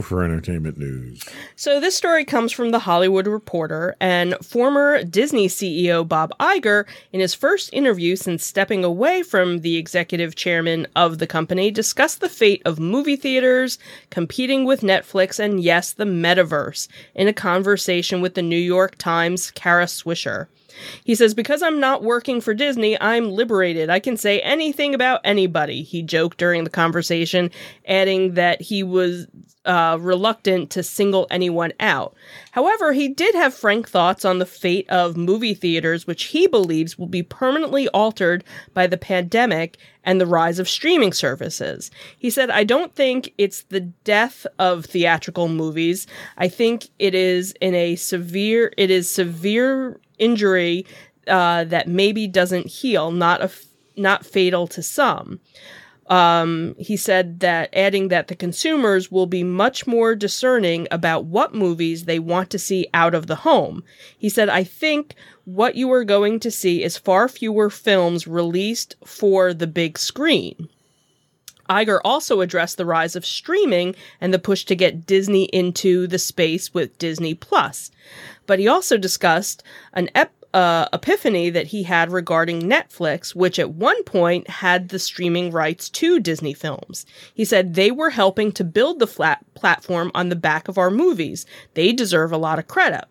For 0.00 0.24
entertainment 0.24 0.78
news. 0.78 1.22
So, 1.56 1.80
this 1.80 1.96
story 1.96 2.24
comes 2.24 2.52
from 2.52 2.70
The 2.70 2.80
Hollywood 2.80 3.26
Reporter, 3.26 3.96
and 4.00 4.34
former 4.44 5.02
Disney 5.04 5.48
CEO 5.48 6.06
Bob 6.06 6.32
Iger, 6.38 6.86
in 7.12 7.20
his 7.20 7.34
first 7.34 7.70
interview 7.72 8.16
since 8.16 8.44
stepping 8.44 8.84
away 8.84 9.22
from 9.22 9.60
the 9.60 9.76
executive 9.76 10.36
chairman 10.36 10.86
of 10.94 11.18
the 11.18 11.26
company, 11.26 11.70
discussed 11.70 12.20
the 12.20 12.28
fate 12.28 12.62
of 12.64 12.78
movie 12.78 13.16
theaters 13.16 13.78
competing 14.10 14.64
with 14.64 14.82
Netflix 14.82 15.38
and, 15.38 15.62
yes, 15.62 15.92
the 15.92 16.04
metaverse 16.04 16.88
in 17.14 17.28
a 17.28 17.32
conversation 17.32 18.20
with 18.20 18.34
the 18.34 18.42
New 18.42 18.56
York 18.56 18.96
Times' 18.98 19.50
Kara 19.52 19.86
Swisher. 19.86 20.46
He 21.04 21.14
says, 21.14 21.34
Because 21.34 21.62
I'm 21.62 21.80
not 21.80 22.02
working 22.02 22.40
for 22.40 22.54
Disney, 22.54 23.00
I'm 23.00 23.30
liberated. 23.30 23.90
I 23.90 24.00
can 24.00 24.16
say 24.16 24.40
anything 24.40 24.94
about 24.94 25.20
anybody, 25.24 25.82
he 25.82 26.02
joked 26.02 26.38
during 26.38 26.64
the 26.64 26.70
conversation, 26.70 27.50
adding 27.86 28.34
that 28.34 28.60
he 28.60 28.82
was 28.82 29.26
uh, 29.66 29.98
reluctant 30.00 30.70
to 30.70 30.82
single 30.82 31.26
anyone 31.30 31.72
out. 31.80 32.14
However, 32.52 32.92
he 32.92 33.08
did 33.08 33.34
have 33.34 33.52
frank 33.52 33.88
thoughts 33.88 34.24
on 34.24 34.38
the 34.38 34.46
fate 34.46 34.88
of 34.88 35.16
movie 35.16 35.54
theaters, 35.54 36.06
which 36.06 36.24
he 36.24 36.46
believes 36.46 36.96
will 36.96 37.08
be 37.08 37.22
permanently 37.22 37.88
altered 37.88 38.44
by 38.72 38.86
the 38.86 38.96
pandemic 38.96 39.76
and 40.04 40.20
the 40.20 40.26
rise 40.26 40.60
of 40.60 40.68
streaming 40.68 41.12
services. 41.12 41.90
He 42.16 42.30
said, 42.30 42.48
I 42.48 42.62
don't 42.62 42.94
think 42.94 43.34
it's 43.38 43.62
the 43.62 43.80
death 43.80 44.46
of 44.58 44.84
theatrical 44.84 45.48
movies. 45.48 46.06
I 46.38 46.48
think 46.48 46.88
it 47.00 47.14
is 47.14 47.52
in 47.60 47.74
a 47.74 47.96
severe, 47.96 48.72
it 48.76 48.90
is 48.90 49.10
severe 49.10 49.98
injury 50.18 50.86
uh, 51.26 51.64
that 51.64 51.88
maybe 51.88 52.26
doesn't 52.26 52.66
heal, 52.66 53.10
not 53.10 53.42
a, 53.42 53.50
not 53.96 54.24
fatal 54.24 54.66
to 54.68 54.82
some. 54.82 55.40
Um, 56.08 56.76
he 56.78 56.96
said 56.96 57.40
that 57.40 57.70
adding 57.72 58.08
that 58.08 58.28
the 58.28 58.36
consumers 58.36 59.10
will 59.10 59.26
be 59.26 59.42
much 59.42 59.86
more 59.88 60.14
discerning 60.14 60.86
about 60.90 61.24
what 61.24 61.54
movies 61.54 62.04
they 62.04 62.20
want 62.20 62.50
to 62.50 62.60
see 62.60 62.86
out 62.94 63.14
of 63.14 63.26
the 63.26 63.36
home. 63.36 63.82
He 64.16 64.28
said, 64.28 64.48
I 64.48 64.62
think 64.62 65.16
what 65.44 65.74
you 65.74 65.90
are 65.90 66.04
going 66.04 66.38
to 66.40 66.50
see 66.50 66.84
is 66.84 66.96
far 66.96 67.28
fewer 67.28 67.70
films 67.70 68.28
released 68.28 68.94
for 69.04 69.52
the 69.52 69.66
big 69.66 69.98
screen. 69.98 70.68
Iger 71.68 71.98
also 72.04 72.40
addressed 72.40 72.76
the 72.76 72.86
rise 72.86 73.16
of 73.16 73.26
streaming 73.26 73.96
and 74.20 74.32
the 74.32 74.38
push 74.38 74.64
to 74.66 74.76
get 74.76 75.06
Disney 75.06 75.44
into 75.46 76.06
the 76.06 76.18
space 76.18 76.72
with 76.72 76.98
Disney 76.98 77.34
Plus. 77.34 77.90
But 78.46 78.58
he 78.58 78.68
also 78.68 78.96
discussed 78.96 79.62
an 79.92 80.10
ep- 80.14 80.32
uh, 80.54 80.88
epiphany 80.92 81.50
that 81.50 81.66
he 81.66 81.82
had 81.82 82.10
regarding 82.10 82.62
Netflix, 82.62 83.34
which 83.34 83.58
at 83.58 83.74
one 83.74 84.02
point 84.04 84.48
had 84.48 84.88
the 84.88 84.98
streaming 84.98 85.50
rights 85.50 85.90
to 85.90 86.18
Disney 86.18 86.54
films. 86.54 87.04
He 87.34 87.44
said 87.44 87.74
they 87.74 87.90
were 87.90 88.10
helping 88.10 88.52
to 88.52 88.64
build 88.64 88.98
the 88.98 89.06
flat 89.06 89.44
platform 89.54 90.10
on 90.14 90.30
the 90.30 90.36
back 90.36 90.68
of 90.68 90.78
our 90.78 90.90
movies. 90.90 91.44
They 91.74 91.92
deserve 91.92 92.32
a 92.32 92.38
lot 92.38 92.58
of 92.58 92.68
credit. 92.68 93.04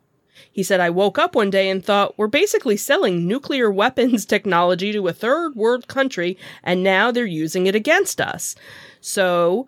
He 0.51 0.63
said, 0.63 0.79
I 0.79 0.89
woke 0.89 1.19
up 1.19 1.36
one 1.36 1.49
day 1.49 1.69
and 1.69 1.83
thought, 1.83 2.17
we're 2.17 2.27
basically 2.27 2.77
selling 2.77 3.27
nuclear 3.27 3.69
weapons 3.69 4.25
technology 4.25 4.91
to 4.93 5.07
a 5.07 5.13
third 5.13 5.55
world 5.55 5.88
country, 5.88 6.38
and 6.63 6.81
now 6.81 7.11
they're 7.11 7.25
using 7.25 7.67
it 7.67 7.75
against 7.75 8.19
us. 8.19 8.55
So 9.01 9.67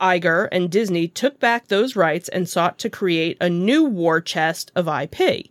Iger 0.00 0.48
and 0.52 0.70
Disney 0.70 1.08
took 1.08 1.38
back 1.40 1.68
those 1.68 1.96
rights 1.96 2.28
and 2.28 2.48
sought 2.48 2.78
to 2.78 2.90
create 2.90 3.36
a 3.40 3.50
new 3.50 3.84
war 3.84 4.20
chest 4.20 4.70
of 4.74 4.88
IP. 4.88 5.50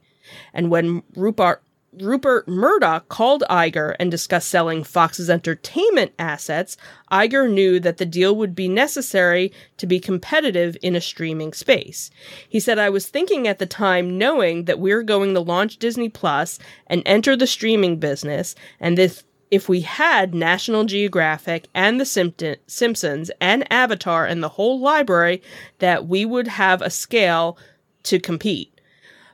And 0.53 0.69
when 0.69 1.03
Rupert 1.15 1.63
Rupert 1.99 2.47
Murdoch 2.47 3.07
called 3.07 3.43
Iger 3.49 3.95
and 3.99 4.09
discussed 4.09 4.49
selling 4.49 4.83
Fox's 4.83 5.29
entertainment 5.29 6.11
assets, 6.17 6.75
Iger 7.11 7.51
knew 7.51 7.79
that 7.79 7.97
the 7.97 8.05
deal 8.05 8.35
would 8.35 8.55
be 8.55 8.67
necessary 8.67 9.51
to 9.77 9.85
be 9.85 9.99
competitive 9.99 10.75
in 10.81 10.95
a 10.95 11.01
streaming 11.01 11.53
space. 11.53 12.09
He 12.49 12.59
said, 12.59 12.79
I 12.79 12.89
was 12.89 13.07
thinking 13.07 13.47
at 13.47 13.59
the 13.59 13.67
time, 13.67 14.17
knowing 14.17 14.65
that 14.65 14.79
we're 14.79 15.03
going 15.03 15.35
to 15.35 15.39
launch 15.39 15.77
Disney 15.77 16.09
Plus 16.09 16.57
and 16.87 17.03
enter 17.05 17.35
the 17.35 17.45
streaming 17.45 17.99
business, 17.99 18.55
and 18.79 18.97
this 18.97 19.23
if 19.53 19.69
we 19.69 19.81
had 19.81 20.33
National 20.33 20.83
Geographic 20.83 21.67
and 21.75 22.01
The 22.01 22.57
Simpsons 22.65 23.29
and 23.39 23.71
Avatar 23.71 24.25
and 24.25 24.41
the 24.41 24.49
whole 24.49 24.79
library, 24.79 25.43
that 25.77 26.07
we 26.07 26.25
would 26.25 26.47
have 26.47 26.81
a 26.81 26.89
scale 26.89 27.55
to 28.01 28.19
compete. 28.19 28.81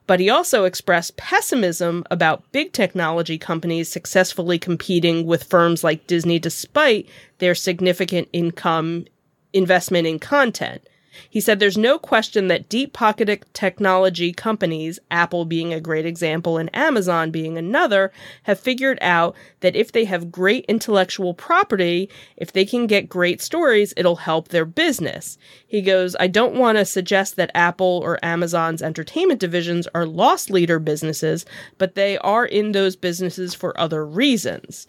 But 0.07 0.19
he 0.19 0.29
also 0.29 0.65
expressed 0.65 1.15
pessimism 1.15 2.03
about 2.11 2.51
big 2.51 2.73
technology 2.73 3.37
companies 3.37 3.89
successfully 3.89 4.59
competing 4.59 5.25
with 5.25 5.45
firms 5.45 5.85
like 5.85 6.05
Disney 6.05 6.37
despite 6.37 7.07
their 7.37 7.55
significant 7.55 8.27
income 8.33 9.05
investment 9.53 10.05
in 10.05 10.19
content. 10.19 10.85
He 11.29 11.39
said 11.39 11.59
there's 11.59 11.77
no 11.77 11.97
question 11.97 12.47
that 12.47 12.69
deep 12.69 12.93
pocketed 12.93 13.45
technology 13.53 14.31
companies, 14.31 14.99
Apple 15.09 15.45
being 15.45 15.73
a 15.73 15.81
great 15.81 16.05
example 16.05 16.57
and 16.57 16.69
Amazon 16.75 17.31
being 17.31 17.57
another, 17.57 18.11
have 18.43 18.59
figured 18.59 18.99
out 19.01 19.35
that 19.61 19.75
if 19.75 19.91
they 19.91 20.05
have 20.05 20.31
great 20.31 20.65
intellectual 20.67 21.33
property, 21.33 22.09
if 22.37 22.51
they 22.51 22.65
can 22.65 22.87
get 22.87 23.09
great 23.09 23.41
stories, 23.41 23.93
it'll 23.97 24.17
help 24.17 24.49
their 24.49 24.65
business. 24.65 25.37
He 25.67 25.81
goes, 25.81 26.15
I 26.19 26.27
don't 26.27 26.55
want 26.55 26.77
to 26.77 26.85
suggest 26.85 27.35
that 27.35 27.51
Apple 27.55 28.01
or 28.03 28.23
Amazon's 28.23 28.81
entertainment 28.81 29.39
divisions 29.39 29.87
are 29.93 30.05
loss 30.05 30.49
leader 30.49 30.79
businesses, 30.79 31.45
but 31.77 31.95
they 31.95 32.17
are 32.19 32.45
in 32.45 32.71
those 32.71 32.95
businesses 32.95 33.53
for 33.53 33.79
other 33.79 34.05
reasons. 34.05 34.87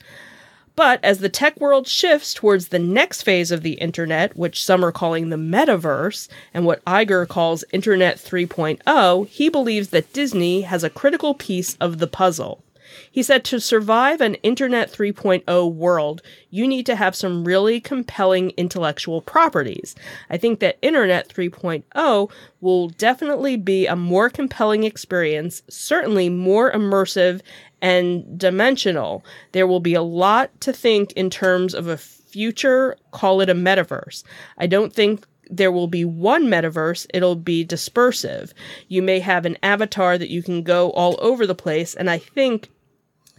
But 0.81 1.05
as 1.05 1.19
the 1.19 1.29
tech 1.29 1.61
world 1.61 1.87
shifts 1.87 2.33
towards 2.33 2.69
the 2.69 2.79
next 2.79 3.21
phase 3.21 3.51
of 3.51 3.61
the 3.61 3.75
internet, 3.75 4.35
which 4.35 4.65
some 4.65 4.83
are 4.83 4.91
calling 4.91 5.29
the 5.29 5.37
metaverse, 5.37 6.27
and 6.55 6.65
what 6.65 6.83
Iger 6.87 7.29
calls 7.29 7.65
Internet 7.71 8.17
3.0, 8.17 9.29
he 9.29 9.51
believes 9.51 9.91
that 9.91 10.15
Disney 10.15 10.63
has 10.63 10.83
a 10.83 10.89
critical 10.89 11.35
piece 11.35 11.75
of 11.83 11.99
the 11.99 12.07
puzzle. 12.07 12.65
He 13.11 13.23
said 13.23 13.45
to 13.45 13.61
survive 13.61 14.23
an 14.23 14.37
Internet 14.37 14.91
3.0 14.91 15.75
world, 15.75 16.23
you 16.49 16.67
need 16.67 16.87
to 16.87 16.97
have 16.97 17.15
some 17.15 17.45
really 17.45 17.79
compelling 17.79 18.51
intellectual 18.57 19.21
properties. 19.21 19.95
I 20.31 20.39
think 20.39 20.61
that 20.61 20.79
Internet 20.81 21.29
3.0 21.29 22.31
will 22.61 22.89
definitely 22.89 23.57
be 23.57 23.87
a 23.87 23.97
more 23.97 24.31
compelling 24.31 24.85
experience, 24.85 25.63
certainly 25.69 26.31
more 26.31 26.73
immersive 26.73 27.43
and 27.83 28.39
dimensional. 28.39 29.25
There 29.53 29.67
will 29.67 29.81
be 29.81 29.95
a 29.95 30.03
lot 30.03 30.59
to 30.63 30.73
think 30.73 31.13
in 31.13 31.31
terms 31.31 31.75
of 31.75 31.87
a 31.87 31.97
future, 31.97 32.97
call 33.11 33.41
it 33.41 33.51
a 33.51 33.55
metaverse. 33.55 34.23
I 34.59 34.67
don't 34.67 34.93
think 34.93 35.27
there 35.51 35.73
will 35.73 35.89
be 35.89 36.05
one 36.05 36.47
metaverse, 36.47 37.07
it'll 37.13 37.35
be 37.35 37.67
dispersive. 37.67 38.53
You 38.89 39.03
may 39.03 39.19
have 39.19 39.45
an 39.45 39.59
avatar 39.63 40.17
that 40.17 40.31
you 40.31 40.43
can 40.43 40.63
go 40.63 40.91
all 40.91 41.19
over 41.21 41.47
the 41.47 41.57
place, 41.57 41.95
and 41.95 42.09
I 42.09 42.19
think 42.19 42.71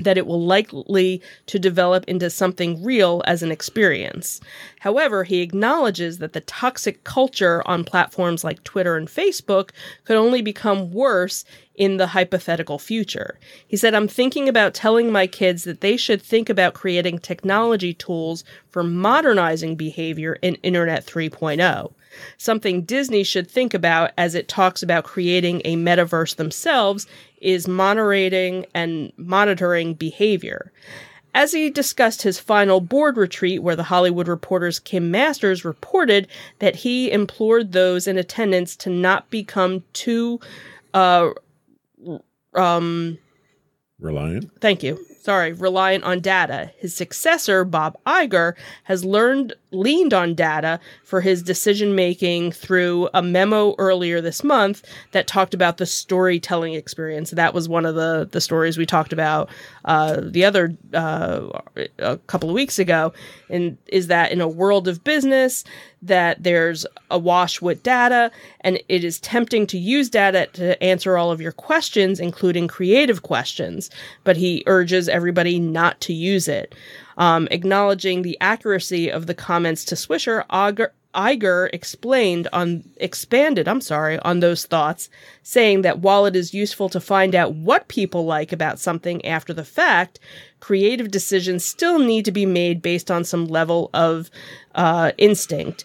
that 0.03 0.17
it 0.17 0.27
will 0.27 0.43
likely 0.43 1.21
to 1.47 1.59
develop 1.59 2.03
into 2.05 2.29
something 2.29 2.83
real 2.83 3.21
as 3.25 3.43
an 3.43 3.51
experience. 3.51 4.41
However, 4.79 5.23
he 5.23 5.41
acknowledges 5.41 6.17
that 6.17 6.33
the 6.33 6.41
toxic 6.41 7.03
culture 7.03 7.61
on 7.67 7.83
platforms 7.83 8.43
like 8.43 8.63
Twitter 8.63 8.97
and 8.97 9.07
Facebook 9.07 9.71
could 10.05 10.17
only 10.17 10.41
become 10.41 10.91
worse 10.91 11.45
in 11.75 11.97
the 11.97 12.07
hypothetical 12.07 12.77
future. 12.77 13.39
He 13.67 13.77
said, 13.77 13.95
I'm 13.95 14.07
thinking 14.07 14.49
about 14.49 14.73
telling 14.73 15.11
my 15.11 15.27
kids 15.27 15.63
that 15.63 15.81
they 15.81 15.97
should 15.97 16.21
think 16.21 16.49
about 16.49 16.73
creating 16.73 17.19
technology 17.19 17.93
tools 17.93 18.43
for 18.69 18.83
modernizing 18.83 19.75
behavior 19.75 20.37
in 20.41 20.55
Internet 20.55 21.05
3.0 21.05 21.93
something 22.37 22.83
Disney 22.83 23.23
should 23.23 23.49
think 23.49 23.73
about 23.73 24.11
as 24.17 24.35
it 24.35 24.47
talks 24.47 24.83
about 24.83 25.03
creating 25.03 25.61
a 25.65 25.75
metaverse 25.75 26.35
themselves 26.35 27.07
is 27.39 27.67
moderating 27.67 28.65
and 28.73 29.11
monitoring 29.17 29.93
behavior. 29.93 30.71
As 31.33 31.53
he 31.53 31.69
discussed 31.69 32.23
his 32.23 32.39
final 32.39 32.81
board 32.81 33.15
retreat, 33.15 33.63
where 33.63 33.75
the 33.75 33.83
Hollywood 33.83 34.27
Reporter's 34.27 34.79
Kim 34.79 35.11
Masters 35.11 35.63
reported 35.63 36.27
that 36.59 36.75
he 36.75 37.09
implored 37.09 37.71
those 37.71 38.05
in 38.05 38.17
attendance 38.17 38.75
to 38.77 38.89
not 38.89 39.29
become 39.29 39.83
too, 39.93 40.41
uh, 40.93 41.29
um, 42.53 43.17
reliant. 43.99 44.51
Thank 44.59 44.83
you 44.83 44.99
sorry, 45.21 45.53
reliant 45.53 46.03
on 46.03 46.19
data. 46.19 46.71
His 46.77 46.95
successor, 46.95 47.63
Bob 47.63 47.97
Iger, 48.05 48.53
has 48.83 49.05
learned 49.05 49.53
leaned 49.71 50.13
on 50.13 50.35
data 50.35 50.79
for 51.03 51.21
his 51.21 51.41
decision 51.41 51.95
making 51.95 52.51
through 52.51 53.07
a 53.13 53.21
memo 53.21 53.73
earlier 53.77 54.19
this 54.19 54.43
month 54.43 54.83
that 55.11 55.27
talked 55.27 55.53
about 55.53 55.77
the 55.77 55.85
storytelling 55.85 56.73
experience. 56.73 57.31
That 57.31 57.53
was 57.53 57.69
one 57.69 57.85
of 57.85 57.95
the 57.95 58.27
the 58.31 58.41
stories 58.41 58.77
we 58.77 58.85
talked 58.85 59.13
about 59.13 59.49
uh, 59.85 60.19
the 60.21 60.43
other 60.43 60.75
uh, 60.93 61.47
a 61.99 62.17
couple 62.27 62.49
of 62.49 62.55
weeks 62.55 62.79
ago. 62.79 63.13
And 63.49 63.77
is 63.87 64.07
that 64.07 64.31
in 64.31 64.41
a 64.41 64.47
world 64.47 64.87
of 64.87 65.03
business 65.03 65.63
that 66.01 66.41
there's 66.41 66.85
a 67.11 67.19
wash 67.19 67.61
with 67.61 67.83
data 67.83 68.31
and 68.61 68.81
it 68.89 69.03
is 69.03 69.19
tempting 69.19 69.67
to 69.67 69.77
use 69.77 70.09
data 70.09 70.47
to 70.53 70.81
answer 70.83 71.17
all 71.17 71.31
of 71.31 71.39
your 71.39 71.51
questions, 71.51 72.19
including 72.19 72.67
creative 72.67 73.21
questions. 73.21 73.89
But 74.23 74.37
he 74.37 74.63
urges 74.65 75.07
everybody 75.11 75.59
not 75.59 75.99
to 76.01 76.13
use 76.13 76.47
it. 76.47 76.73
Um, 77.17 77.47
acknowledging 77.51 78.21
the 78.21 78.37
accuracy 78.41 79.11
of 79.11 79.27
the 79.27 79.33
comments 79.35 79.85
to 79.85 79.95
Swisher, 79.95 80.45
Iger, 81.13 81.69
explained 81.73 82.47
on 82.53 82.83
expanded, 82.97 83.67
I'm 83.67 83.81
sorry, 83.81 84.17
on 84.19 84.39
those 84.39 84.65
thoughts, 84.65 85.09
saying 85.43 85.81
that 85.81 85.99
while 85.99 86.25
it 86.25 86.35
is 86.35 86.53
useful 86.53 86.89
to 86.89 86.99
find 86.99 87.35
out 87.35 87.53
what 87.53 87.89
people 87.89 88.25
like 88.25 88.51
about 88.51 88.79
something 88.79 89.23
after 89.25 89.53
the 89.53 89.65
fact, 89.65 90.19
creative 90.61 91.11
decisions 91.11 91.65
still 91.65 91.99
need 91.99 92.25
to 92.25 92.31
be 92.31 92.45
made 92.45 92.81
based 92.81 93.11
on 93.11 93.23
some 93.23 93.47
level 93.47 93.89
of 93.93 94.29
uh, 94.75 95.11
instinct. 95.17 95.83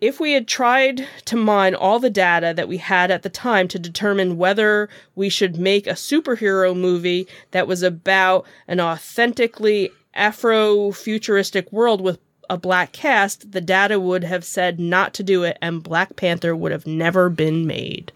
If 0.00 0.18
we 0.18 0.32
had 0.32 0.48
tried 0.48 1.06
to 1.26 1.36
mine 1.36 1.74
all 1.74 1.98
the 1.98 2.08
data 2.08 2.54
that 2.56 2.68
we 2.68 2.78
had 2.78 3.10
at 3.10 3.22
the 3.22 3.28
time 3.28 3.68
to 3.68 3.78
determine 3.78 4.38
whether 4.38 4.88
we 5.14 5.28
should 5.28 5.58
make 5.58 5.86
a 5.86 5.90
superhero 5.90 6.74
movie 6.74 7.28
that 7.50 7.66
was 7.66 7.82
about 7.82 8.46
an 8.66 8.80
authentically 8.80 9.90
Afro 10.14 10.90
futuristic 10.90 11.70
world 11.70 12.00
with 12.00 12.18
a 12.48 12.56
black 12.58 12.92
cast, 12.92 13.52
the 13.52 13.60
data 13.60 14.00
would 14.00 14.24
have 14.24 14.44
said 14.44 14.80
not 14.80 15.14
to 15.14 15.22
do 15.22 15.44
it, 15.44 15.56
and 15.62 15.84
Black 15.84 16.16
Panther 16.16 16.54
would 16.56 16.72
have 16.72 16.86
never 16.86 17.30
been 17.30 17.64
made. 17.64 18.10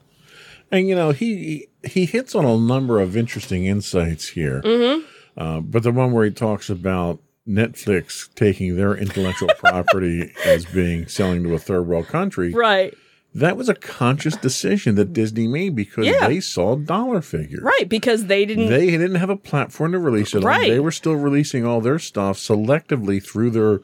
And 0.72 0.88
you 0.88 0.96
know, 0.96 1.12
he 1.12 1.68
he 1.84 2.04
hits 2.04 2.34
on 2.34 2.44
a 2.44 2.56
number 2.56 3.00
of 3.00 3.16
interesting 3.16 3.66
insights 3.66 4.28
here. 4.28 4.60
Mm-hmm. 4.62 5.06
Uh, 5.36 5.60
but 5.60 5.84
the 5.84 5.92
one 5.92 6.10
where 6.10 6.24
he 6.24 6.30
talks 6.32 6.68
about 6.68 7.20
Netflix 7.48 8.32
taking 8.34 8.76
their 8.76 8.94
intellectual 8.96 9.50
property 9.58 10.32
as 10.44 10.64
being 10.64 11.06
selling 11.06 11.42
to 11.44 11.54
a 11.54 11.58
third 11.58 11.86
world 11.86 12.06
country. 12.06 12.52
Right. 12.52 12.94
That 13.34 13.56
was 13.56 13.68
a 13.68 13.74
conscious 13.74 14.36
decision 14.36 14.94
that 14.94 15.12
Disney 15.12 15.48
made 15.48 15.74
because 15.74 16.06
yeah. 16.06 16.28
they 16.28 16.38
saw 16.38 16.76
dollar 16.76 17.20
figures. 17.20 17.62
Right, 17.62 17.88
because 17.88 18.26
they 18.26 18.46
didn't 18.46 18.68
they 18.68 18.86
didn't 18.86 19.16
have 19.16 19.30
a 19.30 19.36
platform 19.36 19.90
to 19.90 19.98
release 19.98 20.34
it 20.34 20.44
right. 20.44 20.62
on. 20.62 20.70
They 20.70 20.78
were 20.78 20.92
still 20.92 21.16
releasing 21.16 21.66
all 21.66 21.80
their 21.80 21.98
stuff 21.98 22.38
selectively 22.38 23.20
through 23.20 23.50
their 23.50 23.80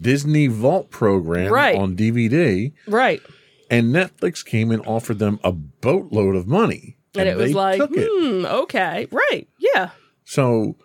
Disney 0.00 0.46
Vault 0.46 0.90
program 0.90 1.52
right. 1.52 1.76
on 1.76 1.96
DVD. 1.96 2.72
Right. 2.86 3.20
And 3.68 3.92
Netflix 3.92 4.44
came 4.44 4.70
and 4.70 4.84
offered 4.86 5.18
them 5.18 5.40
a 5.42 5.50
boatload 5.50 6.36
of 6.36 6.46
money. 6.46 6.96
And, 7.14 7.28
and 7.28 7.40
it 7.40 7.42
was 7.42 7.52
like, 7.52 7.80
hmm, 7.84 8.46
okay. 8.46 9.08
Right. 9.10 9.48
Yeah. 9.58 9.90
So 10.24 10.76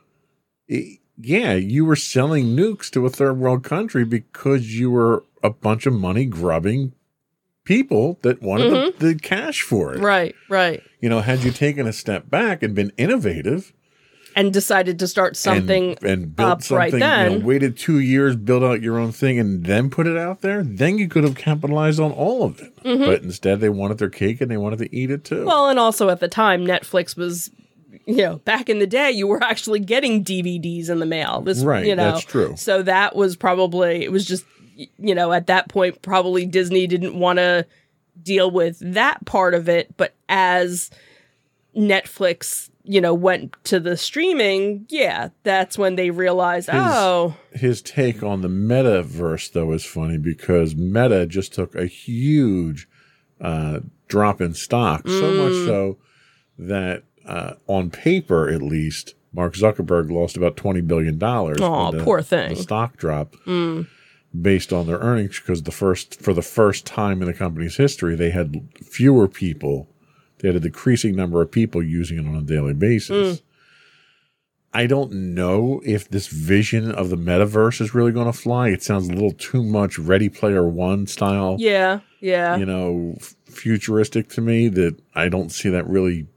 yeah, 1.21 1.53
you 1.53 1.85
were 1.85 1.95
selling 1.95 2.55
nukes 2.55 2.89
to 2.91 3.05
a 3.05 3.09
third 3.09 3.37
world 3.37 3.63
country 3.63 4.05
because 4.05 4.79
you 4.79 4.89
were 4.89 5.25
a 5.43 5.49
bunch 5.49 5.85
of 5.85 5.93
money 5.93 6.25
grubbing 6.25 6.93
people 7.65 8.17
that 8.21 8.41
wanted 8.41 8.71
mm-hmm. 8.71 8.99
the, 8.99 9.13
the, 9.13 9.19
cash 9.19 9.61
for 9.61 9.93
it. 9.93 9.99
Right, 9.99 10.33
right. 10.47 10.81
You 11.01 11.09
know, 11.09 11.19
had 11.19 11.43
you 11.43 11.51
taken 11.51 11.85
a 11.85 11.93
step 11.93 12.29
back 12.29 12.63
and 12.63 12.73
been 12.73 12.91
innovative 12.97 13.73
and 14.35 14.53
decided 14.53 14.97
to 14.99 15.07
start 15.07 15.35
something 15.35 15.97
and, 16.01 16.03
and 16.03 16.35
built 16.35 16.49
up 16.49 16.63
something, 16.63 16.77
right 16.77 16.99
then, 16.99 17.31
you 17.31 17.39
know, 17.39 17.45
waited 17.45 17.77
two 17.77 17.99
years, 17.99 18.35
build 18.35 18.63
out 18.63 18.81
your 18.81 18.97
own 18.97 19.11
thing, 19.11 19.39
and 19.39 19.65
then 19.65 19.89
put 19.89 20.07
it 20.07 20.17
out 20.17 20.41
there, 20.41 20.63
then 20.63 20.97
you 20.97 21.07
could 21.07 21.23
have 21.23 21.35
capitalized 21.35 21.99
on 21.99 22.11
all 22.11 22.43
of 22.43 22.61
it. 22.61 22.75
Mm-hmm. 22.83 23.05
But 23.05 23.23
instead, 23.23 23.59
they 23.59 23.69
wanted 23.69 23.97
their 23.97 24.09
cake 24.09 24.39
and 24.39 24.49
they 24.49 24.57
wanted 24.57 24.79
to 24.79 24.95
eat 24.95 25.11
it 25.11 25.25
too. 25.25 25.45
Well, 25.45 25.67
and 25.67 25.77
also 25.77 26.09
at 26.09 26.21
the 26.21 26.29
time, 26.29 26.65
Netflix 26.65 27.17
was 27.17 27.51
you 28.05 28.17
know, 28.17 28.37
back 28.37 28.69
in 28.69 28.79
the 28.79 28.87
day, 28.87 29.11
you 29.11 29.27
were 29.27 29.43
actually 29.43 29.79
getting 29.79 30.23
DVDs 30.23 30.89
in 30.89 30.99
the 30.99 31.05
mail. 31.05 31.41
This, 31.41 31.63
right, 31.63 31.85
you 31.85 31.95
know, 31.95 32.11
that's 32.13 32.25
true. 32.25 32.55
So 32.57 32.81
that 32.83 33.15
was 33.15 33.35
probably 33.35 34.03
it 34.03 34.11
was 34.11 34.25
just 34.25 34.45
you 34.97 35.13
know, 35.13 35.31
at 35.33 35.47
that 35.47 35.67
point, 35.69 36.01
probably 36.01 36.45
Disney 36.45 36.87
didn't 36.87 37.13
want 37.19 37.37
to 37.37 37.65
deal 38.23 38.49
with 38.49 38.79
that 38.79 39.25
part 39.25 39.53
of 39.53 39.67
it. 39.67 39.95
But 39.97 40.13
as 40.29 40.89
Netflix, 41.75 42.69
you 42.83 43.01
know, 43.01 43.13
went 43.13 43.55
to 43.65 43.79
the 43.79 43.95
streaming, 43.97 44.85
yeah, 44.89 45.29
that's 45.43 45.77
when 45.77 45.95
they 45.95 46.09
realized, 46.11 46.69
His- 46.69 46.79
oh, 46.81 47.35
His 47.53 47.81
take 47.81 48.23
on 48.23 48.41
the 48.41 48.47
metaverse, 48.47 49.51
though, 49.51 49.71
is 49.73 49.85
funny 49.85 50.17
because 50.17 50.75
Meta 50.75 51.25
just 51.25 51.53
took 51.53 51.75
a 51.75 51.85
huge 51.85 52.87
uh, 53.41 53.79
drop 54.07 54.41
in 54.41 54.53
stock, 54.53 55.07
so 55.07 55.31
much 55.33 55.53
Mm. 55.53 55.65
so 55.65 55.97
that 56.57 57.03
uh, 57.29 57.53
on 57.67 57.91
paper, 57.91 58.49
at 58.49 58.61
least, 58.61 59.13
Mark 59.31 59.53
Zuckerberg 59.53 60.11
lost 60.11 60.35
about 60.35 60.57
twenty 60.57 60.81
billion 60.81 61.19
dollars. 61.19 61.61
Aw, 61.61 61.91
poor 62.03 62.21
thing. 62.23 62.49
The 62.49 62.55
stock 62.55 62.97
drop 62.97 63.35
mm, 63.45 63.87
based 64.39 64.73
on 64.73 64.87
their 64.87 64.97
earnings 64.97 65.39
because 65.39 65.63
the 65.63 65.71
first 65.71 66.19
for 66.19 66.33
the 66.33 66.41
first 66.41 66.87
time 66.87 67.21
in 67.21 67.27
the 67.27 67.33
company's 67.33 67.77
history, 67.77 68.15
they 68.15 68.31
had 68.31 68.67
fewer 68.83 69.27
people. 69.27 69.87
They 70.39 70.47
had 70.47 70.55
a 70.55 70.61
decreasing 70.61 71.15
number 71.15 71.41
of 71.41 71.51
people 71.51 71.83
using 71.83 72.17
it 72.17 72.27
on 72.27 72.35
a 72.35 72.41
daily 72.41 72.73
basis. 72.73 73.41
I 74.73 74.87
don't 74.87 75.11
know 75.11 75.81
if 75.83 76.09
this 76.09 76.27
vision 76.27 76.91
of 76.91 77.09
the 77.09 77.15
metaverse 77.15 77.81
is 77.81 77.95
really 77.95 78.11
going 78.11 78.27
to 78.31 78.37
fly. 78.37 78.69
It 78.69 78.83
sounds 78.83 79.09
a 79.09 79.13
little 79.13 79.33
too 79.33 79.63
much 79.63 79.97
Ready 79.99 80.29
Player 80.29 80.67
One 80.67 81.07
style, 81.07 81.57
yeah, 81.59 81.99
yeah. 82.19 82.55
you 82.55 82.65
know, 82.65 83.17
futuristic 83.45 84.29
to 84.29 84.41
me. 84.41 84.67
That 84.69 84.99
I 85.13 85.29
don't 85.29 85.51
see 85.51 85.69
that 85.69 85.87
really 85.87 86.27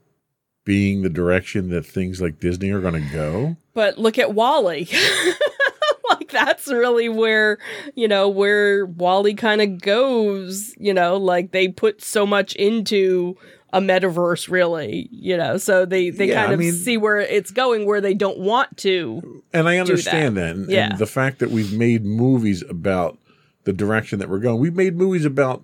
being 0.65 1.01
the 1.01 1.09
direction 1.09 1.69
that 1.69 1.85
things 1.85 2.21
like 2.21 2.39
Disney 2.39 2.71
are 2.71 2.79
going 2.81 2.93
to 2.93 3.09
go. 3.13 3.57
But 3.73 3.97
look 3.97 4.17
at 4.17 4.33
WALL-E. 4.33 4.87
like 6.09 6.31
that's 6.31 6.67
really 6.67 7.09
where, 7.09 7.57
you 7.95 8.07
know, 8.07 8.29
where 8.29 8.85
WALL-E 8.85 9.33
kind 9.33 9.61
of 9.61 9.81
goes, 9.81 10.73
you 10.77 10.93
know, 10.93 11.17
like 11.17 11.51
they 11.51 11.67
put 11.67 12.01
so 12.01 12.25
much 12.25 12.55
into 12.55 13.35
a 13.71 13.81
metaverse 13.81 14.49
really, 14.49 15.09
you 15.11 15.35
know. 15.35 15.57
So 15.57 15.85
they 15.85 16.11
they 16.11 16.27
Yeah, 16.29 16.41
kind 16.41 16.51
I 16.51 16.53
of 16.53 16.59
mean- 16.59 16.73
see 16.73 16.95
where 16.97 17.19
it's 17.19 17.49
going 17.51 17.85
where 17.85 18.01
they 18.01 18.13
don't 18.13 18.37
want 18.39 18.77
to. 18.77 19.43
And 19.51 19.67
I 19.67 19.79
understand 19.79 20.37
that. 20.37 20.55
And, 20.55 20.69
Yeah. 20.69 20.91
and 20.91 20.99
the 20.99 21.07
fact 21.07 21.39
that 21.39 21.49
we've 21.49 21.73
made 21.73 22.05
movies 22.05 22.63
about 22.69 23.17
the 23.63 23.73
direction 23.73 24.19
that 24.19 24.29
we're 24.29 24.39
going. 24.39 24.59
We've 24.59 24.75
made 24.75 24.95
movies 24.95 25.25
about, 25.25 25.63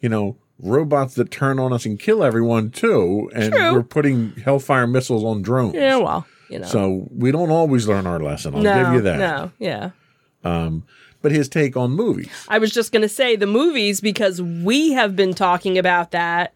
you 0.00 0.08
know, 0.08 0.36
robots 0.60 1.14
that 1.14 1.30
turn 1.30 1.58
on 1.58 1.72
us 1.72 1.86
and 1.86 1.98
kill 1.98 2.22
everyone 2.22 2.70
too. 2.70 3.30
And 3.34 3.52
True. 3.52 3.72
we're 3.72 3.82
putting 3.82 4.32
Hellfire 4.32 4.86
missiles 4.86 5.24
on 5.24 5.42
drones. 5.42 5.74
Yeah, 5.74 5.96
well, 5.96 6.26
you 6.48 6.58
know. 6.58 6.66
So 6.66 7.08
we 7.10 7.30
don't 7.30 7.50
always 7.50 7.86
learn 7.86 8.06
our 8.06 8.20
lesson. 8.20 8.54
I'll 8.54 8.62
no, 8.62 8.84
give 8.84 8.94
you 8.94 9.00
that. 9.02 9.18
No, 9.18 9.52
yeah. 9.58 9.90
Um, 10.44 10.84
but 11.22 11.32
his 11.32 11.48
take 11.48 11.76
on 11.76 11.92
movies. 11.92 12.30
I 12.48 12.58
was 12.58 12.70
just 12.70 12.92
going 12.92 13.02
to 13.02 13.08
say 13.08 13.36
the 13.36 13.46
movies 13.46 14.00
because 14.00 14.40
we 14.40 14.92
have 14.92 15.16
been 15.16 15.34
talking 15.34 15.78
about 15.78 16.12
that 16.12 16.54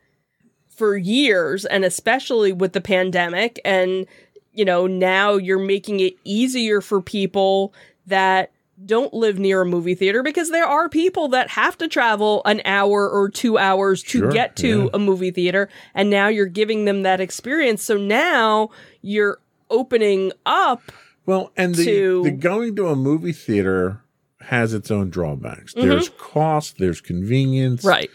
for 0.68 0.96
years 0.96 1.64
and 1.64 1.84
especially 1.84 2.52
with 2.52 2.72
the 2.72 2.80
pandemic 2.80 3.60
and 3.64 4.06
you 4.52 4.64
know 4.64 4.86
now 4.86 5.34
you're 5.34 5.58
making 5.58 6.00
it 6.00 6.14
easier 6.24 6.80
for 6.80 7.00
people 7.00 7.74
that 8.06 8.50
don't 8.86 9.12
live 9.14 9.38
near 9.38 9.62
a 9.62 9.66
movie 9.66 9.94
theater 9.94 10.22
because 10.22 10.50
there 10.50 10.66
are 10.66 10.88
people 10.88 11.28
that 11.28 11.50
have 11.50 11.76
to 11.78 11.88
travel 11.88 12.42
an 12.44 12.60
hour 12.64 13.08
or 13.08 13.28
2 13.28 13.58
hours 13.58 14.02
to 14.02 14.18
Sure, 14.20 14.30
get 14.32 14.56
to 14.56 14.84
yeah. 14.84 14.88
a 14.94 14.98
movie 14.98 15.30
theater 15.30 15.68
and 15.94 16.10
now 16.10 16.28
you're 16.28 16.46
giving 16.46 16.84
them 16.84 17.02
that 17.02 17.20
experience 17.20 17.82
so 17.84 17.96
now 17.96 18.70
you're 19.02 19.38
opening 19.70 20.32
up 20.46 20.82
Well, 21.26 21.52
and 21.56 21.74
the, 21.74 21.84
to- 21.84 22.22
the 22.24 22.30
going 22.30 22.76
to 22.76 22.88
a 22.88 22.96
movie 22.96 23.32
theater 23.32 24.00
has 24.42 24.74
its 24.74 24.90
own 24.90 25.08
drawbacks. 25.08 25.72
Mm-hmm. 25.74 25.88
There's 25.88 26.08
cost, 26.10 26.78
there's 26.78 27.00
convenience. 27.00 27.84
right 27.84 28.10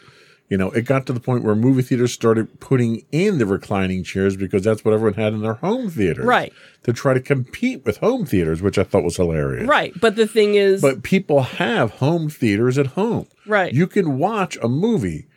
You 0.49 0.57
know, 0.57 0.71
it 0.71 0.83
got 0.83 1.05
to 1.07 1.13
the 1.13 1.19
point 1.19 1.43
where 1.43 1.55
movie 1.55 1.81
theaters 1.81 2.13
started 2.13 2.61
putting 2.61 3.05
in 3.11 3.37
the 3.37 3.45
reclining 3.45 4.03
chairs 4.03 4.37
because 4.37 4.63
that's 4.63 4.85
what 4.85 4.93
everyone 4.93 5.15
had 5.15 5.33
in 5.33 5.41
their 5.41 5.55
home 5.55 5.89
theaters. 5.89 6.25
Right. 6.25 6.53
To 6.83 6.93
try 6.93 7.13
to 7.13 7.19
compete 7.19 7.85
with 7.85 7.97
home 7.97 8.25
theaters, 8.25 8.61
which 8.61 8.77
I 8.77 8.83
thought 8.83 9.03
was 9.03 9.17
hilarious. 9.17 9.67
right 9.67 9.93
but 9.99 10.15
the 10.15 10.27
thing 10.27 10.55
is 10.55 10.81
But 10.81 11.03
people 11.03 11.41
have 11.43 11.91
home 11.95 12.29
theaters 12.29 12.77
at 12.77 12.87
home. 12.87 13.27
Right. 13.45 13.73
You 13.73 13.87
can 13.87 14.17
watch 14.17 14.57
a 14.63 14.69
movie 14.69 15.27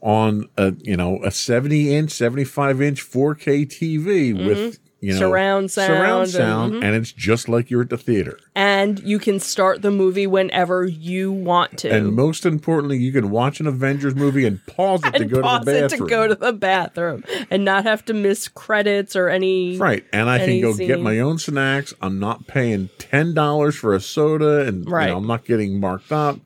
on 0.00 0.48
a, 0.56 0.74
you 0.82 0.96
know, 0.96 1.18
a 1.24 1.30
70 1.30 1.94
inch, 1.94 2.10
75 2.10 2.80
inch 2.80 3.02
4K 3.02 3.66
TV 3.66 4.34
with, 4.46 4.58
mm-hmm. 4.58 4.83
You 5.04 5.12
know, 5.12 5.14
Mm-hmm. 5.14 5.18
Surround 5.30 5.70
sound 5.70 5.86
surround 5.88 6.22
and- 6.22 6.30
sound, 6.30 6.72
mhm. 6.74 6.84
and 6.84 6.96
it's 6.96 7.12
just 7.12 7.48
like 7.48 7.70
you're 7.70 7.82
at 7.82 7.90
the 7.90 7.98
theater. 7.98 8.38
and 8.56 9.00
you 9.00 9.18
can 9.18 9.38
start 9.40 9.82
the 9.82 9.90
movie 9.90 10.26
whenever 10.26 10.84
you 10.86 11.30
want 11.32 11.76
to. 11.78 11.90
And 11.90 12.12
most 12.14 12.46
importantly, 12.46 12.98
you 12.98 13.12
can 13.12 13.30
watch 13.30 13.60
an 13.60 13.66
Avengers 13.66 14.14
movie 14.14 14.46
and 14.46 14.64
pause 14.66 15.02
it 15.04 15.12
to 15.14 15.22
and 15.22 15.30
go 15.30 15.36
to 15.36 15.42
pause 15.42 15.64
the 15.64 15.76
it 15.78 15.80
bathroom. 15.90 16.08
to 16.08 16.14
go 16.14 16.28
to 16.28 16.34
the 16.34 16.52
bathroom 16.52 17.24
and 17.50 17.64
not 17.64 17.84
have 17.84 18.04
to 18.06 18.14
miss 18.14 18.48
credits 18.48 19.14
or 19.16 19.28
any 19.28 19.76
Right. 19.78 20.04
And 20.12 20.30
I 20.30 20.38
can 20.38 20.60
go 20.60 20.74
get 20.74 21.00
my 21.00 21.18
own 21.20 21.38
snacks. 21.38 21.92
I'm 22.00 22.18
not 22.18 22.46
paying 22.46 22.88
$10 22.98 23.74
for 23.76 23.94
a 23.94 24.00
soda 24.00 24.60
and 24.66 24.84
you 24.84 24.90
know, 24.90 25.16
I'm 25.18 25.26
not 25.26 25.44
getting 25.44 25.78
marked 25.80 26.12
up. 26.12 26.38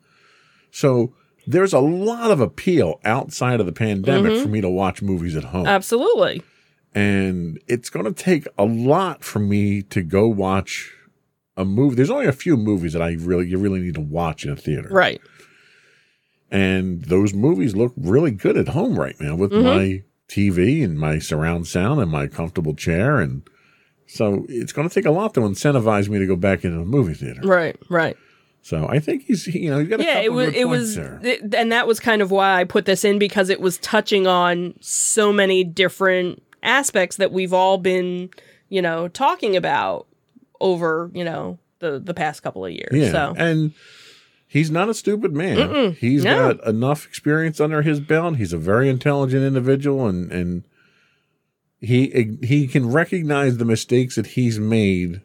So 0.71 1.13
there's 1.47 1.73
a 1.73 1.79
lot 1.81 2.31
of 2.31 2.41
appeal 2.41 3.01
outside 3.05 3.61
of 3.61 3.67
the 3.67 3.73
pandemic 3.73 4.33
Mm-hmm. 4.33 4.43
for 4.43 4.49
me 4.49 4.61
to 4.61 4.69
watch 4.69 5.01
movies 5.03 5.35
at 5.37 5.45
home. 5.45 5.67
Absolutely. 5.67 6.43
And 6.95 7.59
it's 7.69 7.91
going 7.91 8.07
to 8.07 8.13
take 8.13 8.47
a 8.59 8.65
lot 8.65 9.23
for 9.25 9.39
me 9.39 9.83
to 9.83 10.03
go 10.03 10.27
watch 10.29 10.93
a 11.57 11.65
movie. 11.65 11.97
There's 11.97 12.11
only 12.11 12.27
a 12.27 12.33
few 12.33 12.57
movies 12.57 12.93
that 12.93 13.03
I 13.03 13.13
really, 13.15 13.49
you 13.49 13.59
really 13.59 13.81
need 13.81 13.95
to 13.95 14.01
watch 14.01 14.45
in 14.45 14.51
a 14.51 14.57
theater. 14.57 14.89
Right. 14.91 15.21
And 16.51 17.03
those 17.05 17.35
movies 17.35 17.77
look 17.77 17.93
really 17.97 18.31
good 18.31 18.57
at 18.57 18.69
home 18.69 18.99
right 18.99 19.17
now 19.21 19.37
with 19.37 19.51
Mm-hmm. 19.51 19.67
my 19.67 20.03
TV 20.29 20.85
and 20.85 20.99
my 20.99 21.19
surround 21.19 21.67
sound 21.67 22.01
and 22.01 22.11
my 22.11 22.27
comfortable 22.27 22.75
chair. 22.75 23.19
And 23.19 23.43
so 24.07 24.45
it's 24.49 24.73
going 24.73 24.89
to 24.89 24.95
take 24.95 25.07
a 25.07 25.11
lot 25.11 25.35
to 25.35 25.41
incentivize 25.41 26.09
me 26.09 26.19
to 26.19 26.27
go 26.27 26.37
back 26.37 26.65
into 26.65 26.79
the 26.79 26.85
movie 26.85 27.15
theater. 27.15 27.41
Right. 27.43 27.77
Right. 27.89 28.17
So 28.63 28.87
I 28.89 28.99
think 28.99 29.25
he's, 29.25 29.47
you 29.47 29.71
know, 29.71 29.79
he's 29.79 29.89
got 29.89 30.01
a 30.01 30.05
Yeah, 30.05 30.15
couple 30.23 30.27
it 30.27 30.33
was 30.47 30.55
it 30.55 30.69
was 30.69 30.97
it- 30.99 31.55
and 31.55 31.73
that 31.73 31.87
was 31.87 32.01
kind 32.01 32.21
of 32.21 32.31
why 32.31 32.61
I 32.61 32.65
put 32.65 32.85
this 32.85 33.05
in 33.05 33.19
because 33.19 33.49
it 33.51 33.61
was 33.61 33.79
touching 33.79 34.27
on 34.27 34.75
so 34.81 35.33
many 35.33 35.65
different 35.65 36.43
aspects 36.63 37.17
that 37.17 37.33
we've 37.33 37.53
all 37.53 37.79
been, 37.79 38.31
you 38.69 38.83
know, 38.83 39.09
talking 39.09 39.57
about 39.57 40.07
over, 40.61 41.11
you 41.15 41.25
know, 41.25 41.59
the 41.81 41.99
the 41.99 42.15
past 42.15 42.43
couple 42.43 42.65
of 42.65 42.73
years. 42.73 42.91
Yeah. 42.93 43.13
So, 43.13 43.35
And 43.37 43.73
he's 44.47 44.71
not 44.71 44.89
a 44.89 44.95
stupid 44.95 45.33
man. 45.33 45.93
He's 46.01 46.25
no. 46.25 46.55
got 46.55 46.67
enough 46.67 47.07
experience 47.07 47.61
under 47.61 47.83
his 47.83 48.01
belt. 48.01 48.37
He's 48.37 48.53
a 48.53 48.59
very 48.59 48.89
intelligent 48.89 49.43
individual 49.45 50.07
and, 50.07 50.33
and 50.33 50.65
he 51.81 52.37
he 52.43 52.67
can 52.67 52.91
recognize 52.91 53.59
the 53.59 53.65
mistakes 53.65 54.17
that 54.17 54.27
he's 54.29 54.59
made 54.59 55.21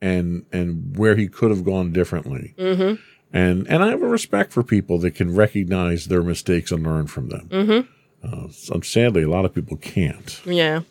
and 0.00 0.46
and 0.52 0.96
where 0.96 1.16
he 1.16 1.28
could 1.28 1.50
have 1.50 1.64
gone 1.64 1.92
differently. 1.92 2.54
mhm. 2.58 2.98
And 3.34 3.66
and 3.68 3.82
I 3.82 3.88
have 3.88 4.02
a 4.02 4.08
respect 4.08 4.52
for 4.52 4.62
people 4.62 4.98
that 5.00 5.14
can 5.14 5.34
recognize 5.34 6.06
their 6.06 6.22
mistakes 6.22 6.70
and 6.72 6.82
learn 6.82 7.06
from 7.08 7.28
them. 7.28 7.48
Mhm. 7.50 7.88
Uh, 8.22 8.48
sadly, 8.82 9.22
a 9.22 9.28
lot 9.28 9.44
of 9.44 9.54
people 9.54 9.76
can't. 9.76 10.40
Yeah. 10.46 10.82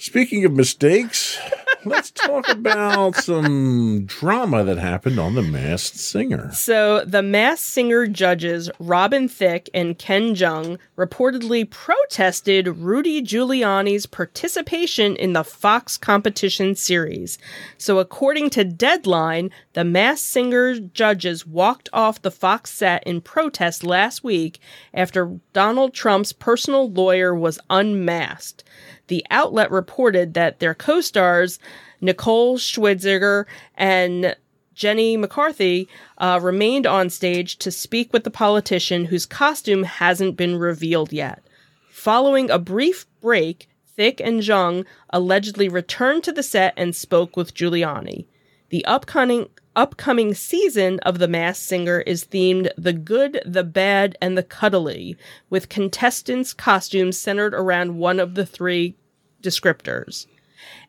Speaking 0.00 0.44
of 0.44 0.52
mistakes, 0.52 1.36
let's 1.84 2.12
talk 2.12 2.48
about 2.48 3.16
some 3.16 4.04
drama 4.06 4.62
that 4.62 4.78
happened 4.78 5.18
on 5.18 5.34
The 5.34 5.42
Masked 5.42 5.96
Singer. 5.96 6.52
So 6.52 7.04
the 7.04 7.20
Masked 7.20 7.66
Singer 7.66 8.06
judges 8.06 8.70
Robin 8.78 9.28
Thicke 9.28 9.68
and 9.74 9.98
Ken 9.98 10.36
Jeong 10.36 10.78
reportedly 10.96 11.68
protested 11.68 12.68
Rudy 12.68 13.20
Giuliani's 13.20 14.06
participation 14.06 15.16
in 15.16 15.32
the 15.32 15.42
Fox 15.42 15.98
competition 15.98 16.76
series. 16.76 17.36
So 17.76 17.98
according 17.98 18.50
to 18.50 18.62
Deadline, 18.62 19.50
the 19.72 19.82
Masked 19.82 20.28
Singer 20.28 20.78
judges 20.78 21.44
walked 21.44 21.88
off 21.92 22.22
the 22.22 22.30
Fox 22.30 22.70
set 22.70 23.02
in 23.04 23.20
protest 23.20 23.82
last 23.82 24.22
week 24.22 24.60
after 24.94 25.40
Donald 25.52 25.92
Trump's 25.92 26.32
personal 26.32 26.88
lawyer 26.88 27.34
was 27.34 27.58
unmasked. 27.68 28.62
The 29.08 29.24
outlet 29.30 29.70
reported 29.70 30.34
that 30.34 30.60
their 30.60 30.74
co-stars 30.74 31.58
Nicole 32.00 32.58
Scherzinger 32.58 33.46
and 33.76 34.36
Jenny 34.74 35.16
McCarthy 35.16 35.88
uh, 36.18 36.38
remained 36.40 36.86
on 36.86 37.10
stage 37.10 37.56
to 37.58 37.70
speak 37.70 38.12
with 38.12 38.22
the 38.22 38.30
politician 38.30 39.06
whose 39.06 39.26
costume 39.26 39.82
hasn't 39.82 40.36
been 40.36 40.56
revealed 40.56 41.12
yet. 41.12 41.42
Following 41.90 42.48
a 42.48 42.60
brief 42.60 43.06
break, 43.20 43.68
Thicke 43.96 44.20
and 44.20 44.40
Jeong 44.40 44.84
allegedly 45.10 45.68
returned 45.68 46.22
to 46.24 46.32
the 46.32 46.44
set 46.44 46.74
and 46.76 46.94
spoke 46.94 47.36
with 47.36 47.54
Giuliani. 47.54 48.26
The 48.68 48.84
upcoming 48.84 49.48
upcoming 49.74 50.34
season 50.34 50.98
of 51.00 51.18
The 51.18 51.28
Masked 51.28 51.64
Singer 51.64 52.00
is 52.00 52.24
themed 52.24 52.68
The 52.76 52.92
Good, 52.92 53.40
the 53.46 53.64
Bad, 53.64 54.16
and 54.20 54.36
the 54.36 54.42
Cuddly, 54.42 55.16
with 55.50 55.68
contestants' 55.68 56.52
costumes 56.52 57.18
centered 57.18 57.54
around 57.54 57.96
one 57.96 58.20
of 58.20 58.34
the 58.34 58.44
three 58.44 58.96
descriptors. 59.42 60.26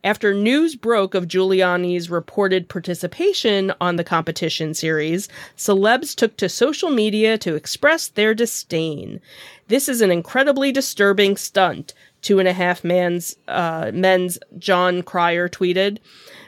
After 0.04 0.34
news 0.34 0.76
broke 0.76 1.14
of 1.14 1.28
Giuliani's 1.28 2.10
reported 2.10 2.70
participation 2.70 3.74
on 3.80 3.98
the 3.98 4.04
competition 4.04 4.74
series, 4.74 5.28
celebs 5.58 6.16
took 6.16 6.38
to 6.38 6.50
social 6.50 6.90
media 6.90 7.38
to 7.40 7.56
express 7.56 8.08
their 8.08 8.34
disdain. 8.34 9.20
This 9.68 9.88
is 9.88 10.02
an 10.02 10.10
incredibly 10.10 10.72
disturbing 10.72 11.38
stunt, 11.38 11.94
two 12.22 12.40
and 12.40 12.48
a 12.48 12.54
half 12.54 12.84
man's, 12.84 13.36
uh, 13.48 13.92
men's 13.94 14.40
Jon 14.58 15.04
Cryer 15.04 15.48
tweeted. 15.48 16.00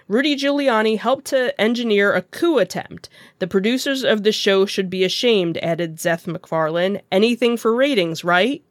Rudy 0.08 0.36
Giuliani 0.36 0.98
helped 0.98 1.26
to 1.26 1.60
engineer 1.60 2.14
a 2.14 2.22
coup 2.22 2.58
attempt. 2.58 3.08
The 3.40 3.48
producers 3.48 4.04
of 4.04 4.24
the 4.24 4.32
show 4.32 4.66
should 4.66 4.90
be 4.90 5.04
ashamed, 5.04 5.58
added 5.60 6.00
Seth 6.00 6.28
MacFarlane. 6.28 7.02
Anything 7.12 7.56
for 7.56 7.74
ratings, 7.74 8.24
right? 8.24 8.64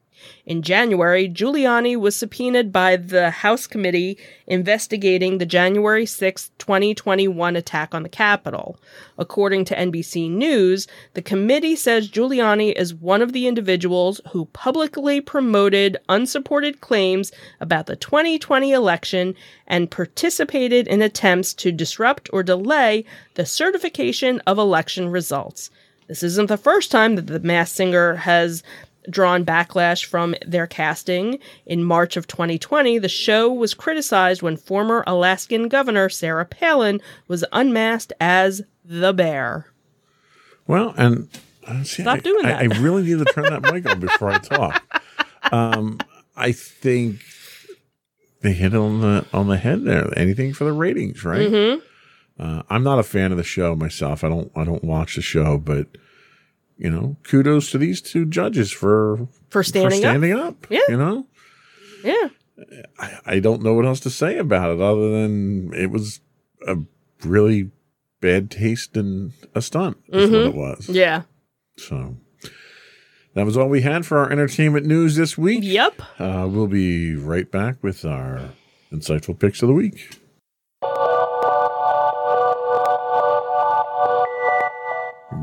In 0.46 0.62
January, 0.62 1.28
Giuliani 1.28 1.96
was 1.96 2.16
subpoenaed 2.16 2.72
by 2.72 2.96
the 2.96 3.30
House 3.30 3.66
committee 3.66 4.18
investigating 4.46 5.38
the 5.38 5.46
January 5.46 6.06
6, 6.06 6.50
2021 6.58 7.56
attack 7.56 7.94
on 7.94 8.02
the 8.02 8.08
Capitol. 8.08 8.78
According 9.18 9.64
to 9.66 9.76
NBC 9.76 10.30
News, 10.30 10.86
the 11.14 11.22
committee 11.22 11.76
says 11.76 12.10
Giuliani 12.10 12.72
is 12.72 12.94
one 12.94 13.22
of 13.22 13.32
the 13.32 13.46
individuals 13.46 14.20
who 14.32 14.46
publicly 14.46 15.20
promoted 15.20 15.96
unsupported 16.08 16.80
claims 16.80 17.32
about 17.60 17.86
the 17.86 17.96
2020 17.96 18.72
election 18.72 19.34
and 19.66 19.90
participated 19.90 20.88
in 20.88 21.02
attempts 21.02 21.54
to 21.54 21.72
disrupt 21.72 22.28
or 22.32 22.42
delay 22.42 23.04
the 23.34 23.46
certification 23.46 24.40
of 24.46 24.58
election 24.58 25.08
results. 25.08 25.70
This 26.08 26.24
isn't 26.24 26.48
the 26.48 26.56
first 26.56 26.90
time 26.90 27.14
that 27.14 27.28
the 27.28 27.38
mass 27.38 27.70
singer 27.70 28.16
has 28.16 28.64
drawn 29.09 29.44
backlash 29.44 30.05
from 30.05 30.34
their 30.46 30.66
casting. 30.66 31.38
In 31.66 31.84
March 31.84 32.16
of 32.16 32.26
2020, 32.26 32.98
the 32.98 33.09
show 33.09 33.53
was 33.53 33.74
criticized 33.74 34.42
when 34.42 34.57
former 34.57 35.05
Alaskan 35.07 35.68
Governor 35.68 36.09
Sarah 36.09 36.44
Palin 36.44 37.01
was 37.28 37.44
unmasked 37.53 38.12
as 38.20 38.62
the 38.84 39.12
bear. 39.12 39.66
Well, 40.66 40.94
and 40.96 41.28
uh, 41.66 41.82
see, 41.82 42.03
Stop 42.03 42.18
I, 42.18 42.20
doing 42.20 42.42
that. 42.44 42.61
I 42.61 42.80
really 42.80 43.03
need 43.03 43.18
to 43.18 43.32
turn 43.32 43.44
that 43.44 43.72
mic 43.72 43.88
on 43.88 44.01
before 44.01 44.30
I 44.30 44.38
talk. 44.38 45.03
Um, 45.53 45.98
I 46.36 46.53
think 46.53 47.20
they 48.42 48.53
hit 48.53 48.74
it 48.74 48.78
on 48.78 49.01
the 49.01 49.26
on 49.32 49.48
the 49.48 49.57
head 49.57 49.84
there. 49.84 50.16
Anything 50.18 50.53
for 50.53 50.64
the 50.64 50.72
ratings, 50.72 51.24
right? 51.24 51.48
Mm-hmm. 51.48 51.80
Uh, 52.42 52.62
I'm 52.70 52.82
not 52.82 52.98
a 52.98 53.03
fan 53.03 53.32
of 53.32 53.38
the 53.38 53.44
show 53.44 53.74
myself. 53.74 54.24
I 54.24 54.28
don't 54.28 54.51
I 54.57 54.64
don't 54.64 54.84
watch 54.84 55.16
the 55.16 55.22
show, 55.22 55.59
but 55.59 55.88
you 56.80 56.88
know, 56.90 57.16
kudos 57.24 57.70
to 57.70 57.78
these 57.78 58.00
two 58.00 58.24
judges 58.24 58.72
for 58.72 59.28
For 59.50 59.62
standing, 59.62 59.90
for 59.90 59.96
standing 59.96 60.32
up. 60.32 60.66
Yeah. 60.70 60.80
You 60.88 60.96
know. 60.96 61.26
Yeah. 62.02 62.28
I, 62.98 63.18
I 63.26 63.38
don't 63.38 63.62
know 63.62 63.74
what 63.74 63.84
else 63.84 64.00
to 64.00 64.10
say 64.10 64.38
about 64.38 64.70
it 64.70 64.80
other 64.80 65.10
than 65.10 65.74
it 65.74 65.90
was 65.90 66.20
a 66.66 66.78
really 67.22 67.70
bad 68.22 68.50
taste 68.50 68.96
and 68.96 69.32
a 69.54 69.60
stunt. 69.60 69.98
Is 70.08 70.30
what 70.30 70.40
it 70.40 70.54
was. 70.54 70.88
Yeah. 70.88 71.22
So 71.76 72.16
that 73.34 73.44
was 73.44 73.58
all 73.58 73.68
we 73.68 73.82
had 73.82 74.06
for 74.06 74.18
our 74.18 74.32
entertainment 74.32 74.86
news 74.86 75.16
this 75.16 75.36
week. 75.36 75.60
Yep. 75.62 76.00
Uh, 76.18 76.48
we'll 76.50 76.66
be 76.66 77.14
right 77.14 77.50
back 77.50 77.76
with 77.82 78.06
our 78.06 78.50
insightful 78.90 79.38
picks 79.38 79.62
of 79.62 79.68
the 79.68 79.74
week. 79.74 80.19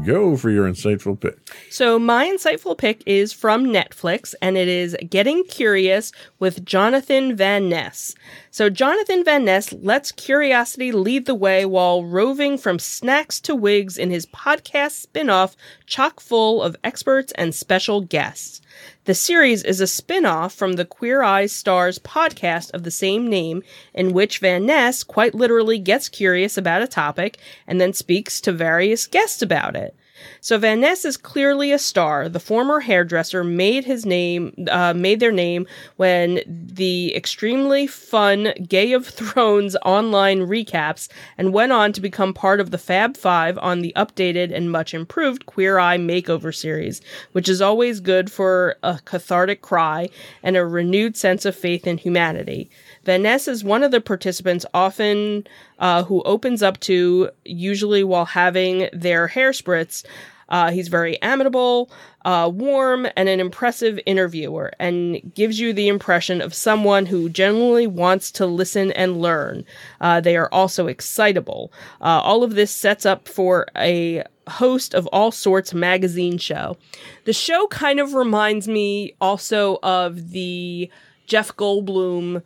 Go 0.08 0.38
for 0.38 0.50
your 0.50 0.66
insightful 0.70 1.20
pick. 1.20 1.38
So, 1.70 2.00
my 2.00 2.28
insightful 2.28 2.78
pick 2.78 3.04
is 3.06 3.34
from 3.34 3.66
Netflix, 3.66 4.34
and 4.42 4.56
it 4.56 4.70
is 4.70 4.96
Getting 5.10 5.44
Curious 5.44 6.14
with 6.40 6.64
Jonathan 6.64 7.36
Van 7.36 7.68
Ness. 7.68 8.16
So, 8.50 8.70
Jonathan 8.70 9.26
Van 9.26 9.44
Ness 9.44 9.74
lets 9.74 10.14
curiosity 10.14 10.94
lead 10.94 11.26
the 11.26 11.36
way 11.36 11.66
while 11.66 12.06
roving 12.06 12.58
from 12.58 12.80
snacks 12.80 13.42
to 13.42 13.54
wigs 13.54 13.98
in 13.98 14.10
his 14.10 14.26
podcast 14.26 14.92
spin 14.92 15.30
off, 15.30 15.58
chock 15.88 16.22
full 16.22 16.64
of 16.64 16.78
experts 16.86 17.34
and 17.34 17.54
special 17.54 18.00
guests. 18.00 18.62
The 19.06 19.16
series 19.16 19.64
is 19.64 19.82
a 19.82 19.88
spin 19.88 20.26
off 20.26 20.54
from 20.54 20.74
the 20.74 20.86
Queer 20.86 21.24
Eyes 21.24 21.52
Stars 21.52 21.98
podcast 21.98 22.74
of 22.74 22.84
the 22.84 22.92
same 22.92 23.28
name, 23.28 23.64
in 23.94 24.14
which 24.14 24.40
Van 24.40 24.66
Ness 24.66 25.04
quite 25.04 25.34
literally 25.34 25.80
gets 25.80 26.10
curious 26.10 26.58
about 26.58 26.82
a 26.82 26.88
topic 26.88 27.38
and 27.66 27.82
then 27.82 27.94
speaks 27.94 28.40
to 28.42 28.52
various 28.52 29.08
guests 29.08 29.42
about 29.42 29.76
it. 29.76 29.96
So 30.42 30.58
Van 30.58 30.80
Ness 30.82 31.06
is 31.06 31.18
clearly 31.18 31.72
a 31.72 31.80
star. 31.80 32.30
The 32.30 32.40
former 32.40 32.80
hairdresser 32.80 33.44
made 33.44 33.86
his 33.86 34.06
name, 34.06 34.54
uh, 34.70 34.94
made 34.94 35.20
their 35.20 35.32
name 35.32 35.68
when 35.98 36.42
the 36.48 37.16
extremely 37.16 37.88
fun 37.88 38.54
Gay 38.68 38.94
of 38.94 39.08
Thrones 39.08 39.76
online 39.84 40.42
recaps, 40.42 41.10
and 41.38 41.54
went 41.54 41.72
on 41.72 41.94
to 41.94 42.02
become 42.02 42.34
part 42.34 42.60
of 42.60 42.72
the 42.72 42.78
Fab 42.78 43.18
Five 43.18 43.58
on 43.60 43.82
the 43.82 43.94
updated 43.96 44.56
and 44.56 44.72
much 44.72 44.94
improved 44.94 45.46
Queer 45.46 45.80
Eye 45.80 45.98
Makeover 45.98 46.56
series, 46.56 47.02
which 47.32 47.50
is 47.50 47.62
always 47.62 48.00
good 48.00 48.32
for 48.32 48.76
a 48.84 49.00
cathartic 49.06 49.62
cry 49.62 50.10
and 50.44 50.56
a 50.56 50.66
renewed 50.66 51.18
sense 51.18 51.46
of 51.46 51.56
faith 51.56 51.88
in 51.88 51.98
humanity. 51.98 52.70
Van 53.08 53.22
Ness 53.22 53.48
is 53.48 53.64
one 53.64 53.84
of 53.84 53.92
the 53.92 54.02
participants 54.02 54.66
often 54.74 55.48
uh, 55.80 56.04
who 56.04 56.22
opens 56.24 56.62
up 56.62 56.78
to, 56.82 57.30
usually 57.46 58.04
while 58.04 58.26
having 58.26 58.90
their 58.92 59.28
hair 59.28 59.52
spritz. 59.52 60.06
Uh, 60.50 60.72
he's 60.72 60.90
very 60.90 61.18
amiable, 61.24 61.90
uh, 62.26 62.52
warm, 62.54 63.08
and 63.16 63.30
an 63.30 63.40
impressive 63.40 63.98
interviewer, 64.06 64.74
and 64.78 65.22
gives 65.34 65.58
you 65.58 65.72
the 65.72 65.88
impression 65.88 66.42
of 66.42 66.54
someone 66.54 67.06
who 67.06 67.30
genuinely 67.30 67.88
wants 67.88 68.30
to 68.30 68.46
listen 68.46 68.92
and 68.92 69.22
learn. 69.22 69.64
Uh, 70.02 70.20
they 70.20 70.36
are 70.36 70.50
also 70.52 70.88
excitable. 70.88 71.72
Uh, 72.02 72.20
all 72.22 72.44
of 72.44 72.56
this 72.56 72.72
sets 72.72 73.06
up 73.06 73.30
for 73.30 73.68
a 73.78 74.22
host 74.50 74.94
of 74.94 75.08
all 75.14 75.32
sorts 75.32 75.74
magazine 75.74 76.38
show. 76.38 76.76
The 77.24 77.32
show 77.32 77.68
kind 77.68 78.02
of 78.02 78.16
reminds 78.16 78.68
me 78.68 79.16
also 79.22 79.80
of 79.82 80.32
the 80.32 80.92
Jeff 81.26 81.56
Goldblum 81.56 82.44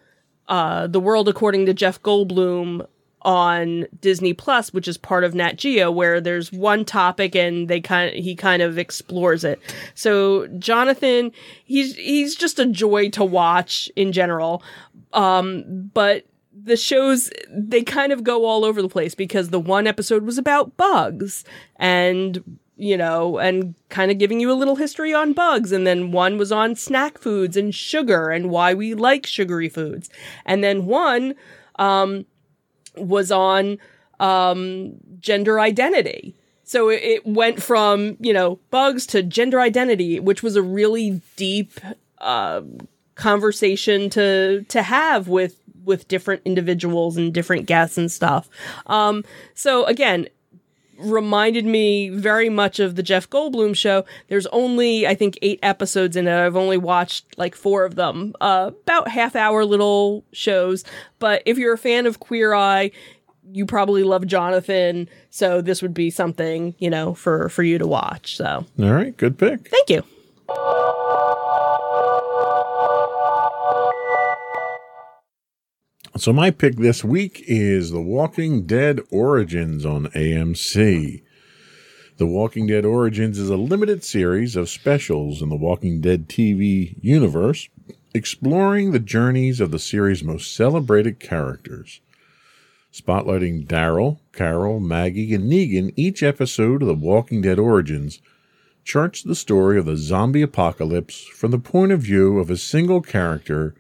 uh, 0.52 0.86
The 0.86 1.00
World 1.00 1.30
According 1.30 1.66
to 1.66 1.74
Jeff 1.74 2.04
Goldblum 2.04 2.86
on 3.24 3.86
Disney 4.02 4.34
Plus, 4.34 4.74
which 4.74 4.88
is 4.88 4.98
part 4.98 5.24
of 5.24 5.34
Nat 5.34 5.54
Geo, 5.54 5.90
where 5.90 6.20
there's 6.20 6.52
one 6.52 6.84
topic 6.86 7.36
and 7.36 7.68
they 7.68 7.80
kind 7.80 8.10
of, 8.10 8.24
he 8.24 8.36
kind 8.36 8.62
of 8.62 8.78
explores 8.78 9.44
it. 9.44 9.60
So 9.96 10.48
Jonathan, 10.60 11.32
he's 11.64 11.96
he's 11.96 12.36
just 12.36 12.60
a 12.60 12.66
joy 12.66 13.10
to 13.12 13.24
watch 13.24 13.90
in 13.96 14.12
general. 14.12 14.62
Um, 15.14 15.90
but 15.94 16.26
the 16.64 16.76
shows 16.76 17.30
they 17.50 17.84
kind 17.84 18.12
of 18.12 18.24
go 18.24 18.46
all 18.46 18.66
over 18.66 18.82
the 18.82 18.90
place 18.90 19.16
because 19.16 19.50
the 19.50 19.60
one 19.60 19.88
episode 19.88 20.24
was 20.24 20.38
about 20.38 20.76
bugs 20.76 21.46
and 21.78 22.60
you 22.78 22.98
know, 22.98 23.38
and 23.38 23.76
kind 23.90 24.10
of 24.10 24.18
giving 24.18 24.40
you 24.40 24.52
a 24.52 24.54
little 24.54 24.76
history 24.76 25.14
on 25.14 25.34
bugs. 25.34 25.72
And 25.72 25.86
then 25.86 26.12
one 26.12 26.38
was 26.38 26.52
on 26.52 26.76
snack 26.76 27.18
foods 27.18 27.56
and 27.56 27.76
sugar 27.76 28.30
and 28.30 28.50
why 28.50 28.74
we 28.74 28.94
like 28.96 29.28
sugary 29.28 29.70
foods. 29.70 30.10
And 30.46 30.64
then 30.64 30.86
one, 30.86 31.36
um, 31.78 32.26
was 32.96 33.32
on, 33.32 33.78
um, 34.20 34.94
gender 35.20 35.60
identity. 35.60 36.36
So 36.64 36.90
it, 36.90 37.26
went 37.26 37.62
from, 37.62 38.18
you 38.20 38.34
know, 38.34 38.60
bugs 38.72 39.06
to 39.08 39.22
gender 39.22 39.60
identity, 39.60 40.20
which 40.20 40.42
was 40.42 40.56
a 40.56 40.62
really 40.62 41.22
deep, 41.36 41.80
uh, 42.20 42.62
conversation 43.16 44.10
to, 44.10 44.64
to 44.70 44.82
have 44.82 45.28
with, 45.28 45.62
with 45.84 46.08
different 46.08 46.42
individuals 46.46 47.18
and 47.18 47.34
different 47.34 47.66
guests 47.66 47.98
and 47.98 48.12
stuff. 48.12 48.50
Um, 48.88 49.24
so 49.54 49.86
again, 49.86 50.28
reminded 51.02 51.66
me 51.66 52.10
very 52.10 52.50
much 52.50 52.80
of 52.80 52.96
the 52.96 53.04
Jeff 53.04 53.30
Goldblum 53.30 53.76
show. 53.76 54.06
There's 54.28 54.48
only, 54.48 55.06
I 55.08 55.16
think, 55.16 55.38
eight 55.42 55.60
episodes 55.64 56.16
in 56.16 56.28
it. 56.28 56.34
I've 56.36 56.56
only 56.56 56.78
watched 56.78 57.38
like 57.38 57.56
four 57.56 57.86
of 57.86 57.96
them, 57.96 58.34
uh, 58.42 58.72
about 58.84 59.08
half 59.10 59.36
hour 59.36 59.66
little 59.66 60.24
shows. 60.32 60.84
But 61.20 61.44
if 61.46 61.58
you're 61.58 61.74
a 61.74 61.78
fan 61.78 62.06
of 62.06 62.20
Queer 62.20 62.54
Eye, 62.54 62.92
you 63.52 63.66
probably 63.66 64.04
love 64.04 64.26
Jonathan. 64.28 65.10
So 65.30 65.62
this 65.62 65.82
would 65.82 65.94
be 65.94 66.10
something, 66.10 66.76
you 66.80 66.90
know, 66.90 67.14
for, 67.14 67.50
for 67.50 67.64
you 67.64 67.78
to 67.78 67.88
watch. 67.88 68.38
So 68.38 68.66
All 68.80 68.92
right, 68.92 69.16
good 69.18 69.38
pick. 69.38 69.68
thank 69.68 69.90
you. 69.90 70.04
So 76.22 76.32
my 76.32 76.52
pick 76.52 76.76
this 76.76 77.04
week 77.04 77.44
is 77.48 77.90
The 77.90 78.00
Walking 78.00 78.68
Dead 78.68 79.00
Origins 79.10 79.88
on 79.88 80.06
AMC. 80.10 81.24
The 82.18 82.28
Walking 82.28 82.68
Dead 82.68 82.86
Origins 82.86 83.40
is 83.40 83.50
a 83.50 83.58
limited 83.58 84.04
series 84.04 84.56
of 84.56 84.70
specials 84.70 85.42
in 85.42 85.50
the 85.50 85.56
Walking 85.56 86.00
Dead 86.00 86.30
TV 86.30 86.96
universe, 87.02 87.70
exploring 88.14 88.92
the 88.92 89.00
journeys 89.00 89.60
of 89.60 89.72
the 89.72 89.80
series' 89.80 90.24
most 90.24 90.56
celebrated 90.56 91.20
characters. 91.20 92.02
Spotlighting 92.94 93.66
Daryl, 93.66 94.20
Carol, 94.32 94.80
Maggie, 94.80 95.34
and 95.34 95.52
Negan, 95.52 95.92
each 95.96 96.22
episode 96.22 96.84
of 96.84 96.88
The 96.88 96.94
Walking 96.94 97.42
Dead 97.42 97.58
Origins 97.58 98.22
charts 98.84 99.24
the 99.24 99.34
story 99.34 99.80
of 99.80 99.88
the 99.88 99.98
zombie 99.98 100.44
apocalypse 100.44 101.24
from 101.34 101.50
the 101.50 101.58
point 101.58 101.92
of 101.92 102.02
view 102.02 102.38
of 102.38 102.52
a 102.52 102.58
single 102.58 103.02
character 103.02 103.74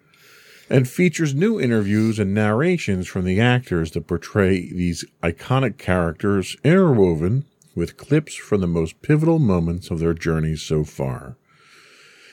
and 0.71 0.87
features 0.87 1.35
new 1.35 1.59
interviews 1.59 2.17
and 2.17 2.33
narrations 2.33 3.05
from 3.05 3.25
the 3.25 3.41
actors 3.41 3.91
that 3.91 4.07
portray 4.07 4.71
these 4.71 5.03
iconic 5.21 5.77
characters 5.77 6.55
interwoven 6.63 7.45
with 7.75 7.97
clips 7.97 8.35
from 8.35 8.61
the 8.61 8.67
most 8.67 9.01
pivotal 9.01 9.37
moments 9.37 9.91
of 9.91 9.99
their 9.99 10.13
journeys 10.13 10.61
so 10.61 10.85
far. 10.85 11.35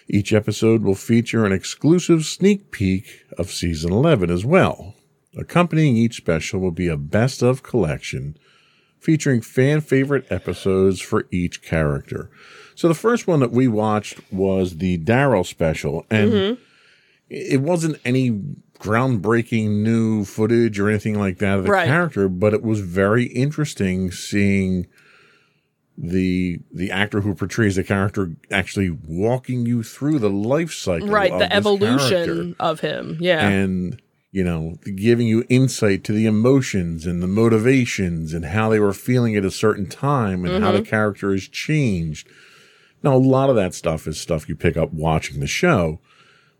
Each 0.08 0.32
episode 0.32 0.82
will 0.82 0.94
feature 0.94 1.44
an 1.44 1.52
exclusive 1.52 2.24
sneak 2.24 2.70
peek 2.70 3.24
of 3.36 3.50
season 3.50 3.92
11 3.92 4.30
as 4.30 4.44
well. 4.44 4.94
Accompanying 5.36 5.96
each 5.96 6.16
special 6.16 6.60
will 6.60 6.70
be 6.70 6.88
a 6.88 6.96
best 6.96 7.42
of 7.42 7.64
collection 7.64 8.36
featuring 9.00 9.40
fan 9.40 9.80
favorite 9.80 10.26
episodes 10.30 11.00
for 11.00 11.26
each 11.30 11.62
character. 11.62 12.30
So 12.74 12.86
the 12.88 12.94
first 12.94 13.26
one 13.26 13.40
that 13.40 13.52
we 13.52 13.66
watched 13.66 14.20
was 14.32 14.78
the 14.78 14.98
Daryl 14.98 15.44
special, 15.44 16.06
and 16.08 16.32
Mm-hmm. 16.32 16.62
It 17.30 17.60
wasn't 17.60 17.98
any 18.04 18.40
groundbreaking 18.78 19.82
new 19.82 20.24
footage 20.24 20.78
or 20.78 20.88
anything 20.88 21.18
like 21.18 21.38
that 21.38 21.58
of 21.58 21.64
the 21.64 21.70
Right. 21.70 21.86
character, 21.86 22.28
but 22.28 22.54
it 22.54 22.62
was 22.62 22.80
very 22.80 23.24
interesting 23.24 24.10
seeing 24.10 24.86
the 26.00 26.60
the 26.72 26.92
actor 26.92 27.22
who 27.22 27.34
portrays 27.34 27.74
the 27.74 27.82
character 27.82 28.30
actually 28.52 28.88
walking 28.88 29.66
you 29.66 29.82
through 29.82 30.20
the 30.20 30.30
life 30.30 30.72
cycle 30.72 31.08
right, 31.08 31.32
of 31.32 31.40
the 31.40 31.52
evolution 31.52 32.54
of 32.60 32.80
him. 32.80 33.18
Yeah. 33.20 33.48
and 33.48 34.00
you 34.30 34.44
know 34.44 34.76
giving 34.94 35.26
you 35.26 35.44
insight 35.48 36.04
to 36.04 36.12
the 36.12 36.26
emotions 36.26 37.06
and 37.06 37.22
the 37.22 37.26
motivations 37.26 38.32
and 38.32 38.44
how 38.44 38.68
they 38.68 38.78
were 38.78 38.92
feeling 38.92 39.36
at 39.36 39.44
a 39.44 39.50
certain 39.50 39.86
time 39.86 40.44
and 40.44 40.62
how 40.62 40.70
the 40.70 40.78
mm-hmm. 40.78 40.88
character 40.88 41.32
has 41.32 41.48
changed 41.48 42.28
now 43.02 43.14
a 43.14 43.18
lot 43.18 43.50
of 43.50 43.56
that 43.56 43.74
stuff 43.74 44.06
is 44.06 44.20
stuff 44.20 44.48
you 44.48 44.54
pick 44.54 44.76
up 44.76 44.92
watching 44.92 45.40
the 45.40 45.46
show 45.46 45.98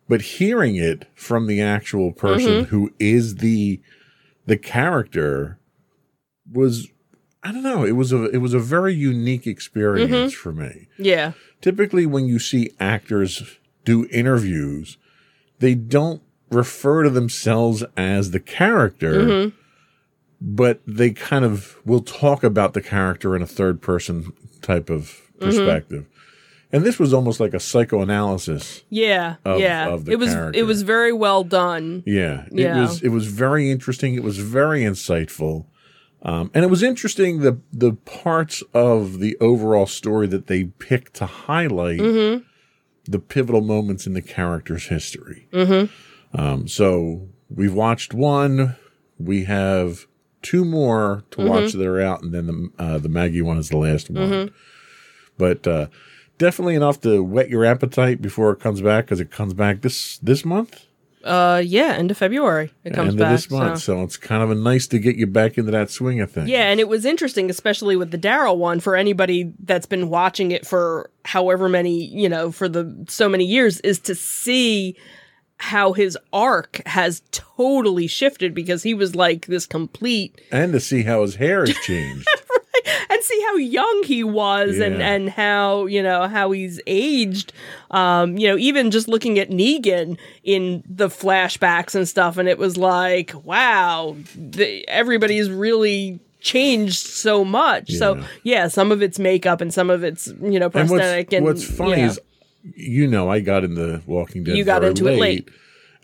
but 0.08 0.22
hearing 0.22 0.76
it 0.76 1.06
from 1.14 1.46
the 1.46 1.60
actual 1.60 2.12
person 2.12 2.50
mm-hmm. 2.50 2.64
who 2.64 2.92
is 2.98 3.36
the 3.36 3.80
the 4.46 4.56
character 4.56 5.58
was 6.50 6.88
i 7.42 7.52
don't 7.52 7.62
know 7.62 7.84
it 7.84 7.92
was 7.92 8.12
a 8.12 8.24
it 8.30 8.38
was 8.38 8.54
a 8.54 8.58
very 8.58 8.94
unique 8.94 9.46
experience 9.46 10.10
mm-hmm. 10.12 10.28
for 10.30 10.52
me. 10.52 10.88
Yeah. 10.98 11.32
typically 11.60 12.06
when 12.06 12.26
you 12.26 12.38
see 12.38 12.70
actors 12.80 13.58
do 13.88 14.06
interviews, 14.10 14.98
they 15.60 15.74
don't 15.74 16.22
refer 16.50 17.04
to 17.04 17.10
themselves 17.10 17.82
as 17.96 18.32
the 18.32 18.40
character, 18.40 19.12
mm-hmm. 19.14 19.56
but 20.42 20.80
they 20.86 21.10
kind 21.10 21.44
of 21.44 21.78
will 21.86 22.02
talk 22.02 22.44
about 22.44 22.74
the 22.74 22.82
character 22.82 23.34
in 23.34 23.40
a 23.40 23.46
third 23.46 23.80
person 23.80 24.32
type 24.60 24.90
of 24.90 25.22
perspective. 25.40 26.06
And 26.70 26.84
this 26.84 26.98
was 26.98 27.14
almost 27.14 27.40
like 27.40 27.54
a 27.54 27.60
psychoanalysis. 27.60 28.82
Yeah. 28.90 29.36
Of- 29.44 29.60
yeah. 29.60 29.88
of 29.88 30.04
the 30.04 30.12
it 30.12 30.18
was 30.18 30.34
character. 30.34 30.58
it 30.58 30.64
was 30.64 30.82
very 30.82 31.12
well 31.12 31.42
done. 31.44 32.02
Yeah, 32.06 32.44
it 32.52 32.58
Yeah. 32.58 32.80
was 32.82 33.02
it 33.02 33.08
was 33.08 33.26
very 33.26 33.70
interesting. 33.70 34.14
It 34.14 34.22
was 34.22 34.38
very 34.38 34.82
insightful, 34.82 35.64
um, 36.22 36.50
and 36.52 36.64
it 36.64 36.68
was 36.68 36.82
interesting 36.82 37.40
the 37.40 37.58
the 37.72 37.92
parts 37.92 38.62
of 38.74 39.18
the 39.18 39.36
overall 39.40 39.86
story 39.86 40.26
that 40.26 40.46
they 40.46 40.64
picked 40.64 41.14
to 41.14 41.26
highlight 41.26 42.00
Mm-hmm. 42.00 42.42
the 43.10 43.18
pivotal 43.18 43.62
moments 43.62 44.06
in 44.06 44.12
the 44.12 44.20
character's 44.22 44.88
history. 44.88 45.48
Mm-hmm. 45.52 46.38
Um, 46.38 46.68
so 46.68 47.28
we've 47.48 47.72
watched 47.74 48.12
one. 48.12 48.76
We 49.18 49.44
have 49.44 50.06
two 50.42 50.64
more 50.66 51.24
to 51.30 51.38
Mm-hmm. 51.38 51.48
watch 51.48 51.72
that 51.72 51.86
are 51.86 52.00
out, 52.02 52.22
and 52.22 52.34
then 52.34 52.46
the 52.46 52.70
uh, 52.78 52.98
the 52.98 53.08
Maggie 53.08 53.40
one 53.42 53.56
is 53.56 53.70
the 53.70 53.78
last 53.78 54.10
one. 54.10 54.50
But 55.38 55.66
uh, 55.66 55.86
definitely 56.38 56.74
enough 56.74 57.00
to 57.02 57.22
whet 57.22 57.48
your 57.48 57.64
appetite 57.64 58.22
before 58.22 58.50
it 58.52 58.60
comes 58.60 58.80
back 58.80 59.04
because 59.04 59.20
it 59.20 59.30
comes 59.30 59.54
back 59.54 59.82
this 59.82 60.18
this 60.18 60.44
month 60.44 60.86
Uh 61.24 61.60
yeah, 61.64 61.94
end 61.94 62.10
of 62.10 62.16
February 62.16 62.72
it 62.84 62.94
comes 62.94 63.10
end 63.10 63.18
back. 63.18 63.26
of 63.26 63.32
this 63.32 63.50
month. 63.50 63.80
so. 63.80 63.96
So. 63.96 64.02
it's 64.02 64.16
kind 64.16 64.42
of 64.42 64.50
a 64.50 64.54
nice 64.54 64.86
to 64.88 64.98
get 64.98 65.16
you 65.16 65.26
back 65.26 65.58
into 65.58 65.72
that 65.72 65.90
swing 65.90 66.20
of 66.20 66.30
things. 66.30 66.48
Yeah, 66.48 66.70
and 66.70 66.78
it 66.80 66.88
was 66.88 67.04
interesting, 67.04 67.50
especially 67.50 67.96
with 67.96 68.12
the 68.12 68.18
Daryl 68.18 68.56
one, 68.56 68.78
for 68.80 68.94
anybody 68.96 69.52
that's 69.64 69.86
been 69.86 70.08
watching 70.08 70.52
it 70.52 70.64
for 70.66 71.10
however 71.24 71.68
many, 71.68 72.04
you 72.04 72.28
know, 72.28 72.52
for 72.52 72.68
the 72.68 73.04
so 73.08 73.28
many 73.28 73.44
years, 73.44 73.80
is 73.80 73.98
to 74.00 74.14
see 74.14 74.96
how 75.58 75.92
his 75.92 76.16
arc 76.32 76.80
has 76.86 77.20
totally 77.32 78.06
shifted 78.06 78.54
because 78.54 78.84
he 78.84 78.94
was 78.94 79.16
like 79.16 79.46
this 79.46 79.66
complete 79.66 80.40
And 80.52 80.72
to 80.72 80.78
see 80.80 81.02
how 81.02 81.22
his 81.22 81.34
hair 81.34 81.66
has 81.66 81.76
changed. 81.78 82.28
and 83.30 83.38
see 83.38 83.44
how 83.46 83.56
young 83.56 84.02
he 84.04 84.24
was 84.24 84.78
and 84.78 84.98
Yeah. 84.98 85.08
and 85.08 85.28
how 85.30 85.86
you 85.86 86.02
know 86.02 86.26
how 86.28 86.50
he's 86.50 86.80
aged 86.86 87.52
um 87.90 88.38
you 88.38 88.48
know 88.48 88.56
even 88.56 88.90
just 88.90 89.08
looking 89.08 89.38
at 89.38 89.50
Negan 89.50 90.18
in 90.44 90.82
the 90.88 91.08
flashbacks 91.08 91.94
and 91.94 92.08
stuff 92.08 92.36
and 92.38 92.48
it 92.48 92.58
was 92.58 92.76
like 92.76 93.32
wow 93.44 94.16
the, 94.36 94.86
everybody's 94.88 95.50
really 95.50 96.20
changed 96.40 97.06
so 97.06 97.44
much 97.44 97.90
so 97.92 98.14
Yeah. 98.16 98.26
yeah 98.42 98.68
some 98.68 98.92
of 98.92 99.02
it's 99.02 99.18
makeup 99.18 99.60
and 99.60 99.72
some 99.74 99.90
of 99.90 100.04
it's 100.04 100.28
you 100.40 100.58
know 100.58 100.66
and 100.66 100.74
what's, 100.74 100.90
prosthetic 100.90 101.32
and, 101.32 101.44
what's 101.44 101.64
funny 101.64 102.00
yeah. 102.00 102.06
is, 102.08 102.20
you 102.74 103.06
know, 103.06 103.30
I 103.30 103.40
got 103.40 103.64
in 103.64 103.74
the 103.74 104.02
Walking 104.06 104.44
Dead 104.44 104.56
You 104.56 104.64
got 104.64 104.84
into 104.84 105.06
it 105.06 105.18
late. 105.18 105.48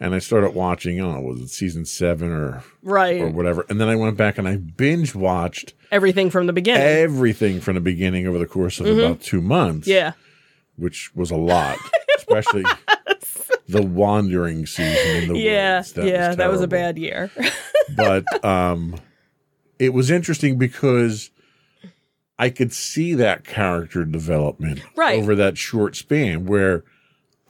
And 0.01 0.15
I 0.15 0.19
started 0.19 0.55
watching, 0.55 1.01
oh, 1.01 1.21
was 1.21 1.41
it 1.41 1.49
season 1.51 1.85
seven 1.85 2.31
or, 2.31 2.65
right 2.83 3.21
or 3.21 3.29
whatever? 3.29 3.65
And 3.69 3.81
then 3.81 3.89
I 3.89 3.95
went 3.97 4.17
back 4.17 4.39
and 4.39 4.49
I 4.49 4.57
binge 4.57 5.15
watched 5.15 5.73
everything 5.93 6.31
from 6.31 6.47
the 6.47 6.53
beginning 6.53 6.83
everything 6.83 7.61
from 7.61 7.75
the 7.77 7.81
beginning 7.81 8.27
over 8.27 8.39
the 8.39 8.47
course 8.47 8.81
of 8.81 8.87
about 8.87 9.21
two 9.23 9.41
months. 9.41 9.87
Mm-hmm. 9.87 9.95
yeah 9.97 10.13
Which 10.77 11.15
was 11.15 11.31
a 11.31 11.37
lot, 11.37 11.79
especially 12.17 12.65
the 13.69 13.83
wandering 13.83 14.67
season 14.67 15.23
in 15.23 15.33
the 15.33 15.39
yeah 15.39 15.79
woods. 15.79 15.97
yeah 15.97 16.35
that 16.35 16.51
was 16.51 16.61
a 16.61 16.69
bad 16.69 16.99
year 16.99 17.31
but 17.97 18.25
um 18.45 18.95
it 19.79 19.95
was 19.95 20.11
interesting 20.11 20.59
because 20.59 21.31
I 22.39 22.51
could 22.51 22.73
see 22.73 23.15
that 23.15 23.45
character 23.45 24.05
development 24.05 24.83
Right. 24.97 25.19
over 25.19 25.35
that 25.37 25.57
short 25.57 25.97
span 25.97 26.45
where 26.47 26.85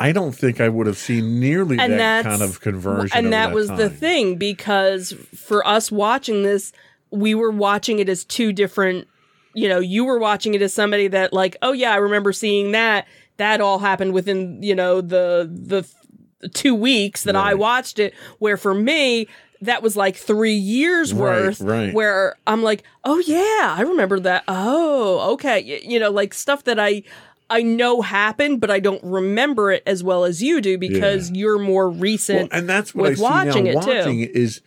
I 0.04 0.12
don't 0.12 0.32
think 0.32 0.60
I 0.60 0.68
would 0.68 0.86
have 0.86 0.98
seen 0.98 1.40
nearly 1.40 1.78
And 1.78 1.94
that 1.98 2.24
kind 2.24 2.42
of 2.42 2.60
conversion. 2.60 3.16
and 3.16 3.26
over 3.28 3.30
that 3.30 3.52
was 3.54 3.68
the 3.68 3.88
thing 3.88 4.36
because 4.36 5.12
for 5.34 5.66
us 5.66 5.90
watching 5.90 6.42
this 6.42 6.72
we 7.10 7.34
were 7.34 7.50
watching 7.50 8.00
it 8.00 8.08
as 8.08 8.24
two 8.24 8.52
different 8.52 9.08
you 9.54 9.68
know 9.68 9.78
you 9.78 10.04
were 10.04 10.18
watching 10.18 10.52
it 10.54 10.60
as 10.62 10.74
somebody 10.74 11.08
that 11.08 11.32
like 11.32 11.56
oh 11.62 11.72
yeah 11.72 11.92
i 11.92 11.96
remember 11.96 12.32
seeing 12.32 12.72
that 12.72 13.06
that 13.36 13.60
all 13.60 13.78
happened 13.78 14.12
within 14.12 14.62
you 14.62 14.74
know 14.74 15.00
the 15.00 15.48
the 15.50 16.48
two 16.50 16.74
weeks 16.74 17.22
that 17.22 17.36
i 17.36 17.54
watched 17.54 17.98
it 17.98 18.12
where 18.40 18.56
for 18.56 18.74
me 18.74 19.26
that 19.60 19.80
was 19.82 19.96
like 19.96 20.16
three 20.16 20.54
years 20.56 21.14
Right, 21.14 21.20
worth 21.44 21.60
right. 21.60 21.94
where 21.94 22.36
i'm 22.46 22.62
like 22.62 22.82
oh 23.04 23.18
yeah 23.20 23.74
i 23.78 23.82
remember 23.86 24.18
that 24.20 24.42
oh 24.48 25.32
okay 25.34 25.80
you 25.84 25.98
know 26.00 26.10
like 26.10 26.34
stuff 26.34 26.64
that 26.64 26.78
i 26.80 27.02
I 27.50 27.62
know 27.62 28.00
happened, 28.00 28.60
but 28.60 28.70
I 28.70 28.80
don't 28.80 29.02
remember 29.04 29.70
it 29.70 29.82
as 29.86 30.02
well 30.02 30.24
as 30.24 30.42
you 30.42 30.60
do 30.60 30.78
because 30.78 31.30
you're 31.30 31.58
more 31.58 31.90
recent 31.90 32.50
Well, 32.50 32.58
and 32.58 32.68
that's 32.68 32.94
what 32.94 33.02
with 33.10 33.12
I 33.12 33.14
see 33.16 33.22
watching 33.22 33.64
now 33.64 33.70
it, 33.70 33.82
too. 33.82 33.88
watching 33.88 34.20
it 34.20 34.30
is 34.30 34.62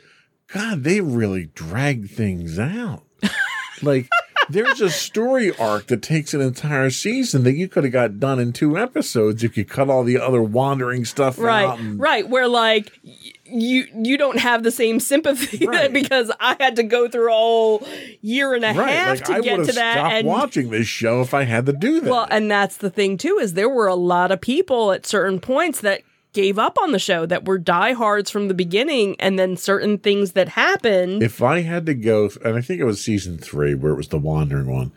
God, 0.47 0.83
they 0.83 1.01
really 1.01 1.47
drag 1.47 2.09
things 2.09 2.57
out. 2.59 3.03
like 3.81 4.07
there's 4.49 4.81
a 4.81 4.89
story 4.89 5.55
arc 5.57 5.87
that 5.87 6.01
takes 6.01 6.33
an 6.33 6.41
entire 6.41 6.89
season 6.89 7.43
that 7.43 7.53
you 7.53 7.67
could 7.67 7.83
have 7.83 7.93
got 7.93 8.19
done 8.19 8.39
in 8.39 8.53
two 8.53 8.77
episodes 8.77 9.43
if 9.43 9.57
you 9.57 9.65
cut 9.65 9.89
all 9.89 10.03
the 10.03 10.19
other 10.19 10.41
wandering 10.41 11.05
stuff 11.05 11.37
right 11.37 11.65
out. 11.65 11.79
and- 11.79 11.99
right 11.99 12.27
where 12.29 12.47
like 12.47 12.91
y- 13.03 13.13
you 13.45 13.87
you 13.95 14.17
don't 14.17 14.39
have 14.39 14.63
the 14.63 14.71
same 14.71 14.99
sympathy 14.99 15.65
Right. 15.67 15.91
because 15.93 16.29
i 16.39 16.55
had 16.59 16.75
to 16.75 16.83
go 16.83 17.07
through 17.07 17.29
a 17.29 17.33
whole 17.35 17.87
year 18.21 18.53
and 18.53 18.65
a 18.65 18.73
Right, 18.73 18.89
half 18.89 19.09
like 19.19 19.23
to 19.25 19.33
I 19.33 19.41
get 19.41 19.65
to 19.65 19.71
that 19.73 19.97
and 20.13 20.27
watching 20.27 20.69
this 20.69 20.87
show 20.87 21.21
if 21.21 21.33
I 21.33 21.43
had 21.43 21.65
to 21.67 21.73
do 21.73 22.01
that. 22.01 22.09
well 22.09 22.27
and 22.29 22.51
that's 22.51 22.77
the 22.77 22.89
thing 22.89 23.17
too 23.17 23.37
is 23.41 23.53
there 23.53 23.69
were 23.69 23.87
a 23.87 23.95
lot 23.95 24.31
of 24.31 24.41
people 24.41 24.91
at 24.91 25.05
certain 25.05 25.39
points 25.39 25.79
that 25.81 26.01
gave 26.37 26.59
up 26.59 26.77
on 26.81 26.91
the 26.91 26.99
show 26.99 27.25
that 27.25 27.45
were 27.45 27.57
diehards 27.57 28.29
from 28.29 28.47
the 28.47 28.53
beginning 28.53 29.15
and 29.19 29.39
then 29.39 29.57
certain 29.57 29.97
things 29.97 30.33
that 30.33 30.49
happened 30.49 31.23
if 31.23 31.41
I 31.41 31.61
had 31.61 31.85
to 31.87 31.95
go, 31.95 32.29
and 32.45 32.55
I 32.55 32.61
think 32.61 32.79
it 32.79 32.83
was 32.85 33.03
season 33.03 33.37
three 33.39 33.73
where 33.73 33.91
it 33.91 33.95
was 33.97 34.09
the 34.09 34.19
wandering 34.19 34.71
one. 34.71 34.91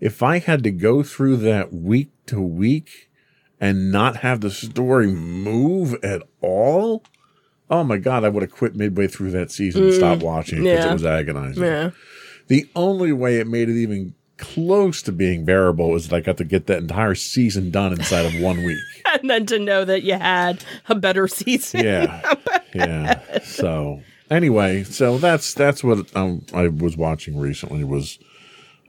If 0.00 0.22
I 0.22 0.38
had 0.40 0.62
to 0.64 0.70
go 0.70 1.02
through 1.02 1.38
that 1.38 1.72
week 1.72 2.10
to 2.26 2.40
week 2.40 3.08
and 3.58 3.90
not 3.90 4.16
have 4.18 4.42
the 4.42 4.50
story 4.50 5.06
move 5.06 5.94
at 6.02 6.22
all, 6.42 7.02
oh 7.70 7.82
my 7.84 7.96
god, 7.96 8.22
I 8.24 8.28
would 8.28 8.42
have 8.42 8.52
quit 8.52 8.76
midway 8.76 9.06
through 9.06 9.30
that 9.30 9.50
season 9.50 9.84
and 9.84 9.94
stopped 9.94 10.22
watching 10.22 10.62
because 10.64 10.80
Mm. 10.80 10.84
yeah. 10.84 10.90
it 10.90 10.92
was 10.92 11.04
agonizing. 11.06 11.62
yeah 11.64 11.90
The 12.48 12.68
only 12.76 13.12
way 13.12 13.38
it 13.40 13.46
made 13.46 13.70
it 13.70 13.80
even 13.80 14.14
close 14.44 15.02
to 15.02 15.12
being 15.12 15.44
bearable 15.44 15.90
was 15.90 16.08
that 16.08 16.16
I 16.16 16.20
got 16.20 16.36
to 16.38 16.44
get 16.44 16.66
that 16.66 16.78
entire 16.78 17.14
season 17.14 17.70
done 17.70 17.92
inside 17.92 18.26
of 18.26 18.40
one 18.40 18.64
week. 18.64 18.78
and 19.20 19.28
then 19.30 19.46
to 19.46 19.58
know 19.58 19.84
that 19.84 20.02
you 20.02 20.14
had 20.14 20.64
a 20.88 20.94
better 20.94 21.26
season. 21.28 21.84
Yeah. 21.84 22.34
Yeah. 22.74 23.20
so 23.44 24.02
anyway 24.30 24.82
so 24.82 25.16
that's 25.18 25.54
that's 25.54 25.84
what 25.84 26.10
um, 26.16 26.44
i 26.52 26.66
was 26.66 26.96
watching 26.96 27.38
recently 27.38 27.84
was 27.84 28.18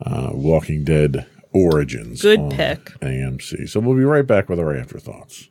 uh 0.03 0.31
walking 0.33 0.83
dead 0.83 1.27
origins 1.53 2.23
Good 2.23 2.49
pick. 2.49 2.85
amc 3.01 3.69
so 3.69 3.79
we'll 3.79 3.95
be 3.95 4.03
right 4.03 4.25
back 4.25 4.49
with 4.49 4.59
our 4.59 4.75
afterthoughts 4.75 5.49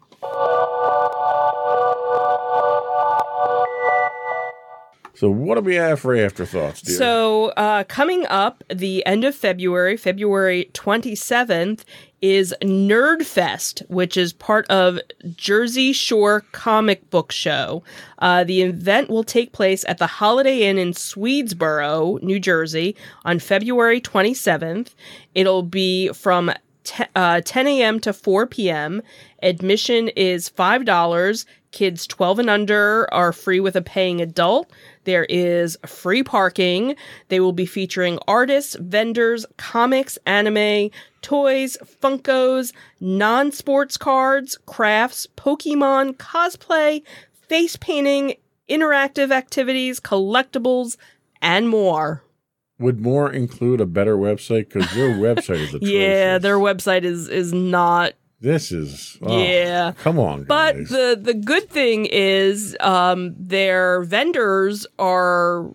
So 5.16 5.30
what 5.30 5.54
do 5.54 5.60
we 5.60 5.76
have 5.76 6.00
for 6.00 6.16
afterthoughts, 6.16 6.82
dear? 6.82 6.96
So, 6.96 7.46
uh, 7.50 7.84
coming 7.84 8.26
up 8.26 8.64
the 8.68 9.06
end 9.06 9.24
of 9.24 9.34
February, 9.34 9.96
February 9.96 10.70
27th, 10.74 11.84
is 12.20 12.54
Nerdfest, 12.62 13.88
which 13.90 14.16
is 14.16 14.32
part 14.32 14.66
of 14.70 14.98
Jersey 15.36 15.92
Shore 15.92 16.40
Comic 16.52 17.10
Book 17.10 17.30
Show. 17.30 17.84
Uh, 18.18 18.44
the 18.44 18.62
event 18.62 19.10
will 19.10 19.24
take 19.24 19.52
place 19.52 19.84
at 19.86 19.98
the 19.98 20.06
Holiday 20.06 20.62
Inn 20.62 20.78
in 20.78 20.92
Swedesboro, 20.92 22.22
New 22.22 22.40
Jersey, 22.40 22.96
on 23.24 23.38
February 23.38 24.00
27th. 24.00 24.94
It'll 25.34 25.62
be 25.62 26.08
from 26.14 26.50
te- 26.82 27.04
uh, 27.14 27.42
10 27.44 27.66
a.m. 27.66 28.00
to 28.00 28.12
4 28.12 28.46
p.m. 28.46 29.02
Admission 29.42 30.08
is 30.08 30.48
$5. 30.48 31.44
Kids 31.72 32.06
12 32.06 32.38
and 32.38 32.50
under 32.50 33.12
are 33.12 33.32
free 33.32 33.60
with 33.60 33.76
a 33.76 33.82
paying 33.82 34.20
adult. 34.20 34.70
There 35.04 35.24
is 35.24 35.76
free 35.86 36.22
parking. 36.22 36.96
They 37.28 37.40
will 37.40 37.52
be 37.52 37.66
featuring 37.66 38.18
artists, 38.26 38.76
vendors, 38.80 39.46
comics, 39.56 40.18
anime, 40.26 40.90
toys, 41.22 41.76
Funkos, 42.02 42.72
non 43.00 43.52
sports 43.52 43.96
cards, 43.96 44.58
crafts, 44.66 45.26
Pokemon, 45.36 46.16
cosplay, 46.16 47.02
face 47.48 47.76
painting, 47.76 48.34
interactive 48.68 49.30
activities, 49.30 50.00
collectibles, 50.00 50.96
and 51.40 51.68
more. 51.68 52.22
Would 52.80 53.00
more 53.00 53.32
include 53.32 53.80
a 53.80 53.86
better 53.86 54.16
website? 54.16 54.68
Because 54.68 54.92
their 54.94 55.10
website 55.10 55.60
is 55.60 55.74
atrocious. 55.74 55.80
Yeah, 55.82 56.38
their 56.38 56.58
website 56.58 57.04
is 57.04 57.28
is 57.28 57.52
not 57.52 58.14
This 58.44 58.70
is. 58.70 59.16
oh, 59.22 59.38
Yeah. 59.42 59.92
Come 60.02 60.18
on, 60.18 60.44
But 60.44 60.76
guys. 60.76 60.88
the 60.90 61.18
the 61.20 61.34
good 61.34 61.68
thing 61.70 62.06
is 62.06 62.76
um, 62.80 63.34
their 63.38 64.02
vendors 64.02 64.86
are 64.98 65.70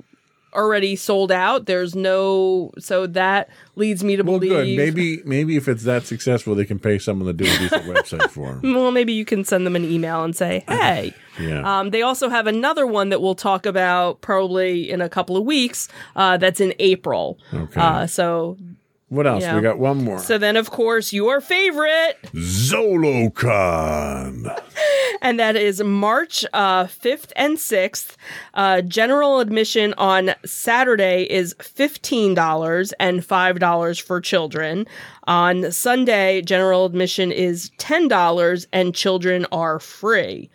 already 0.53 0.95
sold 0.95 1.31
out. 1.31 1.65
There's 1.65 1.95
no 1.95 2.71
so 2.79 3.05
that 3.07 3.49
leads 3.75 4.03
me 4.03 4.15
to 4.15 4.23
well, 4.23 4.39
believe. 4.39 4.51
good. 4.51 4.77
Maybe, 4.77 5.21
maybe 5.23 5.55
if 5.57 5.67
it's 5.67 5.83
that 5.83 6.05
successful, 6.05 6.55
they 6.55 6.65
can 6.65 6.79
pay 6.79 6.97
someone 6.99 7.27
to 7.27 7.33
do 7.33 7.45
a 7.45 7.57
decent 7.57 7.83
website 7.95 8.29
for 8.29 8.53
them. 8.55 8.73
Well, 8.73 8.91
maybe 8.91 9.13
you 9.13 9.25
can 9.25 9.43
send 9.45 9.65
them 9.65 9.75
an 9.75 9.85
email 9.85 10.23
and 10.23 10.35
say, 10.35 10.63
"Hey." 10.69 11.13
Yeah. 11.39 11.61
Um, 11.79 11.91
they 11.91 12.01
also 12.01 12.27
have 12.29 12.47
another 12.47 12.85
one 12.85 13.09
that 13.09 13.21
we'll 13.21 13.33
talk 13.35 13.65
about 13.65 14.19
probably 14.21 14.89
in 14.91 14.99
a 15.01 15.07
couple 15.07 15.37
of 15.37 15.45
weeks. 15.45 15.87
Uh, 16.15 16.35
that's 16.37 16.59
in 16.59 16.73
April. 16.79 17.39
Okay. 17.53 17.79
Uh, 17.79 18.05
so, 18.07 18.57
what 19.09 19.27
else? 19.27 19.43
yeah. 19.43 19.55
We 19.55 19.61
got 19.61 19.77
one 19.79 20.03
more. 20.03 20.19
so 20.19 20.37
then 20.37 20.55
of 20.55 20.71
course 20.71 21.11
your 21.11 21.41
favorite, 21.41 22.17
Zolocon. 23.19 23.67
and 25.21 25.39
that 25.39 25.55
is 25.55 25.83
March 25.83 26.45
uh, 26.53 26.85
5th 26.85 27.31
and 27.35 27.57
6th. 27.57 28.15
Uh, 28.53 28.81
general 28.81 29.39
admission 29.39 29.93
on 29.97 30.33
Saturday 30.45 31.23
is 31.29 31.53
$15 31.55 32.93
and 32.99 33.21
$5 33.21 34.01
for 34.01 34.21
children. 34.21 34.87
On 35.25 35.71
Sunday, 35.71 36.41
general 36.41 36.85
admission 36.85 37.31
is 37.31 37.71
$10 37.77 38.65
and 38.71 38.95
children 38.95 39.45
are 39.51 39.79
free. 39.79 40.49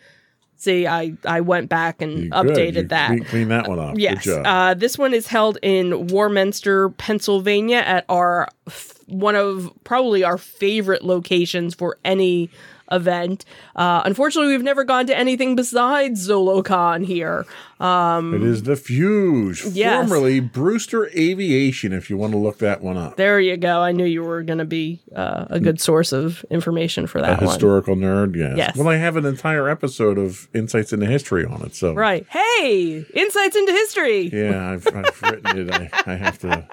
See, 0.57 0.87
I, 0.87 1.13
I 1.25 1.41
went 1.41 1.69
back 1.69 2.01
and 2.01 2.31
Good. 2.31 2.45
updated 2.47 2.75
You 2.75 2.87
that. 2.89 3.07
clean- 3.07 3.23
Clean 3.25 3.47
that 3.49 3.67
one 3.67 3.77
up. 3.79 3.95
Yes. 3.97 4.25
Uh, 4.27 4.73
this 4.73 4.97
one 4.97 5.13
is 5.13 5.27
held 5.27 5.57
in 5.61 6.07
Warminster, 6.07 6.89
Pennsylvania, 6.89 7.77
at 7.85 8.05
our 8.09 8.47
f- 8.67 8.93
one 9.07 9.35
of 9.35 9.71
probably 9.83 10.23
our 10.23 10.37
favorite 10.37 11.03
locations 11.03 11.75
for 11.75 11.97
any 12.05 12.49
event. 12.91 13.45
Uh, 13.75 14.01
unfortunately, 14.05 14.51
we've 14.51 14.63
never 14.63 14.83
gone 14.83 15.05
to 15.07 15.17
anything 15.17 15.55
besides 15.55 16.27
ZoloCon 16.27 17.05
here. 17.05 17.45
Um, 17.79 18.33
it 18.33 18.41
is 18.43 18.63
the 18.63 18.73
Fuge, 18.75 19.71
yes. 19.75 20.07
formerly 20.07 20.39
Brewster 20.39 21.07
Aviation. 21.07 21.91
If 21.91 22.09
you 22.09 22.15
want 22.17 22.31
to 22.33 22.37
look 22.37 22.59
that 22.59 22.81
one 22.81 22.95
up, 22.97 23.17
There 23.17 23.39
you 23.39 23.57
go. 23.57 23.81
I 23.81 23.91
knew 23.91 24.05
you 24.05 24.23
were 24.23 24.43
going 24.43 24.59
to 24.59 24.65
be 24.65 25.01
uh, 25.15 25.45
a 25.49 25.59
good 25.59 25.81
source 25.81 26.13
of 26.13 26.45
information 26.49 27.05
for 27.07 27.19
a 27.19 27.21
that 27.23 27.41
one. 27.41 27.49
historical 27.49 27.95
nerd. 27.95 28.35
Yes. 28.35 28.53
Yes. 28.57 28.75
Well, 28.77 28.87
I 28.87 28.95
have 28.95 29.17
an 29.17 29.25
entire 29.25 29.67
episode 29.67 30.17
of 30.17 30.47
Insights 30.53 30.93
into 30.93 31.05
History 31.05 31.45
on 31.45 31.61
it. 31.63 31.75
So 31.75 31.93
Right. 31.93 32.25
Hey, 32.29 33.05
insights 33.13 33.55
into 33.57 33.71
history. 33.73 34.29
Yeah, 34.31 34.71
I've, 34.71 34.87
I've 34.87 35.21
written 35.21 35.59
it. 35.59 35.73
I, 35.73 36.13
I 36.13 36.15
have 36.15 36.39
to. 36.39 36.67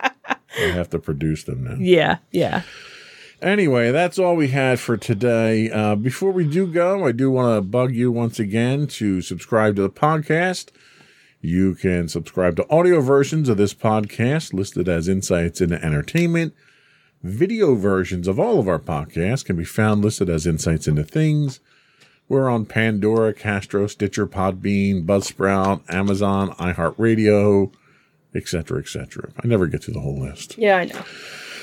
I 0.55 0.63
have 0.65 0.91
to 0.91 0.99
produce 0.99 1.45
them 1.45 1.65
now. 1.65 1.77
Yeah, 1.81 2.19
yeah. 2.31 2.63
Anyway, 3.43 3.90
that's 3.90 4.20
all 4.20 4.36
we 4.36 4.49
had 4.49 4.78
for 4.78 4.97
today. 4.97 5.68
Uh, 5.68 5.97
before 5.97 6.30
we 6.30 6.47
do 6.47 6.64
go, 6.64 7.05
I 7.05 7.11
do 7.11 7.28
want 7.28 7.57
to 7.57 7.61
bug 7.61 7.93
you 7.93 8.12
once 8.12 8.38
again 8.38 8.86
to 8.86 9.20
subscribe 9.20 9.74
to 9.76 9.82
the 9.82 9.90
podcast. 9.90 10.68
You 11.40 11.74
can 11.74 12.07
subscribe 12.07 12.55
to 12.57 12.70
audio 12.70 13.01
versions 13.01 13.49
of 13.49 13.57
this 13.57 13.74
podcast 13.74 14.53
listed 14.53 14.88
as 14.88 15.09
Insights 15.09 15.61
into 15.61 15.84
Entertainment. 15.84 16.55
Video 17.24 17.74
versions 17.74 18.28
of 18.28 18.38
all 18.38 18.61
of 18.61 18.68
our 18.68 18.78
podcasts 18.78 19.45
can 19.45 19.57
be 19.57 19.64
found 19.64 20.05
listed 20.05 20.30
as 20.30 20.47
Insights 20.47 20.86
into 20.86 21.03
Things. 21.03 21.59
We're 22.28 22.49
on 22.49 22.64
Pandora, 22.64 23.34
Castro, 23.34 23.88
Stitcher, 23.88 24.28
Podbean, 24.28 25.05
Buzzsprout, 25.05 25.82
Amazon, 25.93 26.51
iHeartRadio, 26.53 27.72
etc., 28.36 28.78
etc. 28.78 29.32
I 29.43 29.49
never 29.49 29.66
get 29.66 29.82
to 29.82 29.90
the 29.90 30.01
whole 30.01 30.20
list. 30.20 30.57
Yeah, 30.59 30.76
I 30.76 30.84
know. 30.84 31.03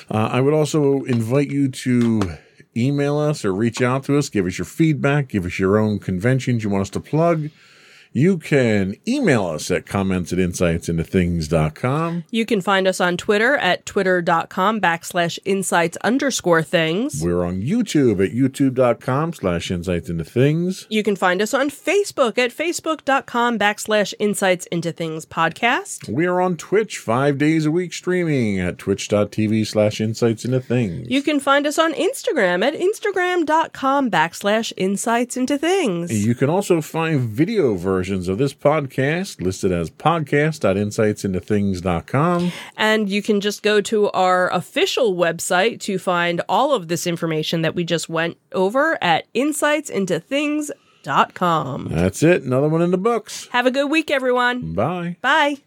Uh, 0.10 0.30
I 0.32 0.42
would 0.42 0.54
also 0.54 1.04
invite 1.04 1.52
you 1.52 1.70
to 1.70 2.38
email 2.76 3.18
us 3.18 3.46
or 3.46 3.54
reach 3.54 3.82
out 3.82 4.04
to 4.06 4.18
us, 4.18 4.30
give 4.30 4.46
us 4.46 4.58
your 4.58 4.66
feedback, 4.66 5.30
give 5.30 5.46
us 5.46 5.60
your 5.60 5.78
own 5.78 6.00
conventions 6.00 6.64
you 6.64 6.70
want 6.70 6.82
us 6.82 6.90
to 6.92 7.00
plug. 7.00 7.50
You 8.12 8.40
can 8.40 8.96
email 9.08 9.46
us 9.46 9.70
at 9.70 9.86
comments 9.86 10.34
at 10.34 10.40
insightsintothings.com. 10.40 12.24
You 12.32 12.46
can 12.46 12.60
find 12.62 12.88
us 12.88 13.00
on 13.00 13.18
Twitter 13.18 13.56
at 13.58 13.86
twitter.com 13.86 14.82
backslash 14.82 15.38
insights 15.46 15.96
underscore 15.98 16.64
things. 16.64 17.22
We're 17.24 17.46
on 17.46 17.62
YouTube 17.62 18.26
at 18.26 18.34
youtube.com 18.34 19.34
slash 19.34 19.70
insights 19.70 20.10
into 20.10 20.24
things. 20.24 20.88
You 20.90 21.04
can 21.04 21.16
find 21.16 21.40
us 21.40 21.54
on 21.54 21.70
Facebook 21.70 22.40
at 22.40 22.52
facebook.com 22.52 23.60
backslash 23.60 24.16
insights 24.18 24.66
into 24.68 24.92
things 24.92 25.28
podcast. 25.28 26.12
We 26.12 26.26
are 26.26 26.42
on 26.42 26.58
Twitch 26.58 26.98
five 26.98 27.38
days 27.38 27.68
a 27.68 27.72
week 27.72 27.94
streaming 27.94 28.60
at 28.60 28.80
twitch.tv 28.80 29.68
slash 29.68 30.02
insights 30.02 30.46
into 30.46 30.60
things. 30.60 31.08
You 31.10 31.22
can 31.22 31.40
find 31.40 31.68
us 31.68 31.78
on 31.78 31.94
Instagram 31.94 32.66
at 32.66 32.74
instagram.com 32.74 34.10
backslash 34.10 34.74
insights 34.78 35.38
into 35.38 35.60
things. 35.60 36.26
You 36.26 36.34
can 36.34 36.50
also 36.50 36.82
find 36.82 37.22
video 37.30 37.76
versions 38.00 38.30
of 38.30 38.38
this 38.38 38.54
podcast 38.54 39.42
listed 39.42 39.74
as 39.74 39.90
podcast.insightsintothings.com. 39.90 42.52
And 42.78 43.10
you 43.10 43.22
can 43.22 43.42
just 43.42 43.62
go 43.62 43.82
to 43.82 44.10
our 44.12 44.50
official 44.54 45.16
website 45.16 45.82
to 45.82 46.00
find 46.00 46.42
all 46.48 46.74
of 46.74 46.88
this 46.88 47.06
information 47.06 47.62
that 47.64 47.76
we 47.76 47.84
just 47.84 48.08
went 48.08 48.38
over 48.54 48.98
at 49.04 49.26
insightsintothings.com. 49.34 51.88
That's 51.92 52.24
it. 52.24 52.44
Another 52.44 52.70
one 52.70 52.82
in 52.82 52.92
the 52.92 52.98
books. 52.98 53.50
Have 53.52 53.66
a 53.66 53.72
good 53.72 53.92
week, 53.92 54.10
everyone. 54.10 54.76
Bye. 54.76 55.18
Bye. 55.20 55.58